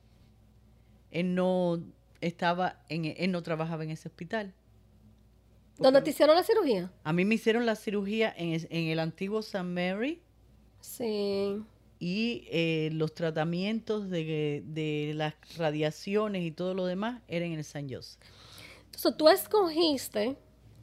[1.11, 1.83] él no
[2.21, 4.53] estaba, en, él no trabajaba en ese hospital.
[5.79, 6.93] ¿Dónde te hicieron la cirugía?
[7.03, 9.63] A mí me hicieron la cirugía en, es- en el antiguo St.
[9.65, 10.21] Mary
[10.81, 11.63] Sí.
[11.99, 17.65] y eh, los tratamientos de, de las radiaciones y todo lo demás eran en el
[17.65, 18.21] San Joseph.
[18.85, 20.37] Entonces tú escogiste,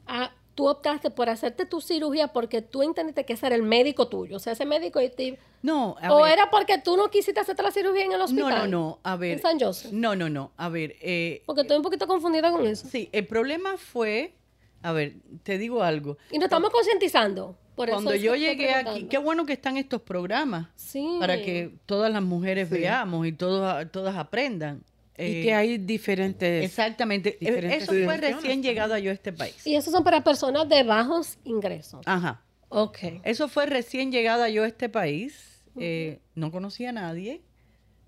[0.06, 4.08] a, tú optaste por hacerte tu cirugía porque tú entendiste que ese era el médico
[4.08, 4.36] tuyo.
[4.36, 5.00] O sea, ese médico...
[5.00, 8.12] y te- No, a o ver, era porque tú no quisiste hacerte la cirugía en
[8.12, 8.70] el no, hospital.
[8.70, 9.32] no, no, a ver.
[9.32, 9.92] En San Joseph.
[9.92, 12.86] No, no, no, a ver, eh, Porque estoy un poquito confundida con eso.
[12.86, 14.34] sí, el problema fue,
[14.82, 16.18] a ver, te digo algo.
[16.30, 17.56] Y nos estamos concientizando.
[17.74, 21.16] Por eso Cuando yo llegué aquí, qué bueno que están estos programas Sí.
[21.18, 22.74] para que todas las mujeres Sí.
[22.74, 24.82] veamos y todas, todas aprendan.
[25.28, 26.64] Y Eh, que hay diferentes.
[26.64, 27.36] Exactamente.
[27.40, 29.66] Eh, diferentes Eso fue recién llegado yo a este país.
[29.66, 32.00] Y esos son para personas de bajos ingresos.
[32.06, 32.42] Ajá.
[32.68, 32.98] Ok.
[33.24, 35.62] Eso fue recién llegada yo a este país.
[35.78, 37.42] Eh, no conocía a nadie,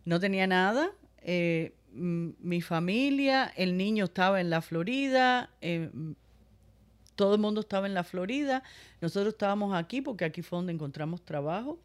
[0.04, 0.90] no tenía nada.
[1.22, 5.50] Eh, mi familia, el niño estaba en la Florida.
[5.60, 5.90] eh,
[7.14, 8.62] todo el mundo estaba en la Florida,
[9.00, 11.78] nosotros estábamos aquí porque aquí fue donde encontramos trabajo.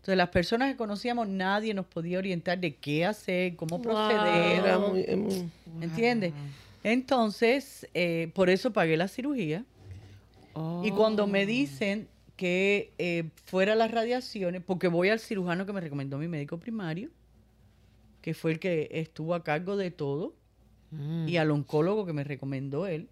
[0.00, 3.82] Entonces, las personas que conocíamos, nadie nos podía orientar de qué hacer, cómo Wow.
[3.82, 4.78] proceder.
[4.78, 5.50] Muy, muy-
[5.84, 6.32] ¿Entiendes?
[6.82, 9.64] Entonces, eh, por eso pagué la cirugía.
[10.82, 15.80] Y cuando me dicen que eh, fuera las radiaciones, porque voy al cirujano que me
[15.80, 17.10] recomendó mi médico primario,
[18.22, 20.34] que fue el que estuvo a cargo de todo,
[20.92, 21.28] Mm.
[21.28, 23.08] y al oncólogo que me recomendó él.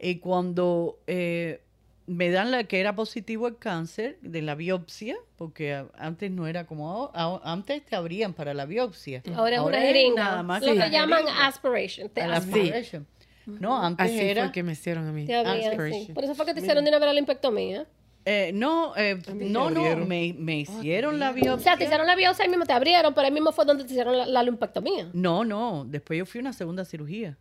[0.00, 1.60] Y cuando eh,
[2.06, 6.64] me dan la que era positivo el cáncer de la biopsia, porque antes no era
[6.66, 9.22] como ahora, a- antes te abrían para la biopsia.
[9.34, 10.24] Ahora es una jeringa.
[10.24, 12.10] nada más lo que que la llaman aspiration.
[12.14, 12.20] Sí.
[12.20, 13.06] aspiration.
[13.46, 14.44] No, antes Así era...
[14.44, 15.24] fue que me hicieron a mí.
[15.26, 16.12] te abrían, sí.
[16.12, 17.86] Por eso fue que te hicieron de una vez la limpectomía.
[18.24, 21.58] Eh, no, eh, no, me no, me, me hicieron la O biopsia.
[21.60, 23.90] sea, te hicieron la biopsia y mismo te abrieron, pero ahí mismo fue donde te
[23.92, 25.10] hicieron la, la lumpectomía.
[25.12, 27.38] No, no, después yo fui a una segunda cirugía.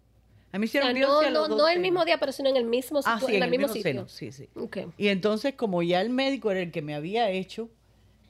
[0.56, 2.56] A mí O sea, hicieron no, biopsia no, no el mismo día, pero sino en
[2.56, 3.82] el mismo, Ah, situ- sí, en el mismo, sitio.
[3.84, 4.48] seno, sí, sí.
[4.56, 4.78] Ok.
[4.98, 7.70] Y entonces, como ya el médico era el que me había hecho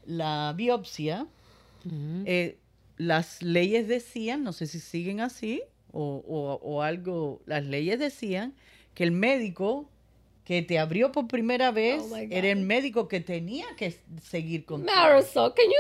[0.06, 1.28] la biopsia,
[2.26, 2.58] eh,
[2.98, 5.62] las leyes decían, no sé si siguen así
[5.92, 8.56] o, o- o algo, las leyes decían
[8.96, 9.88] que el médico
[10.46, 14.86] que te abrió por primera vez Oh, era el médico que tenía que seguir con
[14.86, 15.72] Marisol, can you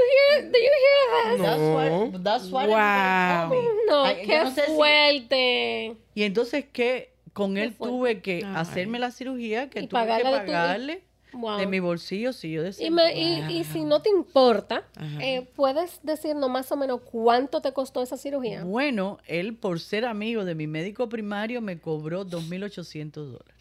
[0.42, 1.46] hear, do you hear that?
[1.46, 1.76] That's No.
[1.76, 3.64] what, that's what Wow.
[3.88, 5.96] No, Ay, qué no sé si- fuerte.
[6.16, 7.96] Y entonces que con Qué él fuerte.
[7.96, 8.54] tuve que Ay.
[8.56, 11.04] hacerme la cirugía, que Y tuve que tu- pagarle
[11.34, 11.58] Wow.
[11.60, 12.88] de mi bolsillo, si yo decía.
[12.88, 14.84] Y, me- y- y si no te importa,
[15.20, 18.64] eh, ¿puedes decirnos más o menos cuánto te costó esa cirugía?
[18.64, 23.55] Bueno, él por ser amigo de mi médico primario me cobró 2.800 dólares.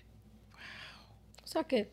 [1.55, 1.89] O sea que...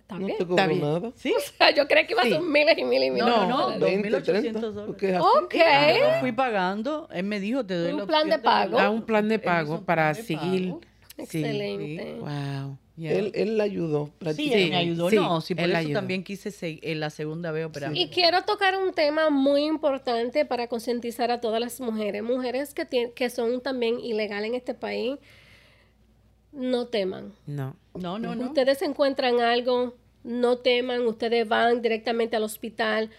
[0.00, 0.38] Está no bien.
[0.38, 0.80] te cobró bien.
[0.80, 1.12] nada.
[1.16, 1.34] ¿Sí?
[1.36, 2.30] O sea, yo creí que iba a Sí.
[2.30, 3.26] ser miles y miles y miles.
[3.26, 3.98] No, no, dólares.
[4.00, 5.20] 2.800 30, dólares.
[5.20, 5.54] Ok.
[5.54, 7.08] Yo lo fui pagando.
[7.12, 8.78] Él me dijo, te doy Un la plan de pago.
[8.78, 10.68] A un plan de pago para de seguir.
[10.70, 10.80] pago.
[11.18, 11.22] Sí.
[11.22, 12.14] Excelente.
[12.20, 12.78] Wow.
[12.96, 13.12] Ya.
[13.12, 14.10] Él, él la ayudó.
[14.34, 15.10] Sí, él me ayudó.
[15.10, 15.94] sí, no, sí, por él eso ayudó.
[15.94, 17.96] también quise se- en la segunda vez operarme.
[17.98, 22.22] Y quiero tocar un tema muy importante para concientizar a todas las mujeres.
[22.24, 25.16] Mujeres que, que son también ilegales en este país,
[26.52, 27.32] no teman.
[27.46, 27.76] No.
[27.94, 28.46] No, no, no.
[28.46, 33.10] Ustedes encuentran algo, no teman, ustedes van directamente al hospital.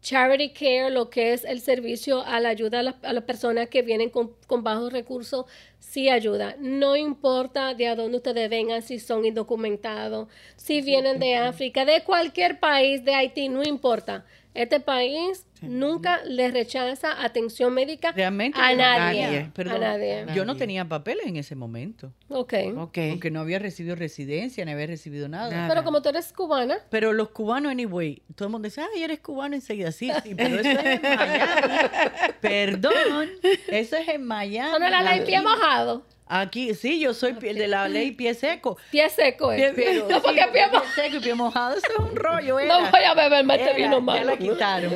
[0.00, 3.68] Charity Care, lo que es el servicio a la ayuda a las, a las personas
[3.70, 5.46] que vienen con, con bajos recursos,
[5.78, 6.56] sí ayuda.
[6.58, 12.02] No importa de a dónde ustedes vengan, si son indocumentados, si vienen de África, de
[12.04, 14.26] cualquier país, de Haití, no importa.
[14.54, 19.22] Este país nunca le rechaza atención médica Realmente a nadie.
[19.22, 20.26] Nadie, Perdón, a nadie.
[20.32, 22.12] Yo no tenía papeles en ese momento.
[22.28, 22.54] Ok.
[22.76, 22.98] Ok.
[23.10, 25.50] Porque no había recibido residencia, ni había recibido nada.
[25.50, 25.68] Nada.
[25.68, 29.18] Pero como tú eres cubana, Pero los cubanos, anyway, todo el mundo dice, ay, eres
[29.18, 29.90] cubano enseguida.
[29.90, 32.32] Sí, sí, pero eso es en Miami.
[32.40, 33.28] Perdón,
[33.68, 34.68] eso es en Miami.
[34.68, 36.06] ¿eso no es la pie mojado?
[36.36, 38.76] Aquí, sí, yo soy pie- de la ley pie seco.
[38.90, 39.72] Pie seco es.
[39.76, 40.64] Pero, no, sí, porque pie
[40.96, 42.54] seco y pie mojado, eso es un rollo.
[42.56, 42.90] No Era.
[42.90, 44.24] voy a beberme este vino ya malo.
[44.30, 44.94] la quitaron.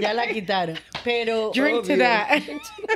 [0.00, 0.78] Ya la quitaron.
[1.02, 2.40] Pero, Drink to that.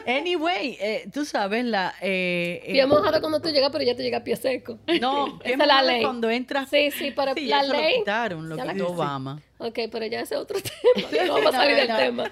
[0.06, 1.94] anyway, eh, tú sabes, la...
[2.00, 4.78] Eh, eh, Pie mojado cuando tú llegas, pero ya te llega pie seco.
[5.00, 6.02] no, pie Esa es la ley.
[6.02, 6.68] cuando entras...
[6.70, 7.92] Sí, sí, pero Sí, la ley.
[7.94, 8.88] lo quitaron, lo ya quitó.
[8.88, 9.40] Obama.
[9.62, 10.58] Ok, pero ya ese es otro
[10.94, 11.24] tema.
[11.26, 12.30] No vamos a salir del No, tema.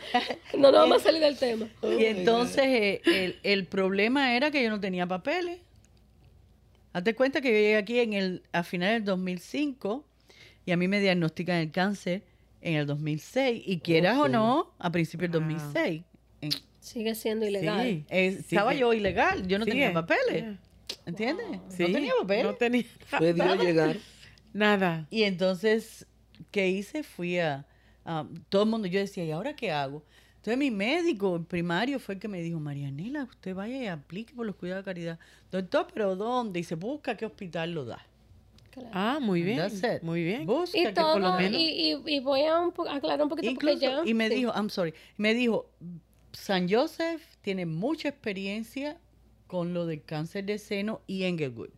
[0.54, 1.68] No, no vamos a salir del tema.
[1.98, 5.58] Y entonces eh, el, el problema era que yo no tenía papeles.
[6.92, 10.04] Hazte cuenta que yo llegué aquí en el, a finales del 2005
[10.64, 12.22] y a mí me diagnostican el cáncer
[12.62, 15.50] en el 2006 y quieras o no, a principios del Wow.
[15.52, 16.02] 2006.
[16.40, 16.50] en-
[16.80, 17.82] Sigue siendo ilegal.
[17.86, 18.04] Sí.
[18.10, 19.74] estaba yo ilegal, yo no Sigue.
[19.74, 20.58] tenía papeles, Yeah.
[21.04, 21.46] ¿entiendes?
[21.68, 22.44] Sí, No tenía papeles.
[22.44, 23.96] No tenía Fue Dios llegar.
[24.54, 25.06] nada.
[25.10, 26.06] Y entonces,
[26.50, 27.02] ¿qué hice?
[27.02, 27.66] Fui a,
[28.04, 30.02] a- todo el mundo, yo decía, ¿y ahora qué hago?
[30.36, 34.46] Entonces mi médico primario fue el que me dijo, Marianela, usted vaya y aplique por
[34.46, 35.18] los cuidados de caridad.
[35.50, 36.60] Doctor, ¿pero dónde?
[36.60, 38.06] Y se busca qué hospital lo da.
[38.70, 38.88] Claro.
[38.92, 39.56] Ah, muy bien.
[39.58, 40.02] That's it.
[40.02, 40.46] Muy bien.
[40.46, 41.60] Busca Y que todo, por lo menos.
[41.60, 44.10] y, y, y voy a un po- aclarar un poquito Incluso- porque ya.
[44.10, 44.36] y me sí.
[44.36, 45.68] dijo, I'm sorry, me dijo,
[46.32, 48.96] San Joseph tiene mucha experiencia
[49.48, 51.70] con lo del cáncer de seno y Englewood.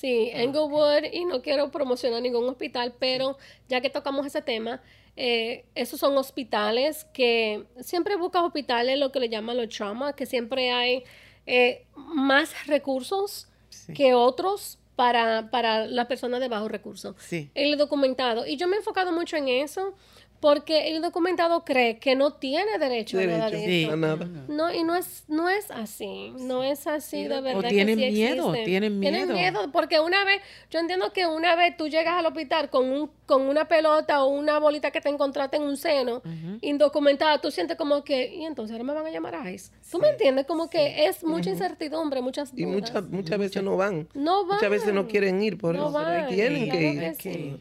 [0.00, 3.36] Sí, Englewood, y no quiero promocionar ningún hospital, pero
[3.68, 4.80] ya que tocamos ese tema,
[5.16, 10.24] eh, esos son hospitales que siempre buscas hospitales, lo que le llaman los trauma, que
[10.24, 11.02] siempre hay
[11.46, 13.92] eh, más recursos Sí.
[13.92, 17.14] que otros para, para las personas de bajos recursos.
[17.18, 17.50] Sí.
[17.54, 18.46] El documentado.
[18.46, 19.94] Y yo me he enfocado mucho en eso
[20.40, 23.82] porque el indocumentado cree que no tiene derecho, a nada Derecho, de Sí.
[23.84, 23.92] eso.
[23.92, 24.28] a nada.
[24.48, 27.62] No, y no es, no es así, no es así de verdad.
[27.62, 28.64] que tienen sí miedo, existe.
[28.64, 29.34] tienen Tienen miedo.
[29.34, 33.10] miedo, porque una vez, yo entiendo que una vez tú llegas al hospital con, un,
[33.26, 36.22] con una pelota o una bolita que te encontraste en un seno,
[36.60, 39.72] indocumentada, tú sientes como que, y entonces ahora me van a llamar a ICE.
[39.90, 40.46] ¿Tú me entiendes?
[40.46, 42.74] Como que es mucha incertidumbre, muchas Y dudas.
[42.80, 44.08] muchas muchas veces no van.
[44.14, 45.10] No Muchas veces no van.
[45.10, 45.92] quieren ir por No eso.
[45.92, 47.16] van, Tienen claro que ir.
[47.16, 47.60] que sí.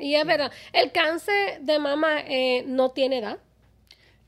[0.00, 3.38] Y es verdad, el cáncer de mama eh, no tiene edad.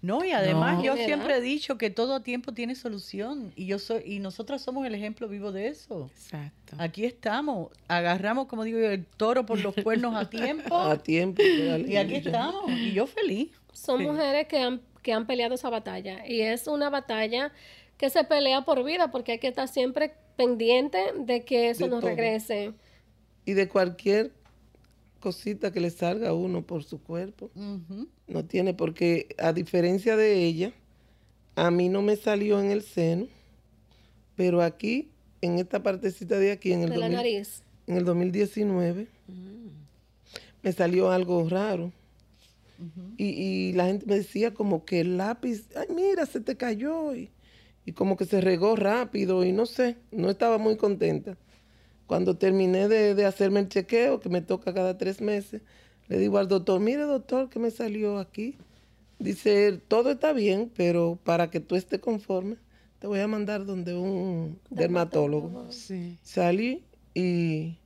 [0.03, 0.85] No, y además No.
[0.85, 4.85] yo siempre he dicho que todo tiempo tiene solución y yo soy y nosotros somos
[4.85, 6.11] el ejemplo vivo de eso.
[6.13, 6.75] Exacto.
[6.79, 11.41] Aquí estamos, agarramos, como digo yo, el toro por los cuernos a tiempo A tiempo.
[11.43, 13.51] y aquí estamos y yo feliz.
[13.73, 16.27] Son mujeres que han, que han peleado esa batalla.
[16.27, 17.53] Y es una batalla
[17.97, 21.91] que se pelea por vida porque hay que estar siempre pendiente de que eso De
[21.91, 22.09] no todo.
[22.11, 22.73] regrese.
[23.45, 24.33] Y de cualquier
[25.23, 27.51] cosita que le salga a uno por su cuerpo.
[28.27, 30.75] No tiene, porque a diferencia de ella,
[31.57, 33.27] a mí no me salió en el seno,
[34.37, 35.09] pero aquí,
[35.41, 37.63] en esta partecita de aquí, en el, De la 2000 nariz.
[37.87, 39.07] en el 2019,
[40.63, 41.91] me salió algo raro.
[43.17, 47.15] y, y la gente me decía como que el lápiz, ay, mira, se te cayó.
[47.15, 47.31] Y,
[47.85, 51.37] y como que se regó rápido y no sé, no estaba muy contenta.
[52.13, 55.63] Cuando terminé de, de hacerme el chequeo, que me toca cada tres meses,
[56.09, 58.59] le digo al doctor, mire doctor, que me salió aquí.
[59.19, 62.57] Dice, él, todo está bien, pero para que tú estés conforme,
[62.99, 65.73] te voy a mandar donde un dermatólogo.
[65.73, 66.19] Sí.
[66.23, 66.85] Salí
[67.15, 67.79] y,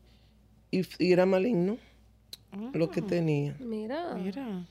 [0.73, 1.79] y, y era maligno
[2.73, 3.57] lo que tenía.
[3.61, 4.17] Mira.
[4.17, 4.67] Mira.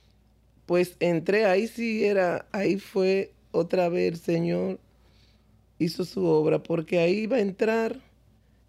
[0.65, 4.79] Pues entré, ahí sí era, ahí fue otra vez el Señor
[5.79, 8.01] hizo su obra, porque ahí iba a entrar,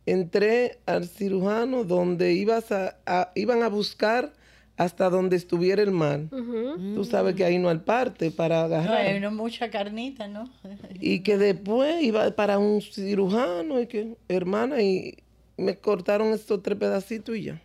[0.06, 4.32] entré al cirujano donde ibas a, a- iban a buscar
[4.76, 6.28] hasta donde estuviera el mal.
[6.30, 6.94] Ujú.
[6.94, 9.06] Tú sabes que ahí no hay parte para No, agarrar.
[9.06, 10.50] hay no mucha carnita, ¿no?
[11.00, 15.16] Y que después iba para un cirujano y que, hermana, y
[15.56, 17.62] me cortaron estos tres pedacitos y ya.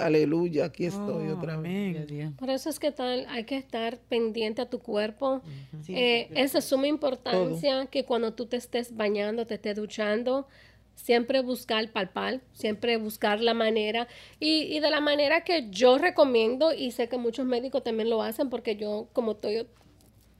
[0.00, 1.96] Aleluya, aquí estoy Oh, otra vez.
[2.38, 5.42] Por eso es que tal, hay que estar pendiente a tu cuerpo.
[5.82, 10.46] Sí, Eh, es de suma importancia que cuando tú te estés bañando, te estés duchando,
[10.94, 14.06] siempre buscar palpar, siempre buscar la manera.
[14.38, 18.22] Y, y de la manera que yo recomiendo y sé que muchos médicos también lo
[18.22, 19.66] hacen porque yo como estoy,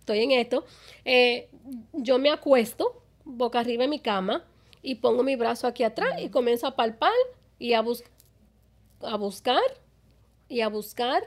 [0.01, 0.65] estoy en esto,
[1.05, 1.49] eh,
[1.93, 4.45] yo me acuesto boca arriba en mi cama
[4.83, 7.13] y pongo mi brazo aquí atrás y comienzo a palpar
[7.59, 8.05] y a, bus-
[9.01, 9.61] a buscar
[10.49, 11.23] y a buscar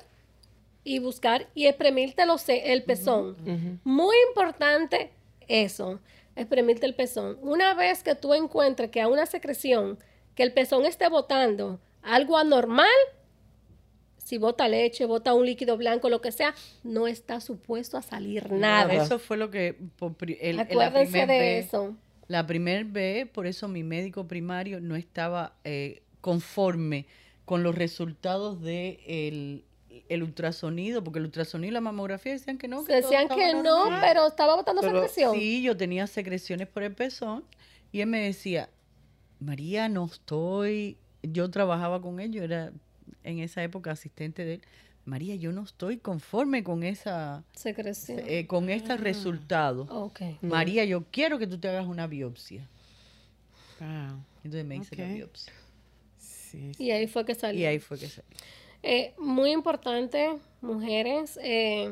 [0.84, 3.36] y buscar y exprimirte los el pezón.
[3.84, 5.12] Muy importante
[5.48, 6.00] eso,
[6.36, 7.38] exprimirte el pezón.
[7.42, 9.98] Una vez que tú encuentres que a una secreción,
[10.36, 12.88] que el pezón esté botando algo anormal,
[14.18, 18.52] si bota leche, bota un líquido blanco, lo que sea, no está supuesto a salir
[18.52, 18.92] nada.
[18.94, 19.78] Eso fue lo que
[20.42, 21.96] el- Acuérdense de vez- eso.
[22.28, 27.06] La primer vez, por eso mi médico primario no estaba eh, conforme
[27.46, 29.00] con los resultados de
[30.10, 32.84] el, ultrasonido, porque el ultrasonido y la mamografía decían que no.
[32.84, 34.02] que Decían que no, normal.
[34.02, 35.36] pero estaba botando Pero secreción.
[35.36, 37.44] Sí, yo tenía secreciones por el pezón
[37.92, 38.70] y él me decía,
[39.40, 42.72] María, no estoy, yo trabajaba con él, yo era
[43.24, 44.62] en esa época asistente de él.
[45.06, 48.22] María, yo no estoy conforme con esa, Secreción.
[48.26, 49.84] eh, con este resultado.
[49.84, 50.22] ok.
[50.42, 52.68] María, yo quiero que tú te hagas una biopsia.
[53.80, 54.24] Wow.
[54.44, 55.54] Entonces me hice la biopsia.
[56.18, 56.72] Sí.
[56.80, 57.62] Y ahí fue que salió.
[57.62, 58.30] Y ahí fue que salió.
[58.88, 61.92] Eh, muy importante, mujeres, eh,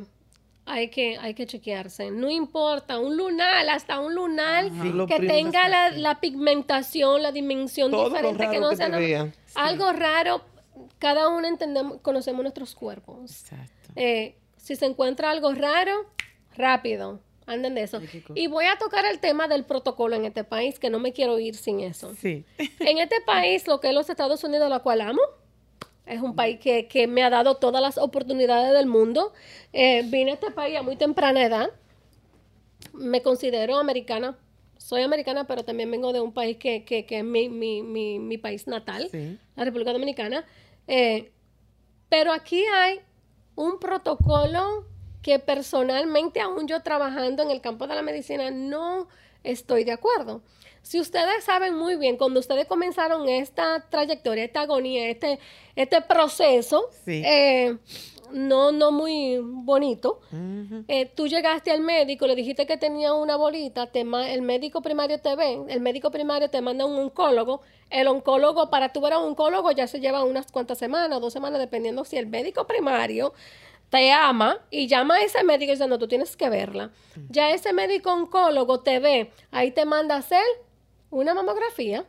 [0.65, 2.11] hay que, hay que chequearse.
[2.11, 7.31] No importa, un lunar, hasta un lunar Sí, lo que tenga la, la pigmentación, la
[7.31, 10.41] dimensión Todo lo diferente, que no que sea algo raro.
[10.99, 13.41] Cada uno entendemos, conocemos nuestros cuerpos.
[13.41, 13.91] Exacto.
[13.95, 16.05] Eh, si se encuentra algo raro,
[16.55, 17.19] rápido.
[17.45, 17.99] Anden de eso.
[18.35, 21.39] Y voy a tocar el tema del protocolo en este país, que no me quiero
[21.39, 22.13] ir sin eso.
[22.15, 22.45] Sí.
[22.79, 25.21] En este país, lo que es los Estados Unidos, la cual amo,
[26.05, 29.33] es un país que, que me ha dado todas las oportunidades del mundo.
[29.71, 31.69] Eh, vine a este país a muy temprana edad.
[32.93, 34.37] Me considero americana.
[34.77, 38.19] Soy americana, pero también vengo de un país que, que, que es mi, mi, mi,
[38.19, 39.37] mi país natal, Sí.
[39.55, 40.45] la República Dominicana.
[40.87, 41.31] Eh,
[42.09, 42.99] pero aquí hay
[43.55, 44.85] un protocolo
[45.21, 49.07] que personalmente, aún yo trabajando en el campo de la medicina, no
[49.43, 50.41] estoy de acuerdo.
[50.83, 55.39] Si ustedes saben muy bien, cuando ustedes comenzaron esta trayectoria, esta agonía, este,
[55.75, 57.23] este proceso, Sí.
[57.25, 57.77] eh,
[58.31, 60.19] no, no muy bonito,
[60.87, 65.19] eh, tú llegaste al médico, le dijiste que tenía una bolita, te el médico primario
[65.19, 69.13] te ve, el médico primario te manda a un oncólogo, el oncólogo, para tú ver
[69.13, 72.65] a un oncólogo ya se lleva unas cuantas semanas, dos semanas, dependiendo si el médico
[72.67, 73.33] primario
[73.89, 76.89] te ama y llama a ese médico y dice, no, tú tienes que verla.
[77.29, 80.43] Ya ese médico oncólogo te ve, ahí te manda a hacer
[81.13, 82.05] una mamografía.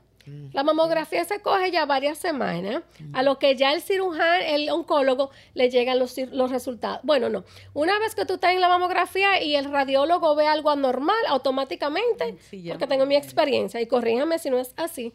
[0.54, 2.82] La mamografía se coge ya varias semanas,
[3.12, 7.00] a lo que ya el cirujano, el oncólogo, le llegan los, los resultados.
[7.02, 7.44] Bueno, no.
[7.74, 12.38] Una vez que tú estás en la mamografía y el radiólogo ve algo anormal, automáticamente,
[12.48, 15.12] Sí, ya porque tengo mi experiencia, y corríjame si no es así,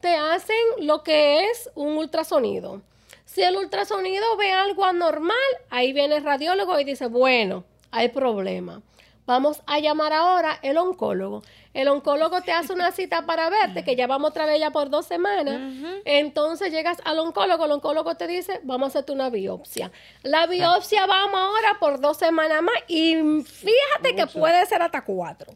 [0.00, 2.82] te hacen lo que es un ultrasonido.
[3.24, 5.36] Si el ultrasonido ve algo anormal,
[5.70, 8.80] ahí viene el radiólogo y dice, bueno, hay problema.
[9.24, 11.42] Vamos a llamar ahora el oncólogo.
[11.74, 14.90] El oncólogo te hace una cita para verte, que ya vamos otra vez ya por
[14.90, 15.60] dos semanas.
[16.04, 19.92] Entonces llegas al oncólogo, el oncólogo te dice, vamos a hacerte una biopsia.
[20.22, 23.14] La biopsia vamos ahora por dos semanas más y
[23.44, 25.52] fíjate que puede ser hasta cuatro.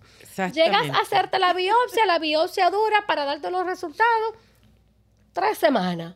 [0.52, 4.34] Llegas a hacerte la biopsia, la biopsia dura para darte los resultados
[5.32, 6.14] tres semanas.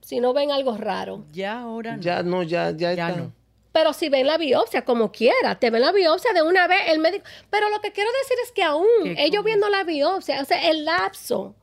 [0.00, 1.24] Si no ven algo raro.
[1.32, 2.02] Ya ahora no.
[2.02, 3.20] Ya no, ya, ya, Ya está.
[3.20, 3.32] no.
[3.76, 6.98] Pero si ven la biopsia, como quiera, te ven la biopsia de una vez el
[6.98, 7.26] médico.
[7.50, 10.70] Pero lo que quiero decir es que aún ¿Qué ellos viendo la biopsia, o sea,
[10.70, 11.54] el lapso,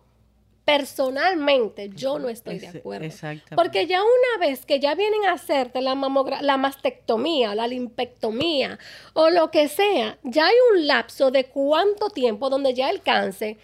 [0.63, 3.09] personalmente, yo no estoy de acuerdo.
[3.55, 5.95] Porque ya una vez que ya vienen a hacerte la
[6.41, 8.77] la mastectomía, la limpectomía
[9.13, 13.57] o lo que sea, ya hay un lapso de cuánto tiempo donde ya el cáncer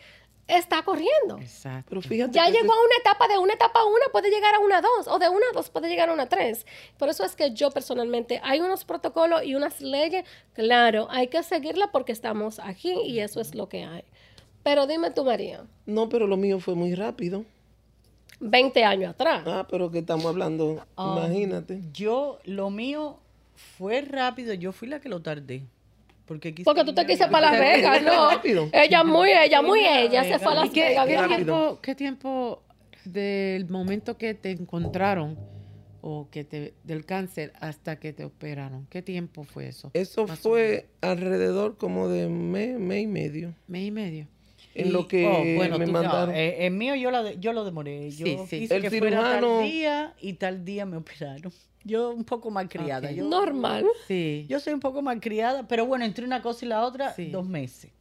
[0.49, 1.37] está corriendo.
[1.39, 1.85] Exacto.
[1.89, 4.81] Pero fíjate Ya llegó a una etapa, de una etapa una puede llegar a una
[4.81, 6.65] dos, o de una a dos puede llegar a una tres.
[6.97, 11.43] Por eso es que yo personalmente, hay unos protocolos y unas leyes, claro, hay que
[11.43, 14.03] seguirla porque estamos aquí y eso es lo que hay.
[14.63, 17.45] Pero dime tú, María, No, pero lo mío fue muy rápido.
[18.41, 19.43] 20 años atrás.
[19.45, 21.81] Ah, pero que estamos hablando, Ah, imagínate.
[21.93, 23.17] Yo, lo mío
[23.77, 25.63] fue rápido, yo fui la que lo tardé.
[26.29, 28.29] Porque, Porque tú te quise para Las Vegas, ¿no?
[28.29, 28.69] rápido.
[28.71, 31.07] Ella muy, ella muy, ella se fue a Las ¿Y qué, Vegas.
[31.07, 32.63] qué tiempo, qué tiempo
[33.03, 35.39] del momento que te encontraron
[36.01, 38.85] o que te, del cáncer hasta que te operaron?
[38.91, 39.89] ¿Qué tiempo fue eso?
[39.95, 43.55] Eso fue alrededor como de mes, mes y medio.
[43.67, 44.27] ¿Mes y medio?
[44.75, 46.35] En Y- lo que oh, bueno, me tú- No, mandaron.
[46.35, 48.11] eh, el mío yo, la de- yo lo demoré.
[48.11, 48.59] Yo Sí, sí.
[48.59, 51.51] quise El que fuera cirujano- tal día y tal día me operaron.
[51.83, 53.09] Yo un poco malcriada.
[53.09, 53.15] Ok.
[53.15, 53.85] Yo, Normal.
[54.07, 57.29] Sí, yo soy un poco malcriada, pero bueno, entre una cosa y la otra, Sí.
[57.29, 57.91] dos meses.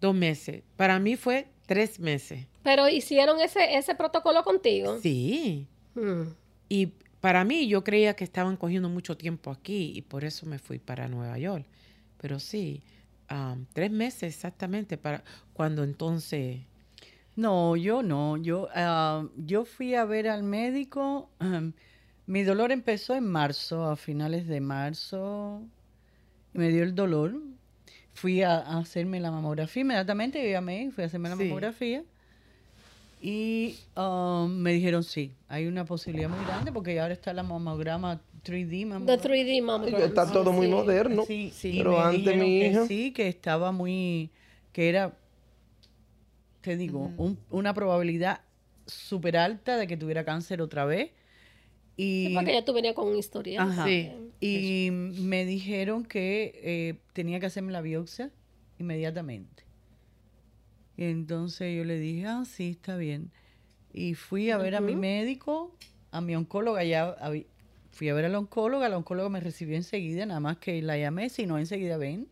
[0.00, 0.62] dos meses.
[0.76, 2.46] Para mí fue tres meses.
[2.62, 4.98] Pero hicieron ese, ese protocolo contigo.
[5.00, 5.66] Sí.
[5.94, 6.28] Hmm.
[6.68, 10.58] Y para mí yo creía que estaban cogiendo mucho tiempo aquí y por eso me
[10.60, 11.66] fui para Nueva York.
[12.20, 12.82] Pero sí,
[13.26, 16.60] am, tres meses exactamente para cuando entonces...
[17.34, 18.36] No, yo no.
[18.36, 21.30] Yo, ah, yo fui a ver al médico.
[21.40, 21.72] ahem,
[22.28, 25.62] mi dolor empezó en marzo, a finales de marzo.
[26.54, 27.34] y me dio el dolor.
[28.14, 30.42] Fui a, a hacerme la mamografía inmediatamente.
[30.42, 31.44] Yo llamé, fui a hacerme la Sí.
[31.44, 32.04] mamografía.
[33.20, 38.20] Y ah, me dijeron, sí, hay una posibilidad muy grande porque ahora está la mamograma
[38.44, 38.70] 3D.
[38.80, 39.22] The mamograma.
[39.22, 40.02] 3D mammogram.
[40.02, 40.72] Está todo muy Sí.
[40.72, 41.24] moderno.
[41.26, 41.74] Sí, Sí.
[41.78, 44.30] Pero me antes mi que hija- sí, que estaba muy,
[44.72, 45.12] que era,
[46.60, 48.40] te digo, un- una probabilidad
[48.86, 51.10] súper alta de que tuviera cáncer otra vez.
[51.98, 53.68] Y, Sí, porque ya tú venías con un historial.
[53.68, 53.84] Ajá.
[53.84, 54.10] Sí.
[54.40, 58.30] y me dijeron que eh, tenía que hacerme la biopsia
[58.78, 59.64] inmediatamente.
[60.96, 63.30] Y entonces yo le dije, ah, sí, está bien.
[63.92, 65.72] Y fui a ver a mi médico,
[66.10, 67.16] a mi oncóloga, ya
[67.90, 70.98] fui a ver a la oncóloga, la oncóloga me recibió enseguida, nada más que la
[70.98, 72.28] llamé, si no enseguida ven.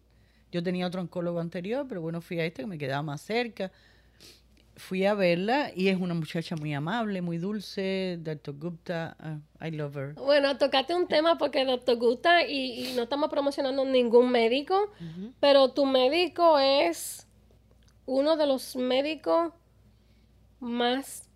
[0.52, 3.72] Yo tenía otro oncólogo anterior, pero bueno, fui a este que me quedaba más cerca.
[4.78, 8.54] Fui a verla y es una muchacha muy amable, muy dulce, Dr.
[8.58, 10.12] Gupta, ah, I love her.
[10.14, 14.92] Bueno, tocaste un tema porque doctor Gusta y, y no estamos promocionando ningún médico,
[15.40, 17.26] pero tu médico es
[18.04, 19.52] uno de los médicos
[20.60, 21.28] más,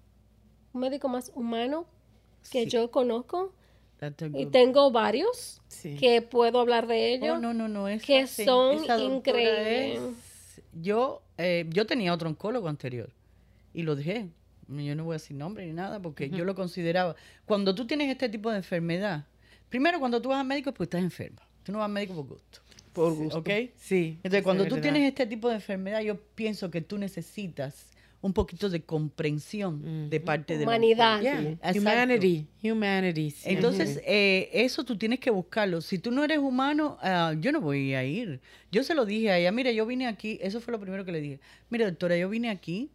[0.73, 1.87] un médico más humano
[2.51, 2.71] que Sí.
[2.71, 3.55] yo conozco
[4.01, 4.29] Dr.
[4.29, 4.51] y Gupta.
[4.51, 5.97] tengo varios Sí.
[5.97, 7.37] que puedo hablar de ellos.
[7.37, 9.99] Oh, no, no, no, esa que sí, son increíbles.
[9.99, 13.11] es- yo, eh, yo tenía otro oncólogo anterior
[13.73, 14.29] y lo dejé.
[14.69, 17.17] Yo no voy a decir nombre ni nada porque yo lo consideraba.
[17.45, 19.27] Cuando tú tienes este tipo de enfermedad,
[19.69, 21.43] primero cuando tú vas al médico es porque estás enferma.
[21.65, 22.61] Tú no vas al médico por gusto.
[22.93, 23.39] Por gusto.
[23.39, 23.49] ¿Ok?
[23.77, 24.19] Sí.
[24.23, 27.91] Entonces, cuando tú tienes este tipo de enfermedad, yo pienso que tú necesitas
[28.23, 31.21] un poquito de comprensión de parte de la Humanidad.
[31.21, 31.59] Yeah.
[31.75, 32.47] Humanity.
[32.63, 33.31] Humanity.
[33.31, 33.51] sí.
[33.51, 35.81] Entonces, eh, eso tú tienes que buscarlo.
[35.81, 38.41] Si tú no eres humano, ah, yo no voy a ir.
[38.71, 41.13] Yo se lo dije a ella, mira, yo vine aquí, eso fue lo primero que
[41.13, 41.41] le dije.
[41.71, 42.91] Mira, doctora, yo vine aquí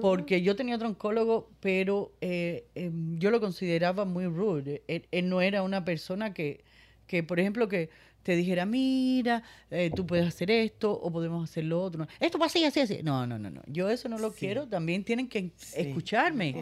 [0.00, 4.82] porque yo tenía otro oncólogo, pero eh, em, yo lo consideraba muy rude.
[4.88, 6.64] Él, él no era una persona que,
[7.06, 7.90] que, por ejemplo, que
[8.22, 12.06] te dijera, mira, eh, tú puedes hacer esto o podemos hacer lo otro.
[12.20, 13.00] Esto va así, así, así.
[13.02, 13.62] No, no, no, no.
[13.66, 14.40] Yo eso no lo Sí.
[14.40, 14.66] quiero.
[14.68, 15.80] También tienen que Sí.
[15.80, 16.54] escucharme.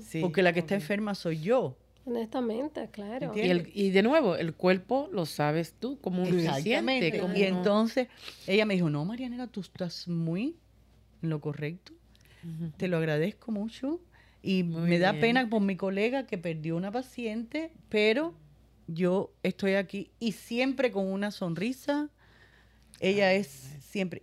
[0.00, 1.76] Sí, porque la que está enferma soy yo.
[2.06, 3.32] Honestamente, claro.
[3.34, 7.18] Y, el- y de nuevo, el cuerpo lo sabes tú, como se Exactamente.
[7.20, 8.08] como Y uno- entonces
[8.46, 10.56] ella me dijo, no, Marianela, tú estás muy
[11.22, 11.92] en lo correcto.
[12.76, 14.00] Te lo agradezco mucho.
[14.42, 15.20] Y Muy me da bien.
[15.20, 18.34] pena por mi colega que perdió una paciente, pero
[18.86, 22.10] yo estoy aquí y siempre con una sonrisa.
[23.00, 23.48] Ella es
[23.80, 24.22] siempre,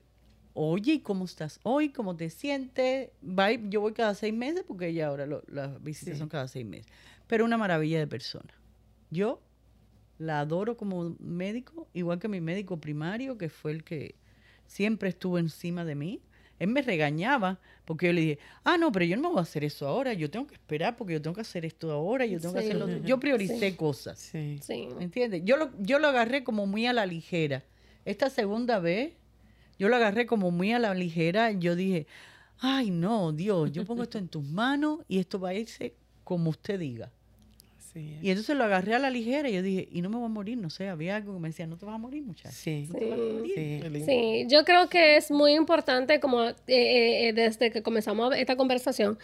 [0.54, 1.90] oye, ¿y ¿cómo estás hoy?
[1.90, 3.10] ¿Cómo te sientes?
[3.22, 3.60] Bye.
[3.70, 6.20] Yo voy cada seis meses porque ella ahora lo- las visitas Sí.
[6.20, 6.88] son cada seis meses.
[7.28, 8.54] Pero una maravilla de persona.
[9.12, 9.42] Yo
[10.20, 14.16] la adoro como médico, igual que mi médico primario, que fue el que
[14.68, 16.22] siempre estuvo encima de mí.
[16.64, 19.42] Él me regañaba porque yo le dije, ah, no, pero yo no me voy a
[19.42, 22.40] hacer eso ahora, yo tengo que esperar porque yo tengo que hacer esto ahora, yo
[22.40, 23.04] tengo que hacer lo otro.
[23.04, 24.60] Yo prioricé cosas, Sí.
[24.62, 24.88] Sí.
[24.98, 25.42] ¿me entiendes?
[25.44, 27.64] Yo lo, yo lo agarré como muy a la ligera.
[28.06, 29.12] Esta segunda vez,
[29.78, 31.52] yo lo agarré como muy a la ligera.
[31.52, 32.08] Yo dije,
[32.60, 36.50] ay, no, Dios, yo pongo esto en tus manos y esto va a irse como
[36.50, 37.12] usted diga.
[37.94, 38.18] Sí.
[38.22, 40.30] Y entonces lo agarré a la ligera y yo dije, y no me voy a
[40.30, 42.52] morir, no sé, había algo que me decía, no te vas a morir, muchacha.
[42.52, 42.88] Sí.
[42.92, 43.00] Sí.
[43.46, 43.80] Sí.
[43.82, 44.06] Qué lindo.
[44.08, 48.56] Sí, yo creo que es muy importante, como eh, eh, eh, desde que comenzamos esta
[48.56, 49.20] conversación,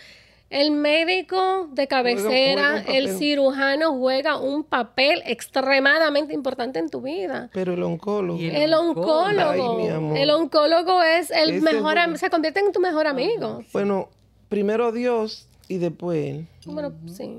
[0.51, 7.49] el médico de cabecera, juega el cirujano juega un papel extremadamente importante en tu vida.
[7.53, 8.39] Pero el oncólogo.
[8.39, 10.17] El El oncólogo, Ay, mi amor.
[10.17, 13.63] el oncólogo es el Ese mejor, am- se convierte en tu mejor amigo.
[13.73, 14.09] Bueno,
[14.47, 16.47] primero Dios y después él.
[16.65, 17.29] Bueno, sí.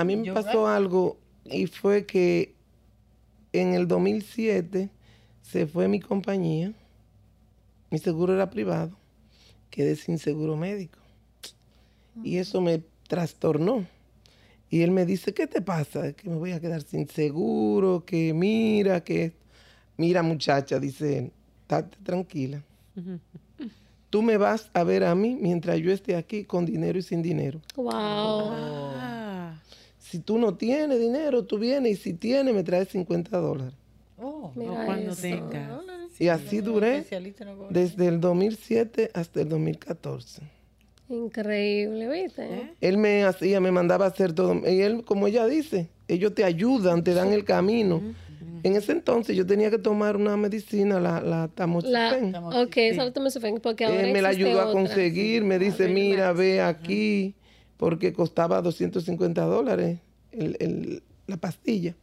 [0.00, 2.54] A mí me pasó algo y fue que
[3.52, 4.88] en el 2007
[5.42, 6.72] se fue mi compañía,
[7.90, 8.96] mi seguro era privado,
[9.70, 10.98] quedé sin seguro médico.
[12.22, 13.86] Y eso me trastornó.
[14.68, 16.12] Y él me dice, ¿qué te pasa?
[16.12, 19.32] Que me voy a quedar sin seguro, que mira, que...
[19.96, 22.62] Mira muchacha, dice él, estate tranquila.
[24.08, 27.20] Tú me vas a ver a mí mientras yo esté aquí con dinero y sin
[27.20, 27.60] dinero.
[27.76, 28.54] Wow.
[30.10, 33.74] Si tú no tienes dinero, tú vienes y si tienes, me traes 50 dólares.
[34.18, 35.22] Oh, Mira cuando eso.
[35.22, 35.70] tengas.
[36.18, 37.04] Y así duré
[37.46, 40.42] no desde el 2007 hasta el 2014.
[41.08, 42.42] Increíble, ¿viste?
[42.44, 42.74] ¿Eh?
[42.80, 44.54] Él me hacía, me mandaba a hacer todo.
[44.68, 48.02] Y él, como ella dice, ellos te ayudan, te dan el camino.
[48.62, 52.34] En ese entonces yo tenía que tomar una medicina, la, la La, tamoxifen.
[52.36, 56.32] ok, tomé su fe, porque ahora Él me la ayudó a conseguir, me dice, mira,
[56.32, 57.34] ve aquí,
[57.80, 60.00] porque costaba 250 dólares
[60.32, 61.94] el- el- la pastilla.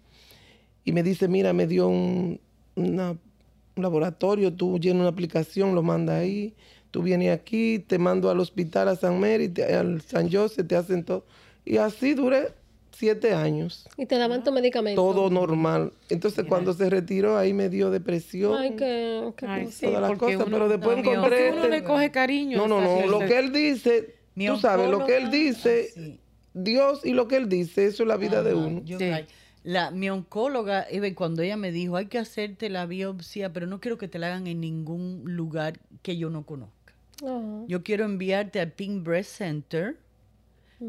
[0.84, 2.40] Y me dice, mira, me dio un,
[2.76, 6.56] una- un laboratorio, tú llenas una aplicación, lo manda ahí,
[6.90, 10.76] tú vienes aquí, te mando al hospital a San Mary, te- al San José, te
[10.76, 11.26] hacen todo.
[11.64, 12.48] Y así duré
[12.92, 15.00] siete años, Y te daban tu medicamento.
[15.00, 15.94] todo normal.
[16.10, 18.58] Entonces cuando se retiró, ahí me dio depresión.
[18.58, 19.78] Ay, qué, qué Ay, cosa.
[19.78, 22.58] sí, todas las cosas, pero después encontré porque uno este- le coge cariño.
[22.58, 23.06] no, no, a no.
[23.06, 26.20] Lo que él dice, Mi tú sabes, lo que él dice, Sí.
[26.54, 28.82] Dios y lo que él dice, eso es la vida de uno.
[28.86, 29.06] yo- Sí.
[29.06, 29.26] ay,
[29.64, 33.80] la, mi oncóloga, Eve, cuando ella me dijo, hay que hacerte la biopsia, pero no
[33.82, 36.94] quiero que te la hagan en ningún lugar que yo no conozca.
[37.26, 39.98] Ah, Yo quiero enviarte al Pink Breast Center,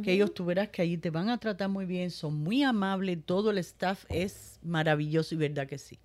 [0.02, 3.18] que ellos tú verás que allí te van a tratar muy bien, son muy amables,
[3.24, 5.98] todo el staff es maravilloso y verdad que sí.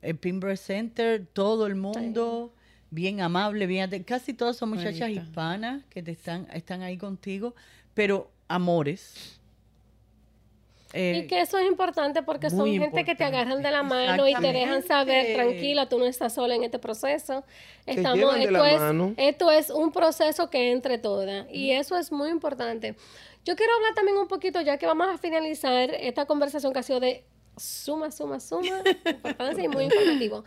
[0.00, 2.52] El Pink Breast Center, todo el mundo
[2.90, 7.54] bien amable, bien casi todas son muchachas hispanas que te están, están ahí contigo,
[7.94, 9.38] pero amores.
[10.94, 14.26] Eh, Y que eso es importante porque son gente que te agarran de la mano
[14.26, 17.44] y te dejan saber, tranquila, tú no estás sola en este proceso.
[17.84, 19.14] Estamos, de esto, la es, mano.
[19.18, 22.96] esto es un proceso que entre todas y eso es muy importante.
[23.44, 26.82] Yo quiero hablar también un poquito, ya que vamos a finalizar esta conversación que ha
[26.82, 27.22] sido de
[27.58, 30.44] suma, suma, suma importancia y muy informativo.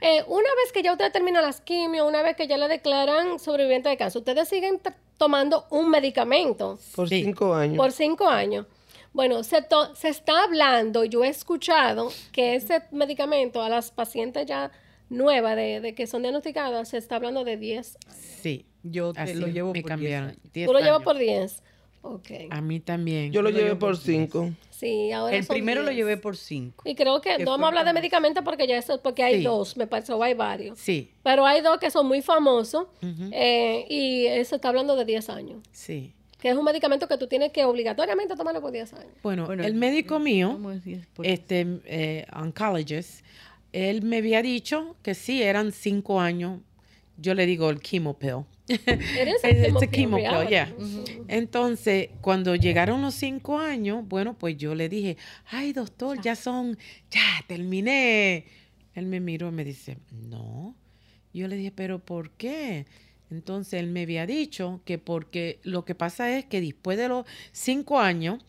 [0.00, 3.38] Eh, una vez que ya usted termina las quimio, una vez que ya le declaran
[3.38, 4.80] sobreviviente de cáncer, ustedes siguen
[5.18, 7.22] tomando un medicamento Por Sí.
[7.24, 7.76] cinco años.
[7.76, 8.66] por cinco años.
[9.12, 14.46] Bueno, se, to- se está hablando, yo he escuchado que ese medicamento a las pacientes
[14.46, 14.70] ya
[15.08, 17.98] nuevas de, de que son diagnosticadas, se está hablando de 10.
[18.40, 18.66] Sí.
[18.82, 20.28] Yo te Así lo llevo me por 10 cambiaron.
[20.30, 20.40] años.
[20.54, 21.62] 10 Tú lo llevas por 10.
[22.50, 23.32] A mí también.
[23.32, 24.50] Yo lo lo llevé por cinco.
[24.70, 25.96] Sí, ahora El son primero lo 10.
[25.98, 26.84] llevé por 5.
[26.88, 29.38] Y creo que que no vamos a hablar de medicamentos porque ya eso, porque hay
[29.38, 29.42] Sí.
[29.44, 30.78] dos, me parece, o hay varios.
[30.78, 33.28] Sí, Pero hay dos que son muy famosos Ujú.
[33.32, 35.58] eh, y eso está hablando de 10 años.
[35.72, 36.14] sí.
[36.40, 39.12] Que es un medicamento que tú tienes que obligatoriamente tomarlo por 10 años.
[39.22, 43.22] Bueno, Bueno, el médico mío, ¿Cómo es 10 por este eh, oncologist,
[43.74, 46.60] él me había dicho que sí, eran cinco años.
[47.18, 48.46] Yo le digo el chemo pill.
[48.70, 50.18] Eres It's a chemo
[50.48, 50.72] yeah.
[51.28, 55.16] Entonces, cuando llegaron los cinco años, bueno, pues yo le dije,
[55.46, 56.78] ay, doctor, ya son,
[57.10, 58.46] ya terminé.
[58.94, 60.74] Él me miró y me dice, no.
[61.32, 62.86] Yo le dije, pero ¿por qué?
[63.30, 67.26] Entonces él me había dicho que porque lo que pasa es que después de los
[67.52, 68.44] cinco años,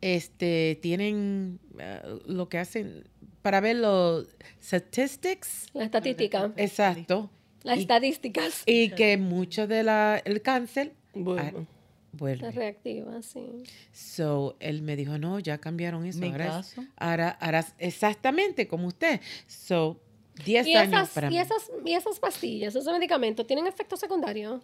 [0.00, 3.04] este, tienen eh, lo que hacen
[3.40, 4.26] para ver los
[4.62, 5.68] statistics.
[5.74, 6.52] La estadística.
[6.56, 7.30] Exacto.
[7.64, 8.62] Las Y- estadísticas.
[8.66, 11.74] Y que mucho de la el cáncer Bueno, ah,
[12.12, 12.42] vuelve.
[12.46, 13.64] Las reactivas, sí.
[13.92, 16.18] So, él me dijo, no, ya cambiaron eso.
[16.20, 16.84] Mi ahora, es- caso.
[16.96, 19.20] ahora, ahora es exactamente como usted.
[19.46, 20.00] So,
[20.44, 21.38] 10 ¿Y años esas, para y, mí.
[21.38, 24.62] esas, ¿Y esas pastillas, esos medicamentos, tienen efectos secundarios?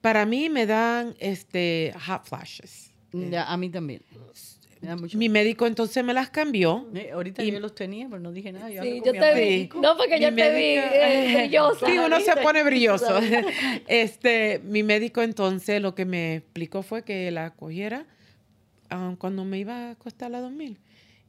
[0.00, 2.92] Para mí me dan este hot flashes.
[3.12, 4.02] Ya, a mí también.
[4.80, 6.86] Me da mucho- Mi médico entonces me las cambió.
[6.94, 8.70] Eh, ahorita y- yo los tenía, pero no dije nada.
[8.70, 9.70] Yo Sí, yo con mi te vi.
[9.80, 11.86] No, porque yo te vi eh, brillosa.
[11.86, 13.18] Sí, uno se pone brilloso.
[13.88, 18.06] Este, mi médico entonces lo que me explicó fue que la cogiera
[19.18, 20.78] cuando me iba a costar la 2000.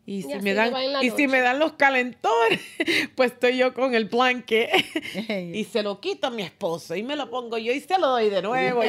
[0.06, 0.74] Y si, así me dan,
[1.04, 2.60] y si me dan los calentores,
[3.16, 4.68] pues estoy yo con el blanque
[5.54, 8.08] y se lo quito a mi esposo y me lo pongo yo y se lo
[8.08, 8.82] doy de nuevo.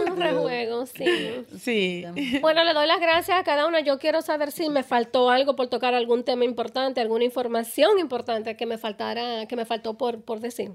[0.00, 1.44] Y- Eso es un rejuego, sí.
[1.58, 2.04] sí.
[2.40, 3.80] Bueno, le doy las gracias a cada una.
[3.80, 8.56] Yo quiero saber si me faltó algo por tocar algún tema importante, alguna información importante
[8.56, 10.72] que me faltara, que me faltó por, por decir.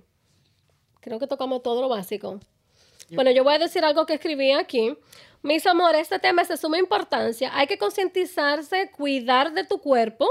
[1.02, 2.40] Creo que tocamos todo lo básico.
[3.12, 4.98] Bueno, yo voy a decir algo que escribí aquí.
[5.42, 7.52] Mis amores, este tema es de suma importancia.
[7.54, 10.28] Hay que concientizarse, cuidar de tu cuerpo.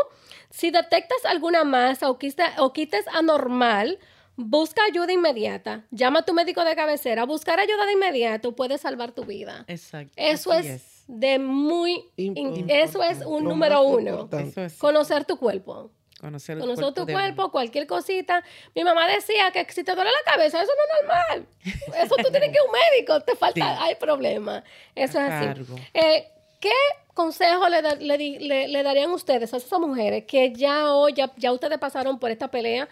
[0.50, 3.98] Si detectas alguna masa o quites, o quites anormal,
[4.36, 5.84] busca ayuda inmediata.
[5.90, 7.24] Llama a tu médico de cabecera.
[7.24, 9.64] Buscar ayuda de inmediato puede salvar tu vida.
[9.68, 10.12] Exacto.
[10.16, 11.04] Eso es, es.
[11.08, 12.04] de muy...
[12.16, 12.82] Importante.
[12.82, 14.28] eso es un Lo número uno.
[14.56, 15.90] es Conocer tu cuerpo.
[16.20, 17.52] conocer el Conocer cuerpo tu de cuerpo, uno.
[17.52, 18.42] cualquier cosita.
[18.74, 21.46] Mi mamá decía que si te duele la cabeza, eso no es normal.
[22.04, 23.82] Eso tú tienes que ir a un médico, te falta, Sí.
[23.82, 24.62] hay problema.
[24.94, 25.62] Eso es así.
[25.94, 26.28] Eh,
[26.60, 26.72] ¿Qué
[27.12, 31.12] consejo le, da- le di- le- le darían ustedes a esas mujeres que ya hoy,
[31.12, 32.88] ya, ya ustedes pasaron por esta pelea?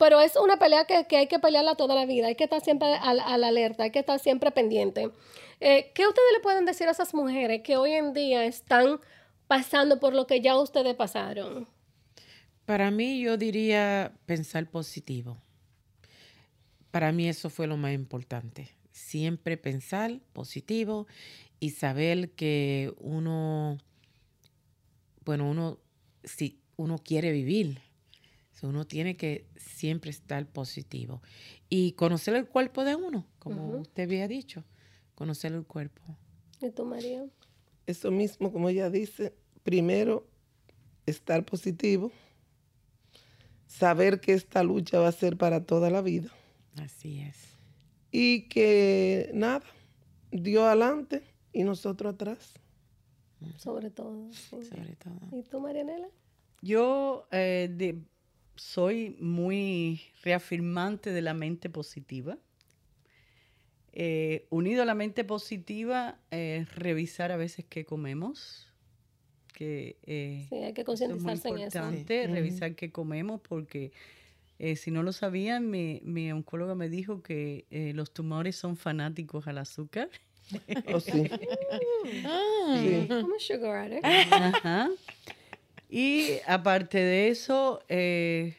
[0.00, 2.60] Pero es una pelea que, que hay que pelearla toda la vida, hay que estar
[2.64, 5.10] siempre a, la- a la alerta, hay que estar siempre pendiente.
[5.60, 8.98] Eh, ¿Qué ustedes le pueden decir a esas mujeres que hoy en día están
[9.46, 11.68] pasando por lo que ya ustedes pasaron?
[12.64, 15.36] Para mí yo diría pensar positivo.
[16.90, 18.70] Para mí eso fue lo más importante.
[18.92, 21.06] Siempre pensar positivo
[21.60, 23.76] y saber que uno,
[25.26, 25.78] bueno, uno,
[26.24, 27.82] si uno quiere vivir,
[28.66, 31.22] uno tiene que siempre estar positivo.
[31.68, 34.64] Y conocer el cuerpo de uno, como usted había dicho,
[35.14, 36.02] conocer el cuerpo.
[36.60, 37.24] ¿Y tú, María?
[37.86, 40.26] Eso mismo, como ella dice, primero
[41.06, 42.12] estar positivo,
[43.66, 46.30] saber que esta lucha va a ser para toda la vida
[46.82, 47.36] Así es.
[48.10, 49.62] y que nada,
[50.30, 51.22] Dios adelante
[51.52, 52.54] y nosotros atrás.
[53.56, 54.30] Sobre todo.
[54.32, 54.62] sí.
[54.64, 55.18] Sobre todo.
[55.32, 56.08] ¿Y tú, Marianela?
[56.62, 58.02] Yo eh, de-
[58.56, 62.38] soy muy reafirmante de la mente positiva.
[63.92, 68.68] Eh, unido a la mente positiva, eh, revisar a veces qué comemos,
[69.52, 71.78] que eh, Sí, hay que eso es muy concientizarse en eso.
[71.78, 73.90] importante, revisar qué comemos, porque
[74.60, 78.76] eh, si no lo sabían, mi, mi oncóloga me dijo que eh, los tumores son
[78.76, 80.08] fanáticos al azúcar.
[80.92, 81.24] ¿O sí?
[82.24, 83.06] Ah, Sí.
[83.10, 84.04] I'm a sugar addict.
[84.04, 84.88] Ajá.
[85.90, 88.56] Y aparte de eso, eh,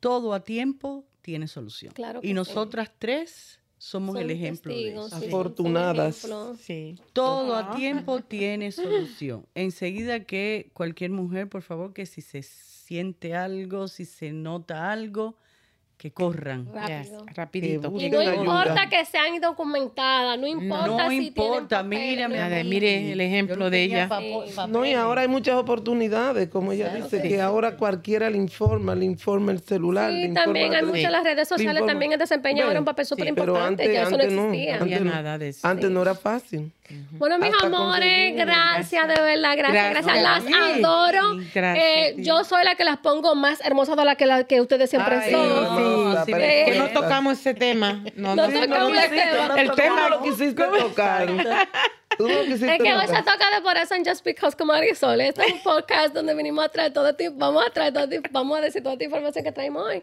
[0.00, 1.92] todo a tiempo tiene solución.
[1.94, 2.34] Claro y sí.
[2.34, 5.14] nosotras tres somos el ejemplo de eso.
[5.14, 6.26] Afortunadas.
[6.58, 6.98] Sí.
[7.12, 7.72] Todo Ajá.
[7.72, 9.46] a tiempo tiene solución.
[9.54, 15.36] Enseguida que cualquier mujer, por favor, que si se siente algo, si se nota algo,
[16.04, 16.66] que corran.
[16.66, 17.24] Yes, Rápido.
[17.34, 17.92] rapidito.
[17.98, 18.88] Y no importa ayuda.
[18.90, 24.10] que sean indocumentadas, no importa No si importa, tienen mire el ejemplo de ella.
[24.68, 28.94] No, y ahora hay muchas oportunidades, como ella Claro dice, que ahora cualquiera le informa,
[28.94, 30.10] le informa el celular.
[30.12, 33.06] le Sí, informa también hay muchas las redes le sociales también desempeñan ahora un papel
[33.06, 34.42] súper pero importante, antes- ya eso no antes no.
[34.48, 34.76] existía.
[34.76, 35.10] Antes no.
[35.10, 35.66] nada de eso.
[35.66, 35.94] Antes Sí.
[35.94, 36.70] no era fácil.
[37.12, 38.02] Bueno, mis Hasta amores,
[38.34, 40.04] conseguir- gracias de verdad, gracias, gracias.
[40.04, 40.22] Gracias.
[40.22, 40.82] Las Sí.
[40.84, 41.36] adoro.
[41.54, 44.60] Gracias, Eh, yo soy la que las pongo más hermosas de la que, la que
[44.60, 45.93] ustedes siempre Ay, son.
[45.96, 48.04] No, sí, Que no tocamos ese tema.
[48.16, 49.54] No, No no, tocamos no, ese tema.
[49.60, 51.28] El tema lo quisiste tocar.
[52.16, 54.68] Tú no quisiste Es que hoy se toca de por eso en Just Because con
[54.68, 55.20] Marisol.
[55.20, 58.28] Este es un podcast donde venimos a traer todo tipo, vamos a traer todo tipo-
[58.30, 60.00] vamos a decir toda esta información que traemos hoy.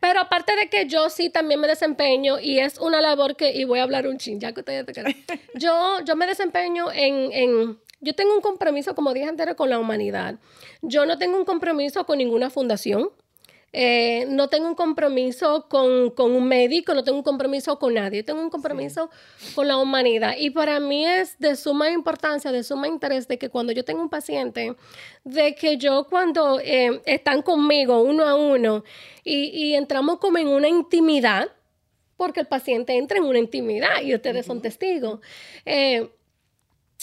[0.00, 3.62] Pero aparte de que yo sí también me desempeño y es una labor que, y
[3.64, 5.14] voy a hablar un chin, ya que ustedes te quedan.
[5.54, 9.78] Yo, yo me desempeño en, en, yo tengo un compromiso, como dije anterior, con la
[9.78, 10.34] humanidad.
[10.80, 13.10] Yo no tengo un compromiso con ninguna fundación.
[13.74, 18.22] Eh, no tengo un compromiso con, con un médico, no tengo un compromiso con nadie,
[18.22, 19.08] tengo un compromiso
[19.54, 20.34] con la humanidad.
[20.38, 24.02] Y para mí es de suma importancia, de suma interés de que cuando yo tengo
[24.02, 24.76] un paciente,
[25.24, 28.84] de que yo cuando eh, están conmigo uno a uno
[29.24, 31.48] y, y entramos como en una intimidad,
[32.18, 35.20] porque el paciente entra en una intimidad y ustedes son testigos.
[35.64, 36.10] eh,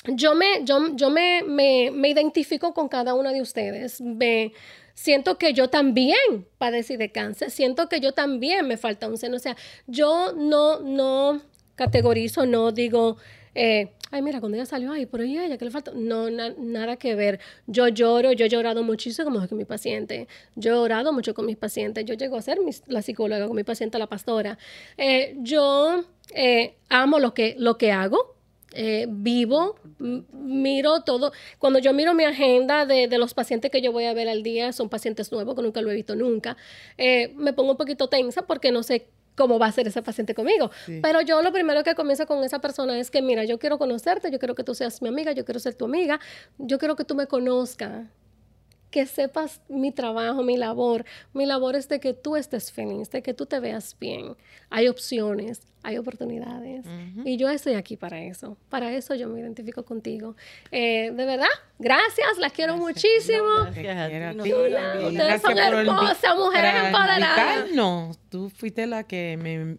[0.05, 3.99] yo me, yo, yo me, me, me identifico con cada una de ustedes.
[3.99, 4.53] Me,
[5.01, 9.37] siento que yo también padecí de cáncer, siento que yo también me falta un seno.
[9.37, 9.55] O sea,
[9.87, 11.41] yo no, no
[11.75, 13.15] categorizo, no digo,
[13.55, 15.91] eh, ay, mira, cuando ella salió, ay, ahí ella, ¿qué le falta?
[15.95, 17.39] No, na- nada que ver.
[17.65, 20.27] Yo lloro, yo he llorado muchísimo con mi paciente.
[20.55, 22.03] Yo he orado mucho con mis pacientes.
[22.03, 24.57] Yo llego a ser mis- la psicóloga con mi paciente, la pastora.
[24.97, 26.03] Eh, yo
[26.35, 28.35] eh, amo lo que, lo que hago.
[28.73, 29.75] Eh, vivo,
[30.31, 31.31] miro todo.
[31.57, 34.43] Cuando yo miro mi agenda de, de los pacientes que yo voy a ver al
[34.43, 36.57] día, son pacientes nuevos que nunca lo he visto nunca.
[36.97, 40.35] eh, me pongo un poquito tensa porque no sé cómo va a ser ese paciente
[40.35, 40.69] conmigo.
[40.85, 40.99] Sí.
[41.01, 44.29] Pero yo lo primero que comienzo con esa persona es que, mira, yo quiero conocerte,
[44.31, 46.19] yo quiero que tú seas mi amiga, yo quiero ser tu amiga,
[46.57, 48.07] yo quiero que tú me conozcas,
[48.91, 51.05] que sepas mi trabajo, mi labor.
[51.33, 54.35] Mi labor es de que tú estés feliz, de que tú te veas bien.
[54.71, 56.85] Hay opciones, hay oportunidades.
[57.23, 58.57] Y yo estoy aquí para eso.
[58.69, 60.35] Para eso yo me identifico contigo.
[60.71, 61.47] Eh, de verdad,
[61.77, 63.47] gracias, las quiero muchísimo.
[63.73, 64.75] Gracias a ti, también.
[65.05, 67.57] Ustedes Gracias son hermosas, mujeres para empoderadas.
[67.59, 68.19] invitarnos.
[68.29, 69.77] Tú fuiste la que me,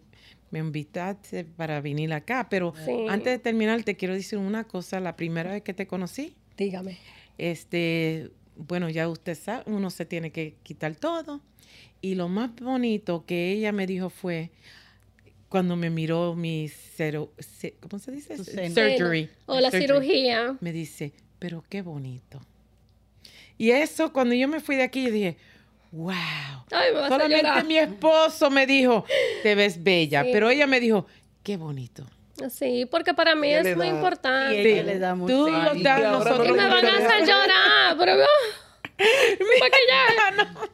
[0.51, 3.07] me invitaste para venir acá, pero Sí.
[3.09, 5.01] antes de terminar te quiero decir una cosa.
[5.01, 6.99] La primera vez que te conocí, Dígame.
[7.39, 8.31] este,
[8.67, 11.41] bueno, ya usted sabe, uno se tiene que quitar todo.
[12.03, 14.51] Y lo más bonito que ella me dijo fue
[15.49, 18.37] cuando me miró mi cero, ce- ¿cómo se dice?
[18.39, 19.29] Surgery.
[19.47, 19.87] O la Surgery.
[19.87, 20.57] cirugía.
[20.61, 22.41] Me dice, pero qué bonito.
[23.59, 25.37] Y eso, cuando yo me fui de aquí, yo dije,
[25.93, 26.13] wow.
[26.71, 29.05] Ay, me Solamente mi esposo me dijo,
[29.43, 30.31] te ves bella, Sí.
[30.33, 31.07] pero ella me dijo,
[31.43, 32.07] qué bonito.
[32.49, 34.73] Sí, porque para mí es muy da- Y importante.
[34.73, 35.51] ella le da mucho Tú
[35.83, 38.15] das, nosotros Y me van a hacer llorar, pero.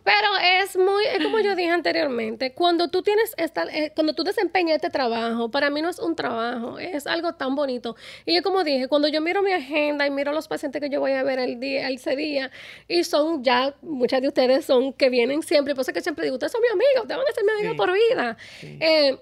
[0.05, 0.29] Pero
[0.61, 4.77] es muy, es como yo dije anteriormente, cuando tú tienes esta, eh, cuando tú desempeñas
[4.77, 7.95] este trabajo, para mí no es un trabajo, es algo tan bonito.
[8.25, 11.01] Y yo como dije, cuando yo miro mi agenda y miro los pacientes que yo
[11.01, 12.51] voy a ver el día, ese día,
[12.89, 16.25] y son ya, muchas de ustedes son que vienen siempre, y por eso que siempre
[16.25, 17.77] digo, ustedes son mi amiga, ustedes van a ser mi amiga Sí.
[17.77, 18.37] por vida.
[18.61, 18.79] Sí.
[18.81, 19.19] Eh,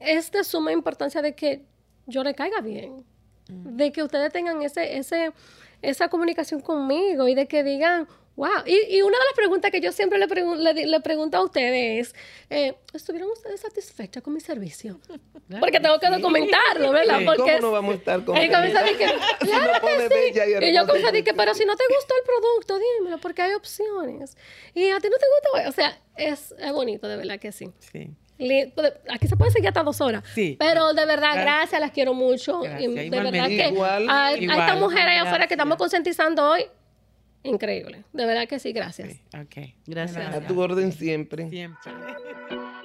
[0.00, 1.62] es de suma importancia de que
[2.06, 3.04] yo le caiga bien,
[3.48, 5.32] de que ustedes tengan ese, ese,
[5.82, 8.48] esa comunicación conmigo y de que digan, wow.
[8.66, 12.08] Y, y una de las preguntas que yo siempre le, pregun- le, pregunto a ustedes
[12.08, 12.14] es,
[12.50, 14.98] eh, ¿estuvieron ustedes satisfechas con mi servicio?
[15.60, 17.18] Porque tengo que documentarlo, ¿verdad?
[17.20, 17.24] Sí.
[17.26, 18.34] Porque ¿Cómo no vamos a estar con
[18.96, 19.04] que,
[19.40, 20.32] claro que sí.
[20.34, 23.52] y Y yo que, entonces- pero si no te gustó el producto, dímelo, porque hay
[23.54, 24.36] opciones.
[24.74, 27.70] Y a ti no te gusta, o sea, es, es bonito, de verdad que sí.
[27.92, 28.10] Sí.
[29.12, 30.24] Aquí se puede seguir hasta dos horas.
[30.34, 30.56] Sí.
[30.58, 31.44] Pero de verdad, Gracias.
[31.44, 32.60] gracias, las quiero mucho.
[32.60, 33.30] Gracias, Y de igualmente.
[33.40, 34.58] verdad que Igual, a, a igual.
[34.60, 36.64] esta mujer allá afuera que estamos concientizando hoy,
[37.44, 38.04] increíble.
[38.12, 39.12] De verdad que sí, gracias.
[39.12, 39.68] sí, Ok.
[39.86, 40.34] Gracias.
[40.34, 41.48] A tu orden siempre.
[41.48, 41.92] Siempre.